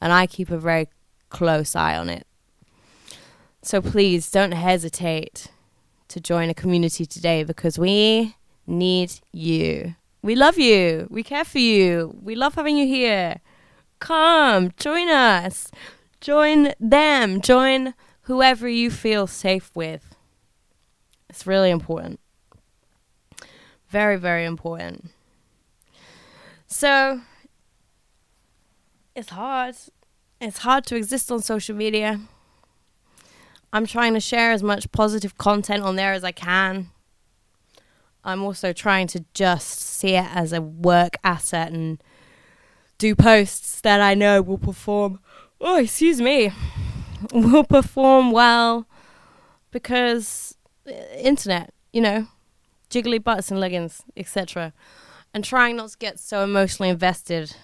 and 0.00 0.12
I 0.12 0.26
keep 0.26 0.50
a 0.50 0.58
very 0.58 0.88
close 1.30 1.74
eye 1.74 1.96
on 1.96 2.08
it. 2.08 2.26
So 3.62 3.80
please 3.80 4.30
don't 4.30 4.52
hesitate 4.52 5.48
to 6.08 6.20
join 6.20 6.48
a 6.48 6.54
community 6.54 7.04
today 7.04 7.44
because 7.44 7.78
we 7.78 8.36
need 8.66 9.12
you. 9.32 9.94
We 10.22 10.34
love 10.34 10.58
you. 10.58 11.06
We 11.10 11.22
care 11.22 11.44
for 11.44 11.58
you. 11.58 12.16
We 12.22 12.34
love 12.34 12.54
having 12.54 12.76
you 12.76 12.86
here. 12.86 13.40
Come, 13.98 14.72
join 14.76 15.08
us. 15.08 15.70
Join 16.20 16.72
them. 16.80 17.40
Join 17.40 17.94
whoever 18.22 18.68
you 18.68 18.90
feel 18.90 19.26
safe 19.26 19.70
with. 19.74 20.14
It's 21.28 21.46
really 21.46 21.70
important. 21.70 22.20
Very, 23.88 24.16
very 24.16 24.44
important. 24.44 25.10
So, 26.66 27.22
it's 29.16 29.30
hard. 29.30 29.74
It's 30.40 30.58
hard 30.58 30.84
to 30.86 30.96
exist 30.96 31.32
on 31.32 31.40
social 31.40 31.74
media. 31.74 32.20
I'm 33.72 33.86
trying 33.86 34.14
to 34.14 34.20
share 34.20 34.52
as 34.52 34.62
much 34.62 34.90
positive 34.92 35.36
content 35.38 35.82
on 35.82 35.96
there 35.96 36.12
as 36.12 36.24
I 36.24 36.32
can. 36.32 36.90
I'm 38.24 38.42
also 38.42 38.72
trying 38.72 39.06
to 39.08 39.24
just 39.34 39.80
see 39.80 40.14
it 40.14 40.26
as 40.34 40.52
a 40.52 40.60
work 40.60 41.16
asset 41.24 41.72
and 41.72 42.02
do 42.98 43.14
posts 43.14 43.80
that 43.80 44.00
I 44.00 44.14
know 44.14 44.42
will 44.42 44.58
perform. 44.58 45.20
Oh, 45.60 45.78
excuse 45.78 46.20
me. 46.20 46.52
Will 47.32 47.64
perform 47.64 48.30
well 48.30 48.86
because 49.70 50.56
uh, 50.86 50.92
internet, 51.16 51.72
you 51.92 52.00
know, 52.00 52.28
jiggly 52.90 53.22
butts 53.22 53.50
and 53.50 53.60
leggings, 53.60 54.02
etc. 54.16 54.72
And 55.34 55.44
trying 55.44 55.76
not 55.76 55.90
to 55.90 55.98
get 55.98 56.18
so 56.18 56.42
emotionally 56.42 56.90
invested. 56.90 57.54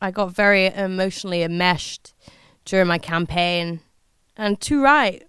I 0.00 0.10
got 0.10 0.32
very 0.32 0.66
emotionally 0.66 1.42
enmeshed 1.42 2.14
during 2.64 2.88
my 2.88 2.98
campaign, 2.98 3.80
and 4.36 4.60
too 4.60 4.82
right. 4.82 5.22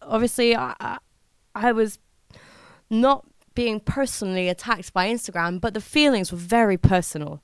Obviously, 0.00 0.56
I, 0.56 0.98
I 1.54 1.72
was 1.72 1.98
not 2.88 3.26
being 3.54 3.80
personally 3.80 4.48
attacked 4.48 4.92
by 4.92 5.08
Instagram, 5.08 5.60
but 5.60 5.74
the 5.74 5.80
feelings 5.80 6.32
were 6.32 6.38
very 6.38 6.76
personal. 6.76 7.42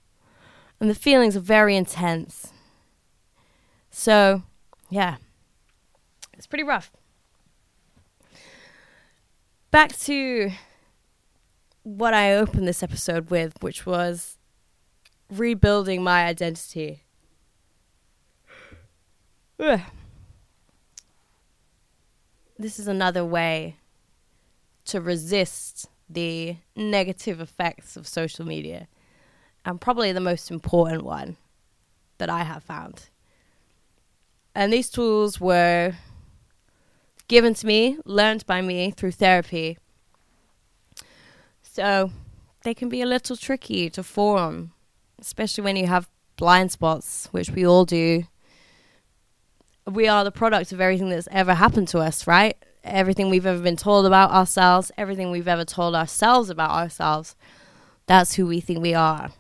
And 0.81 0.89
the 0.89 0.95
feelings 0.95 1.37
are 1.37 1.41
very 1.41 1.77
intense. 1.77 2.53
So, 3.91 4.43
yeah, 4.91 5.17
it's 6.35 6.47
pretty 6.47 6.65
rough. 6.65 6.93
Back 9.71 9.97
to 10.01 10.53
what 11.97 12.13
I 12.13 12.35
opened 12.35 12.69
this 12.69 12.83
episode 12.83 13.31
with, 13.31 13.55
which 13.63 13.87
was 13.87 14.37
rebuilding 15.31 16.03
my 16.03 16.27
identity. 16.27 17.05
This 22.59 22.79
is 22.79 22.89
another 22.89 23.25
way 23.25 23.77
to 24.85 25.01
resist 25.01 25.89
the 26.11 26.57
negative 26.77 27.41
effects 27.41 27.97
of 27.97 28.07
social 28.07 28.45
media, 28.45 28.87
and 29.65 29.81
probably 29.81 30.13
the 30.13 30.21
most 30.21 30.51
important 30.51 31.05
one 31.05 31.39
that 32.19 32.29
I 32.29 32.43
have 32.43 32.63
found. 32.63 33.09
And 34.55 34.73
these 34.73 34.91
tools 34.91 35.41
were 35.41 35.95
given 37.29 37.55
to 37.55 37.67
me, 37.67 37.99
learned 38.05 38.45
by 38.47 38.61
me 38.61 38.91
through 38.91 39.13
therapy. 39.13 39.79
So 41.79 42.11
they 42.63 42.75
can 42.75 42.89
be 42.89 43.03
a 43.03 43.07
little 43.07 43.37
tricky 43.37 43.89
to 43.91 44.03
form, 44.03 44.73
especially 45.21 45.63
when 45.63 45.77
you 45.77 45.87
have 45.87 46.11
blind 46.35 46.73
spots, 46.73 47.29
which 47.31 47.51
we 47.51 47.65
all 47.65 47.85
do. 47.85 48.25
We 49.87 50.09
are 50.09 50.25
the 50.25 50.33
product 50.33 50.73
of 50.73 50.81
everything 50.81 51.09
that's 51.09 51.29
ever 51.31 51.55
happened 51.55 51.87
to 51.89 52.01
us, 52.01 52.27
right? 52.27 52.57
everything 52.83 53.31
we've 53.31 53.47
ever 53.47 53.63
been 53.63 53.77
told 53.77 54.07
about 54.07 54.33
ourselves, 54.33 54.91
everything 54.99 55.31
we've 55.31 55.47
ever 55.47 55.65
told 55.65 55.95
ourselves 55.95 56.51
about 56.51 56.71
ourselves. 56.71 57.37
That's 58.07 58.35
who 58.35 58.47
we 58.47 58.61
think 58.61 58.81
we 58.81 58.95
are. 58.95 59.31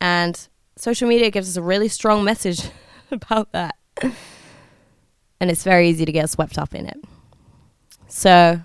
And 0.00 0.48
social 0.76 1.08
media 1.08 1.30
gives 1.30 1.48
us 1.48 1.56
a 1.56 1.62
really 1.62 1.88
strong 1.88 2.24
message 2.24 2.62
about 3.12 3.52
that. 3.52 3.76
And 4.02 5.50
it's 5.50 5.62
very 5.62 5.88
easy 5.88 6.04
to 6.04 6.12
get 6.12 6.28
swept 6.30 6.58
up 6.58 6.74
in 6.74 6.86
it. 6.86 6.98
So, 8.08 8.62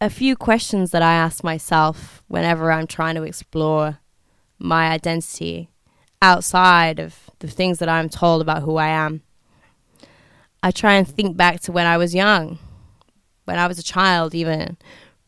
a 0.00 0.10
few 0.10 0.36
questions 0.36 0.90
that 0.90 1.02
I 1.02 1.14
ask 1.14 1.42
myself 1.42 2.22
whenever 2.28 2.70
I'm 2.70 2.86
trying 2.86 3.14
to 3.14 3.22
explore 3.22 3.98
my 4.58 4.88
identity 4.88 5.70
outside 6.22 6.98
of 6.98 7.30
the 7.38 7.48
things 7.48 7.78
that 7.78 7.88
I'm 7.88 8.08
told 8.08 8.40
about 8.42 8.62
who 8.62 8.76
I 8.76 8.88
am 8.88 9.22
I 10.66 10.72
try 10.72 10.94
and 10.94 11.06
think 11.06 11.36
back 11.36 11.60
to 11.60 11.70
when 11.70 11.86
I 11.86 11.96
was 11.96 12.12
young, 12.12 12.58
when 13.44 13.56
I 13.56 13.68
was 13.68 13.78
a 13.78 13.84
child, 13.84 14.34
even 14.34 14.76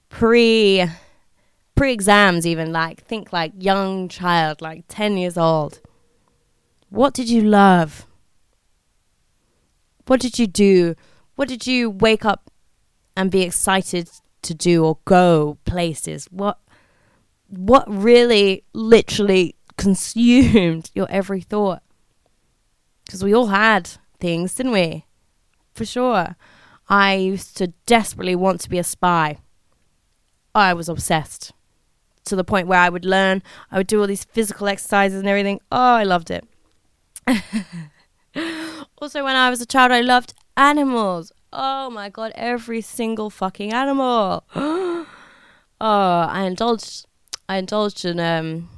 pre 0.08 0.84
pre 1.76 1.92
exams, 1.92 2.44
even 2.44 2.72
like 2.72 3.04
think 3.04 3.32
like 3.32 3.52
young 3.56 4.08
child, 4.08 4.60
like 4.60 4.84
ten 4.88 5.16
years 5.16 5.38
old. 5.38 5.80
What 6.90 7.14
did 7.14 7.30
you 7.30 7.42
love? 7.42 8.06
What 10.08 10.20
did 10.20 10.40
you 10.40 10.48
do? 10.48 10.96
What 11.36 11.46
did 11.46 11.68
you 11.68 11.88
wake 11.88 12.24
up 12.24 12.50
and 13.16 13.30
be 13.30 13.42
excited 13.42 14.10
to 14.42 14.54
do 14.54 14.84
or 14.84 14.98
go 15.04 15.58
places? 15.64 16.26
What 16.30 16.58
what 17.48 17.84
really 17.88 18.64
literally 18.72 19.56
consumed 19.76 20.90
your 20.94 21.06
every 21.10 21.40
thought? 21.40 21.82
Because 23.06 23.24
we 23.24 23.34
all 23.34 23.46
had 23.46 23.90
things, 24.20 24.54
didn't 24.54 24.72
we? 24.72 25.06
for 25.78 25.86
sure. 25.86 26.36
I 26.90 27.14
used 27.14 27.56
to 27.58 27.68
desperately 27.86 28.34
want 28.34 28.60
to 28.62 28.68
be 28.68 28.78
a 28.78 28.84
spy. 28.84 29.38
I 30.54 30.74
was 30.74 30.88
obsessed 30.88 31.52
to 32.24 32.36
the 32.36 32.44
point 32.44 32.68
where 32.68 32.80
I 32.80 32.90
would 32.90 33.06
learn, 33.06 33.42
I 33.70 33.78
would 33.78 33.86
do 33.86 34.00
all 34.00 34.06
these 34.06 34.24
physical 34.24 34.68
exercises 34.68 35.18
and 35.18 35.28
everything. 35.28 35.60
Oh, 35.72 35.94
I 35.94 36.04
loved 36.04 36.30
it. 36.30 36.44
also, 38.98 39.24
when 39.24 39.36
I 39.36 39.48
was 39.48 39.62
a 39.62 39.66
child, 39.66 39.92
I 39.92 40.00
loved 40.00 40.34
animals. 40.56 41.32
Oh 41.52 41.88
my 41.88 42.10
god, 42.10 42.32
every 42.34 42.80
single 42.80 43.30
fucking 43.30 43.72
animal. 43.72 44.44
oh, 44.54 45.06
I 45.80 46.42
indulged, 46.42 47.06
I 47.48 47.56
indulged 47.56 48.04
and 48.04 48.20
um, 48.20 48.68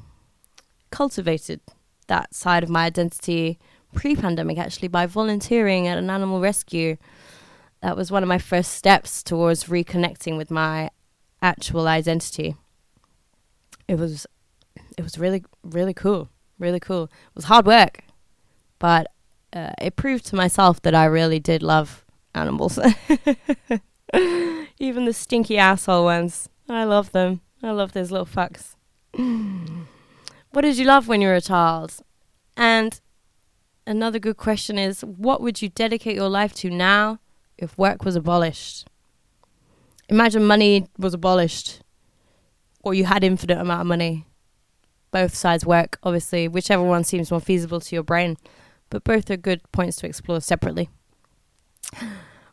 cultivated 0.91 1.61
that 2.07 2.35
side 2.35 2.63
of 2.63 2.71
my 2.71 2.85
identity 2.85 3.59
pre 3.95 4.15
pandemic 4.15 4.59
actually 4.59 4.89
by 4.89 5.07
volunteering 5.07 5.89
at 5.89 5.99
an 5.99 6.11
animal 6.11 6.41
rescue. 6.41 6.97
That 7.83 7.97
was 7.97 8.11
one 8.13 8.23
of 8.23 8.29
my 8.29 8.39
first 8.39 8.73
steps 8.73 9.23
towards 9.23 9.65
reconnecting 9.65 10.37
with 10.37 10.51
my 10.51 10.91
actual 11.43 11.89
identity. 11.89 12.55
It 13.89 13.99
was 13.99 14.27
it 14.97 15.03
was 15.03 15.19
really 15.19 15.43
really 15.65 15.95
cool, 15.95 16.29
really 16.59 16.81
cool. 16.81 17.05
It 17.05 17.35
was 17.35 17.45
hard 17.47 17.67
work, 17.67 18.05
but 18.79 19.09
uh, 19.53 19.73
it 19.81 19.97
proved 19.97 20.27
to 20.27 20.37
myself 20.37 20.81
that 20.83 20.95
I 20.95 21.07
really 21.07 21.41
did 21.41 21.65
love 21.65 22.05
animals. 22.35 22.79
Even 24.79 25.05
the 25.05 25.13
stinky 25.13 25.59
asshole 25.59 26.05
ones. 26.05 26.49
I 26.69 26.85
love 26.85 27.13
them. 27.13 27.41
I 27.63 27.71
love 27.71 27.93
those 27.93 28.11
little 28.11 28.27
fucks. 28.27 28.77
what 30.51 30.63
did 30.63 30.79
you 30.79 30.85
love 30.85 31.09
when 31.09 31.21
you 31.21 31.29
were 31.29 31.35
a 31.35 31.41
child? 31.41 31.97
And 32.57 33.01
another 33.87 34.19
good 34.19 34.37
question 34.37 34.79
is 34.79 35.03
what 35.03 35.41
would 35.41 35.63
you 35.63 35.69
dedicate 35.69 36.17
your 36.17 36.29
life 36.29 36.55
to 36.55 36.71
now 36.71 37.19
if 37.59 37.77
work 37.77 38.05
was 38.05 38.17
abolished? 38.17 38.87
Imagine 40.09 40.45
money 40.45 40.89
was 40.99 41.15
abolished 41.15 41.83
or 42.83 42.95
you 42.95 43.05
had 43.05 43.23
infinite 43.23 43.59
amount 43.59 43.83
of 43.83 43.87
money. 43.87 44.27
both 45.13 45.35
sides 45.35 45.67
work, 45.67 45.99
obviously, 46.05 46.47
whichever 46.47 46.85
one 46.85 47.03
seems 47.03 47.33
more 47.33 47.41
feasible 47.41 47.81
to 47.81 47.97
your 47.97 48.03
brain. 48.05 48.37
But 48.91 49.03
both 49.03 49.29
are 49.31 49.37
good 49.37 49.61
points 49.73 49.97
to 49.97 50.07
explore 50.07 50.41
separately. 50.41 50.89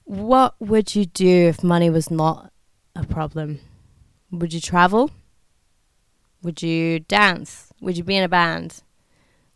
What 0.06 0.56
would 0.60 0.96
you 0.96 1.06
do 1.06 1.48
if 1.48 1.64
money 1.64 1.90
was 1.90 2.10
not 2.10 2.52
a 2.96 3.06
problem? 3.06 3.60
Would 4.32 4.54
you 4.54 4.62
travel? 4.62 5.12
Would 6.44 6.62
you 6.62 7.00
dance? 7.00 7.74
Would 7.82 7.98
you 7.98 8.04
be 8.04 8.16
in 8.16 8.24
a 8.24 8.30
band? 8.30 8.84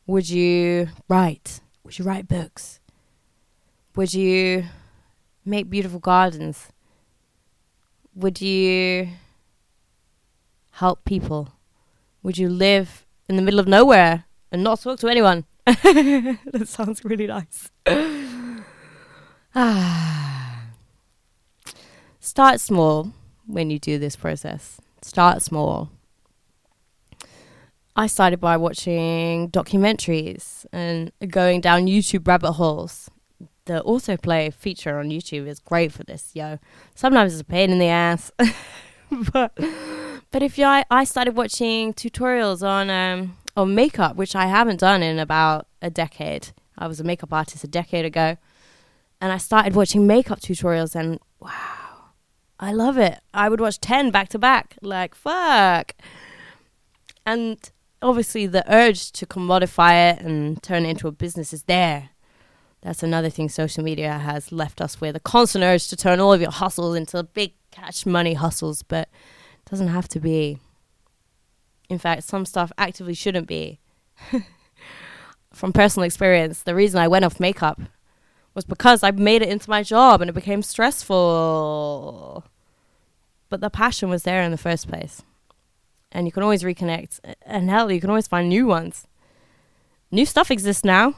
Would 0.08 0.30
you 0.30 0.90
write? 1.08 1.62
Would 1.84 1.98
you 1.98 2.06
write 2.06 2.28
books? 2.28 2.80
Would 3.96 4.14
you 4.14 4.66
make 5.46 5.70
beautiful 5.70 6.00
gardens? 6.00 6.68
Would 8.16 8.42
you 8.42 9.10
help 10.72 11.06
people? 11.06 11.54
Would 12.24 12.38
you 12.38 12.50
live 12.50 13.06
in 13.30 13.36
the 13.36 13.42
middle 13.42 13.60
of 13.60 13.68
nowhere 13.68 14.26
and 14.52 14.64
not 14.64 14.82
talk 14.82 15.00
to 15.00 15.08
anyone? 15.08 15.46
that 15.66 16.66
sounds 16.66 17.06
really 17.06 17.28
nice. 17.28 17.70
ah. 19.56 20.62
Start 22.20 22.62
small 22.62 23.12
when 23.48 23.70
you 23.70 23.80
do 23.80 23.98
this 23.98 24.16
process. 24.16 24.80
Start 25.02 25.42
small. 25.42 25.90
I 27.96 28.08
started 28.08 28.40
by 28.40 28.56
watching 28.58 29.50
documentaries 29.50 30.66
and 30.72 31.12
going 31.28 31.60
down 31.60 31.88
YouTube 31.88 32.28
rabbit 32.28 32.54
holes. 32.54 33.10
The 33.66 33.84
autoplay 33.86 34.54
feature 34.54 34.98
on 34.98 35.10
YouTube 35.10 35.48
is 35.48 35.60
great 35.60 35.92
for 35.92 36.04
this, 36.04 36.32
yo. 36.34 36.60
Sometimes 36.96 37.34
it's 37.34 37.42
a 37.42 37.46
pain 37.46 37.70
in 37.70 37.80
the 37.80 37.88
ass, 37.88 38.32
but 39.34 39.58
but 40.32 40.42
if 40.42 40.58
I, 40.58 40.86
I 40.90 41.04
started 41.04 41.36
watching 41.36 41.94
tutorials 41.94 42.66
on 42.66 42.90
um 42.90 43.38
on 43.58 43.76
makeup, 43.76 44.16
which 44.16 44.36
I 44.36 44.46
haven't 44.46 44.80
done 44.80 45.04
in 45.04 45.20
about 45.20 45.68
a 45.82 45.90
decade. 45.90 46.50
I 46.78 46.88
was 46.88 47.00
a 47.00 47.04
makeup 47.04 47.34
artist 47.34 47.64
a 47.64 47.68
decade 47.68 48.06
ago, 48.06 48.38
and 49.22 49.32
I 49.32 49.38
started 49.38 49.76
watching 49.76 50.08
makeup 50.08 50.42
tutorials, 50.42 50.96
and 50.96 51.20
wow, 51.40 52.10
I 52.60 52.74
love 52.74 52.98
it. 52.98 53.20
I 53.34 53.48
would 53.48 53.62
watch 53.62 53.80
ten 53.80 54.10
back 54.10 54.30
to 54.30 54.40
back, 54.40 54.76
like 54.82 55.14
fuck. 55.14 55.94
And 57.24 57.58
obviously, 58.02 58.48
the 58.48 58.66
urge 58.74 59.12
to 59.14 59.28
commodify 59.28 60.14
it 60.14 60.22
and 60.22 60.62
turn 60.64 60.86
it 60.86 60.90
into 60.90 61.08
a 61.08 61.12
business 61.12 61.54
is 61.54 61.64
there. 61.64 62.10
That's 62.82 63.04
another 63.04 63.30
thing 63.30 63.48
social 63.48 63.84
media 63.84 64.18
has 64.18 64.52
left 64.52 64.82
us 64.82 65.00
with 65.00 65.16
a 65.16 65.20
constant 65.20 65.64
urge 65.64 65.88
to 65.90 65.96
turn 65.96 66.20
all 66.20 66.34
of 66.34 66.42
your 66.42 66.50
hustles 66.50 66.96
into 66.96 67.22
big 67.22 67.54
cash 67.70 68.08
money 68.08 68.34
hustles, 68.34 68.82
but 68.82 69.08
it 69.54 69.70
doesn't 69.70 69.90
have 69.90 70.08
to 70.10 70.20
be. 70.20 70.58
In 71.90 72.00
fact, 72.00 72.24
some 72.24 72.46
stuff 72.46 72.72
actively 72.80 73.14
shouldn't 73.14 73.48
be. 73.48 73.80
From 75.54 75.74
personal 75.74 76.06
experience, 76.06 76.64
the 76.64 76.74
reason 76.74 77.00
I 77.00 77.08
went 77.08 77.26
off 77.26 77.40
makeup 77.40 77.80
was 78.54 78.66
because 78.66 79.04
I 79.04 79.12
made 79.12 79.42
it 79.42 79.50
into 79.50 79.70
my 79.70 79.84
job 79.84 80.22
and 80.22 80.30
it 80.30 80.34
became 80.34 80.62
stressful. 80.62 82.46
But 83.50 83.62
the 83.62 83.70
passion 83.70 84.10
was 84.10 84.24
there 84.24 84.42
in 84.42 84.52
the 84.52 84.58
first 84.58 84.88
place. 84.88 85.24
And 86.12 86.26
you 86.26 86.32
can 86.32 86.44
always 86.44 86.64
reconnect. 86.64 87.20
And 87.46 87.70
hell, 87.70 87.92
you 87.92 88.02
can 88.02 88.10
always 88.10 88.28
find 88.28 88.50
new 88.50 88.68
ones. 88.68 89.08
New 90.12 90.26
stuff 90.26 90.52
exists 90.52 90.84
now 90.84 91.16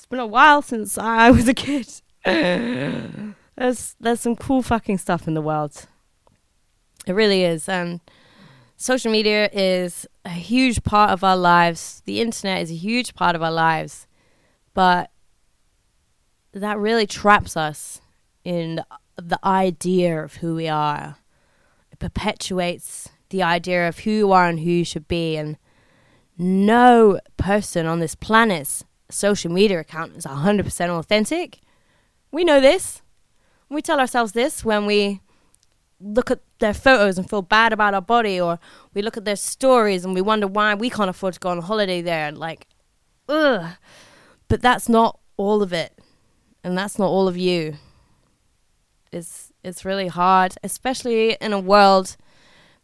it's 0.00 0.06
been 0.06 0.18
a 0.18 0.26
while 0.26 0.62
since 0.62 0.96
I 0.96 1.30
was 1.30 1.46
a 1.46 1.52
kid. 1.52 1.86
there's 2.24 3.96
there's 4.00 4.20
some 4.20 4.34
cool 4.34 4.62
fucking 4.62 4.96
stuff 4.96 5.28
in 5.28 5.34
the 5.34 5.42
world. 5.42 5.86
It 7.06 7.12
really 7.12 7.44
is, 7.44 7.68
and 7.68 8.00
social 8.78 9.12
media 9.12 9.50
is 9.52 10.06
a 10.24 10.30
huge 10.30 10.82
part 10.84 11.10
of 11.10 11.22
our 11.22 11.36
lives. 11.36 12.00
The 12.06 12.22
internet 12.22 12.62
is 12.62 12.70
a 12.70 12.76
huge 12.76 13.14
part 13.14 13.36
of 13.36 13.42
our 13.42 13.52
lives, 13.52 14.06
but 14.72 15.10
that 16.52 16.78
really 16.78 17.06
traps 17.06 17.56
us 17.56 18.00
in 18.44 18.82
the 19.16 19.38
idea 19.44 20.22
of 20.22 20.36
who 20.36 20.54
we 20.54 20.68
are. 20.68 21.16
It 21.92 21.98
perpetuates 21.98 23.08
the 23.28 23.42
idea 23.42 23.88
of 23.88 24.00
who 24.00 24.10
you 24.10 24.32
are 24.32 24.48
and 24.48 24.60
who 24.60 24.70
you 24.70 24.84
should 24.84 25.06
be, 25.06 25.36
and 25.36 25.56
no 26.36 27.20
person 27.36 27.86
on 27.86 28.00
this 28.00 28.14
planet 28.14 28.82
social 29.10 29.52
media 29.52 29.80
account 29.80 30.16
is 30.16 30.24
100% 30.24 30.88
authentic. 30.88 31.60
We 32.32 32.44
know 32.44 32.60
this. 32.60 33.02
We 33.68 33.82
tell 33.82 34.00
ourselves 34.00 34.32
this 34.32 34.64
when 34.64 34.86
we 34.86 35.20
look 36.00 36.30
at 36.30 36.40
their 36.58 36.74
photos 36.74 37.18
and 37.18 37.28
feel 37.28 37.42
bad 37.42 37.72
about 37.72 37.94
our 37.94 38.00
body, 38.00 38.40
or 38.40 38.58
we 38.94 39.02
look 39.02 39.16
at 39.16 39.24
their 39.24 39.36
stories 39.36 40.04
and 40.04 40.14
we 40.14 40.20
wonder 40.20 40.46
why 40.46 40.74
we 40.74 40.90
can't 40.90 41.10
afford 41.10 41.34
to 41.34 41.40
go 41.40 41.50
on 41.50 41.60
holiday 41.60 42.00
there. 42.00 42.26
And 42.26 42.38
like, 42.38 42.66
ugh. 43.28 43.72
But 44.48 44.62
that's 44.62 44.88
not 44.88 45.18
all 45.36 45.62
of 45.62 45.72
it. 45.72 45.98
And 46.62 46.76
that's 46.76 46.98
not 46.98 47.08
all 47.08 47.28
of 47.28 47.36
you. 47.36 47.74
It's, 49.12 49.52
it's 49.64 49.84
really 49.84 50.08
hard, 50.08 50.54
especially 50.62 51.36
in 51.40 51.52
a 51.52 51.60
world 51.60 52.16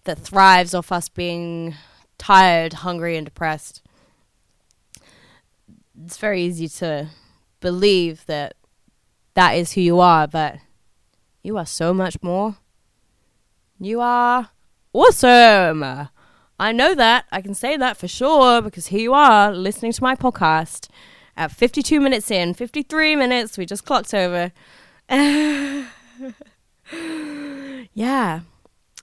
that 0.04 0.18
thrives 0.18 0.74
off 0.74 0.90
us 0.90 1.08
being 1.08 1.74
tired, 2.18 2.72
hungry, 2.74 3.16
and 3.16 3.24
depressed 3.24 3.82
it's 6.04 6.18
very 6.18 6.42
easy 6.42 6.68
to 6.68 7.08
believe 7.60 8.26
that 8.26 8.54
that 9.34 9.52
is 9.52 9.72
who 9.72 9.80
you 9.80 10.00
are, 10.00 10.26
but 10.26 10.56
you 11.42 11.56
are 11.56 11.66
so 11.66 11.94
much 11.94 12.22
more. 12.22 12.56
You 13.78 14.00
are 14.00 14.50
awesome. 14.92 15.82
I 16.58 16.72
know 16.72 16.94
that. 16.94 17.26
I 17.30 17.42
can 17.42 17.54
say 17.54 17.76
that 17.76 17.96
for 17.96 18.08
sure 18.08 18.62
because 18.62 18.86
here 18.86 19.00
you 19.00 19.14
are 19.14 19.52
listening 19.52 19.92
to 19.92 20.02
my 20.02 20.16
podcast 20.16 20.88
at 21.36 21.52
52 21.52 22.00
minutes 22.00 22.30
in, 22.30 22.54
53 22.54 23.16
minutes. 23.16 23.58
We 23.58 23.66
just 23.66 23.84
clocked 23.84 24.14
over. 24.14 24.52
yeah. 27.92 28.40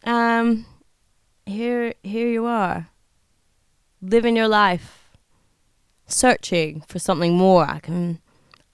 Um 0.03 0.65
here 1.45 1.93
here 2.03 2.27
you 2.27 2.45
are. 2.45 2.89
Living 4.01 4.35
your 4.35 4.47
life 4.47 5.03
searching 6.07 6.81
for 6.87 6.99
something 6.99 7.37
more. 7.37 7.65
I 7.69 7.79
can 7.79 8.19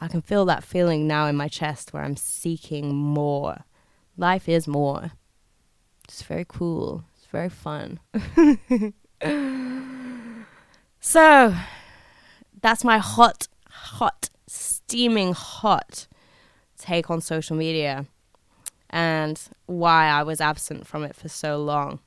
I 0.02 0.08
can 0.08 0.22
feel 0.22 0.46
that 0.46 0.64
feeling 0.64 1.08
now 1.08 1.26
in 1.28 1.36
my 1.36 1.48
chest 1.48 1.94
where 1.94 2.04
I'm 2.04 2.16
seeking 2.16 2.96
more. 2.96 3.66
Life 4.18 4.48
is 4.48 4.68
more. 4.68 5.12
It's 6.06 6.22
very 6.24 6.46
cool. 6.48 7.04
It's 7.18 7.28
very 7.28 7.50
fun. 7.50 8.00
so, 11.00 11.56
that's 12.62 12.84
my 12.84 12.98
hot, 12.98 13.48
hot, 13.70 14.30
steaming 14.48 15.34
hot 15.34 16.08
take 16.78 17.10
on 17.10 17.22
social 17.22 17.56
media 17.56 18.06
and 18.90 19.40
why 19.66 20.08
I 20.08 20.24
was 20.24 20.42
absent 20.42 20.88
from 20.88 21.04
it 21.04 21.16
for 21.16 21.30
so 21.30 21.58
long. 21.58 22.00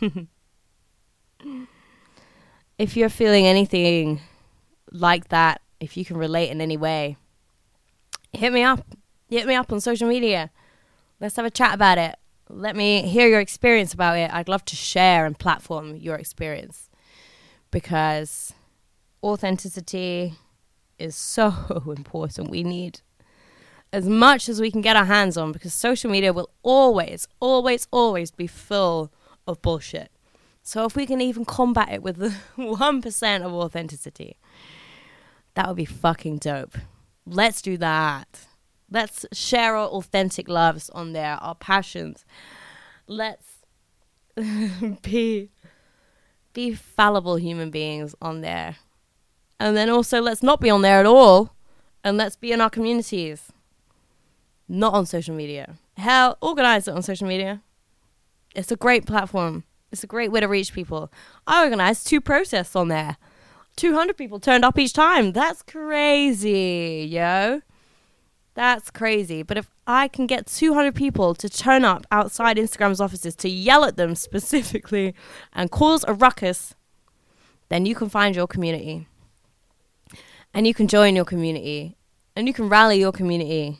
if 2.78 2.96
you're 2.96 3.08
feeling 3.08 3.46
anything 3.46 4.20
like 4.90 5.28
that, 5.28 5.60
if 5.80 5.96
you 5.96 6.04
can 6.04 6.16
relate 6.16 6.50
in 6.50 6.60
any 6.60 6.76
way, 6.76 7.16
hit 8.32 8.52
me 8.52 8.62
up. 8.62 8.86
Hit 9.28 9.46
me 9.46 9.54
up 9.54 9.72
on 9.72 9.80
social 9.80 10.08
media. 10.08 10.50
Let's 11.20 11.36
have 11.36 11.44
a 11.44 11.50
chat 11.50 11.74
about 11.74 11.98
it. 11.98 12.16
Let 12.48 12.76
me 12.76 13.02
hear 13.02 13.28
your 13.28 13.40
experience 13.40 13.94
about 13.94 14.16
it. 14.18 14.32
I'd 14.32 14.48
love 14.48 14.64
to 14.66 14.76
share 14.76 15.24
and 15.24 15.38
platform 15.38 15.96
your 15.96 16.16
experience 16.16 16.90
because 17.70 18.52
authenticity 19.22 20.34
is 20.98 21.16
so 21.16 21.82
important. 21.96 22.50
We 22.50 22.62
need 22.62 23.00
as 23.92 24.08
much 24.08 24.48
as 24.48 24.60
we 24.60 24.70
can 24.70 24.80
get 24.80 24.96
our 24.96 25.04
hands 25.04 25.36
on 25.36 25.52
because 25.52 25.74
social 25.74 26.10
media 26.10 26.32
will 26.32 26.50
always, 26.62 27.28
always, 27.40 27.86
always 27.90 28.30
be 28.30 28.46
full 28.46 29.12
of 29.46 29.60
bullshit. 29.60 30.10
So 30.62 30.84
if 30.84 30.96
we 30.96 31.06
can 31.06 31.20
even 31.20 31.44
combat 31.44 31.90
it 31.92 32.02
with 32.02 32.16
the 32.18 32.34
1% 32.56 33.42
of 33.42 33.52
authenticity, 33.52 34.38
that 35.54 35.66
would 35.66 35.76
be 35.76 35.84
fucking 35.84 36.38
dope. 36.38 36.78
Let's 37.26 37.60
do 37.60 37.76
that. 37.78 38.46
Let's 38.90 39.26
share 39.32 39.76
our 39.76 39.88
authentic 39.88 40.48
loves 40.48 40.90
on 40.90 41.12
there, 41.12 41.34
our 41.34 41.54
passions. 41.54 42.24
Let's 43.06 43.46
be 45.02 45.50
be 46.52 46.74
fallible 46.74 47.36
human 47.36 47.70
beings 47.70 48.14
on 48.20 48.42
there. 48.42 48.76
And 49.62 49.76
then 49.76 49.88
also 49.88 50.20
let's 50.20 50.42
not 50.42 50.60
be 50.60 50.70
on 50.70 50.82
there 50.82 50.98
at 50.98 51.06
all 51.06 51.54
and 52.02 52.16
let's 52.16 52.34
be 52.34 52.50
in 52.50 52.60
our 52.60 52.68
communities. 52.68 53.52
Not 54.68 54.92
on 54.92 55.06
social 55.06 55.36
media. 55.36 55.76
Hell, 55.96 56.36
organize 56.40 56.88
it 56.88 56.94
on 56.94 57.02
social 57.02 57.28
media. 57.28 57.62
It's 58.56 58.72
a 58.72 58.76
great 58.76 59.06
platform. 59.06 59.62
It's 59.92 60.02
a 60.02 60.08
great 60.08 60.32
way 60.32 60.40
to 60.40 60.48
reach 60.48 60.72
people. 60.72 61.12
I 61.46 61.62
organized 61.62 62.08
two 62.08 62.20
protests 62.20 62.74
on 62.74 62.88
there. 62.88 63.18
200 63.76 64.16
people 64.16 64.40
turned 64.40 64.64
up 64.64 64.80
each 64.80 64.94
time. 64.94 65.30
That's 65.30 65.62
crazy, 65.62 67.06
yo. 67.08 67.62
That's 68.54 68.90
crazy. 68.90 69.44
But 69.44 69.58
if 69.58 69.70
I 69.86 70.08
can 70.08 70.26
get 70.26 70.48
200 70.48 70.92
people 70.92 71.36
to 71.36 71.48
turn 71.48 71.84
up 71.84 72.04
outside 72.10 72.56
Instagram's 72.56 73.00
offices 73.00 73.36
to 73.36 73.48
yell 73.48 73.84
at 73.84 73.96
them 73.96 74.14
specifically 74.26 75.14
and 75.52 75.70
cause 75.70 76.04
a 76.08 76.14
ruckus, 76.14 76.74
then 77.68 77.86
you 77.86 77.94
can 77.94 78.08
find 78.08 78.34
your 78.34 78.48
community. 78.48 79.06
And 80.54 80.66
you 80.66 80.74
can 80.74 80.88
join 80.88 81.16
your 81.16 81.24
community. 81.24 81.96
And 82.36 82.46
you 82.46 82.54
can 82.54 82.68
rally 82.68 82.98
your 82.98 83.12
community. 83.12 83.78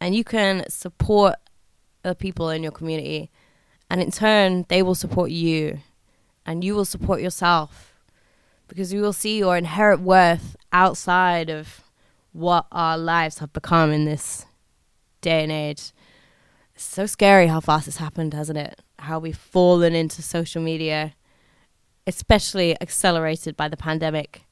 And 0.00 0.14
you 0.14 0.24
can 0.24 0.68
support 0.68 1.36
the 2.02 2.14
people 2.14 2.50
in 2.50 2.62
your 2.62 2.72
community. 2.72 3.30
And 3.90 4.00
in 4.00 4.10
turn, 4.10 4.64
they 4.68 4.82
will 4.82 4.94
support 4.94 5.30
you. 5.30 5.80
And 6.46 6.64
you 6.64 6.74
will 6.74 6.84
support 6.84 7.20
yourself. 7.20 7.94
Because 8.68 8.92
you 8.92 9.02
will 9.02 9.12
see 9.12 9.38
your 9.38 9.56
inherent 9.56 10.00
worth 10.00 10.56
outside 10.72 11.50
of 11.50 11.82
what 12.32 12.66
our 12.70 12.96
lives 12.96 13.38
have 13.38 13.52
become 13.52 13.90
in 13.90 14.04
this 14.04 14.46
day 15.20 15.42
and 15.42 15.52
age. 15.52 15.92
It's 16.74 16.84
so 16.84 17.06
scary 17.06 17.48
how 17.48 17.60
fast 17.60 17.88
it's 17.88 17.96
happened, 17.96 18.32
hasn't 18.32 18.58
it? 18.58 18.80
How 19.00 19.18
we've 19.18 19.36
fallen 19.36 19.94
into 19.94 20.22
social 20.22 20.62
media, 20.62 21.14
especially 22.06 22.80
accelerated 22.80 23.56
by 23.56 23.68
the 23.68 23.76
pandemic. 23.76 24.42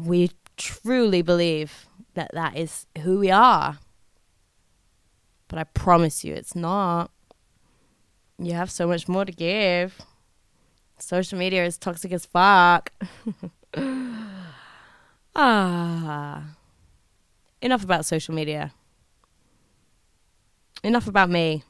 We 0.00 0.30
truly 0.56 1.22
believe 1.22 1.86
that 2.14 2.30
that 2.34 2.56
is 2.56 2.86
who 3.02 3.18
we 3.18 3.30
are. 3.30 3.78
But 5.48 5.58
I 5.58 5.64
promise 5.64 6.24
you, 6.24 6.34
it's 6.34 6.54
not. 6.54 7.10
You 8.38 8.52
have 8.52 8.70
so 8.70 8.86
much 8.86 9.08
more 9.08 9.24
to 9.24 9.32
give. 9.32 9.98
Social 10.98 11.38
media 11.38 11.64
is 11.64 11.78
toxic 11.78 12.12
as 12.12 12.26
fuck. 12.26 12.92
ah. 15.34 16.44
Enough 17.60 17.82
about 17.82 18.04
social 18.04 18.34
media. 18.34 18.72
Enough 20.84 21.08
about 21.08 21.30
me. 21.30 21.64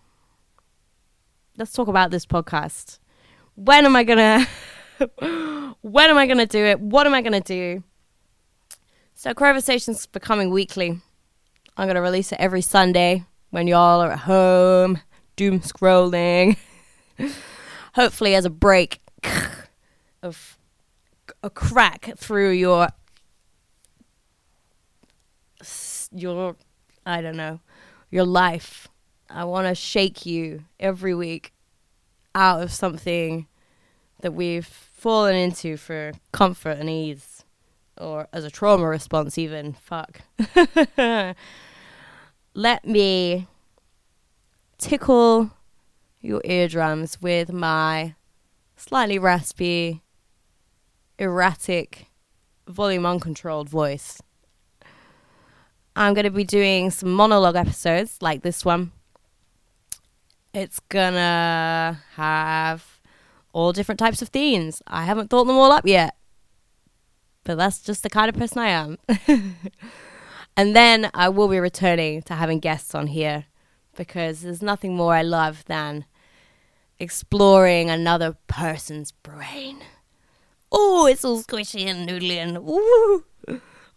Let's 1.57 1.73
talk 1.73 1.89
about 1.89 2.11
this 2.11 2.27
podcast. 2.27 2.99
When 3.55 3.87
am 3.87 3.97
I 3.97 4.05
gonna 4.05 4.47
when 5.83 6.11
am 6.11 6.19
I 6.19 6.27
gonna 6.27 6.47
do 6.47 6.65
it? 6.65 6.81
What 6.81 7.07
am 7.07 7.15
I 7.15 7.23
gonna 7.23 7.41
do? 7.41 7.83
So 9.21 9.35
Conversations 9.35 10.07
becoming 10.07 10.51
weekly. 10.51 11.01
I'm 11.77 11.89
gonna 11.89 12.01
release 12.01 12.31
it 12.31 12.39
every 12.39 12.61
Sunday 12.61 13.25
when 13.51 13.67
y'all 13.67 14.01
are 14.01 14.13
at 14.13 14.21
home, 14.21 15.01
doom 15.35 15.59
scrolling. 15.59 16.57
Hopefully 17.97 18.37
as 18.37 18.45
a 18.45 18.51
break 18.51 19.01
of 20.23 20.57
a 21.43 21.51
crack 21.51 22.13
through 22.17 22.51
your 22.51 22.91
your 26.13 26.55
I 27.05 27.21
don't 27.21 27.37
know 27.37 27.59
your 28.13 28.25
life. 28.25 28.87
I 29.29 29.43
want 29.47 29.67
to 29.67 29.75
shake 29.75 30.27
you 30.27 30.63
every 30.79 31.17
week 31.17 31.53
out 32.37 32.63
of 32.63 32.71
something 32.71 33.49
that 34.21 34.33
we've 34.33 34.65
fallen 34.65 35.35
into 35.35 35.77
for 35.77 36.13
comfort 36.31 36.79
and 36.79 36.89
ease 36.89 37.38
or 38.01 38.29
as 38.33 38.45
a 38.45 38.51
trauma 38.51 38.87
response 38.87 39.39
even 39.39 39.73
fuck 39.73 40.21
let 42.55 42.85
me 42.85 43.47
tickle 44.79 45.51
your 46.21 46.41
eardrums 46.45 47.21
with 47.21 47.53
my 47.53 48.15
slightly 48.77 49.19
raspy 49.19 50.03
erratic 51.19 52.07
volume 52.67 53.07
uncontrolled 53.07 53.69
voice 53.69 54.21
I'm 55.99 56.15
going 56.15 56.27
to 56.27 56.31
be 56.31 56.45
doing 56.45 56.93
some 56.93 57.13
monologue 57.13 57.57
episodes 57.57 58.19
like 58.23 58.43
this 58.43 58.65
one. 58.65 58.93
It's 60.55 60.79
gonna 60.79 62.01
have 62.15 63.01
all 63.53 63.73
different 63.73 63.99
types 63.99 64.23
of 64.23 64.29
themes. 64.29 64.81
I 64.87 65.05
haven't 65.05 65.29
thought 65.29 65.47
them 65.47 65.57
all 65.57 65.73
up 65.73 65.87
yet, 65.87 66.15
but 67.49 67.57
that's 67.57 67.81
just 67.81 68.03
the 68.03 68.11
kind 68.11 68.29
of 68.29 68.37
person 68.37 68.59
I 68.59 68.69
am. 68.69 68.99
and 70.55 70.77
then 70.77 71.11
I 71.15 71.31
will 71.31 71.49
be 71.49 71.59
returning 71.59 72.21
to 72.25 72.35
having 72.35 72.61
guests 72.61 72.95
on 72.95 73.07
here 73.07 73.47
because 73.97 74.43
there's 74.43 74.61
nothing 74.61 74.95
more 74.95 75.15
I 75.15 75.23
love 75.23 75.65
than 75.65 76.05
exploring 76.99 77.89
another 77.89 78.37
person's 78.49 79.13
brain. 79.13 79.79
Oh, 80.71 81.07
it's 81.07 81.25
all 81.25 81.43
squishy 81.43 81.87
and 81.87 82.07
noodly 82.07 82.37
and 82.37 82.59
ooh. 82.59 83.25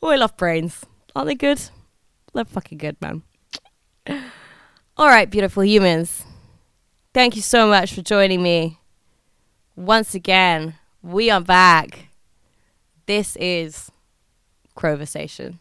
Oh, 0.01 0.07
I 0.07 0.15
love 0.15 0.37
brains. 0.37 0.85
Aren't 1.13 1.27
they 1.27 1.35
good? 1.35 1.61
They're 2.33 2.45
fucking 2.45 2.77
good, 2.77 2.95
man. 3.01 3.21
All 4.95 5.07
right, 5.07 5.29
beautiful 5.29 5.65
humans. 5.65 6.23
Thank 7.13 7.35
you 7.35 7.41
so 7.41 7.67
much 7.67 7.93
for 7.93 8.01
joining 8.01 8.41
me. 8.41 8.79
Once 9.75 10.15
again, 10.15 10.75
we 11.01 11.29
are 11.29 11.41
back. 11.41 12.10
This 13.05 13.35
is 13.37 13.91
Conversation. 14.75 15.59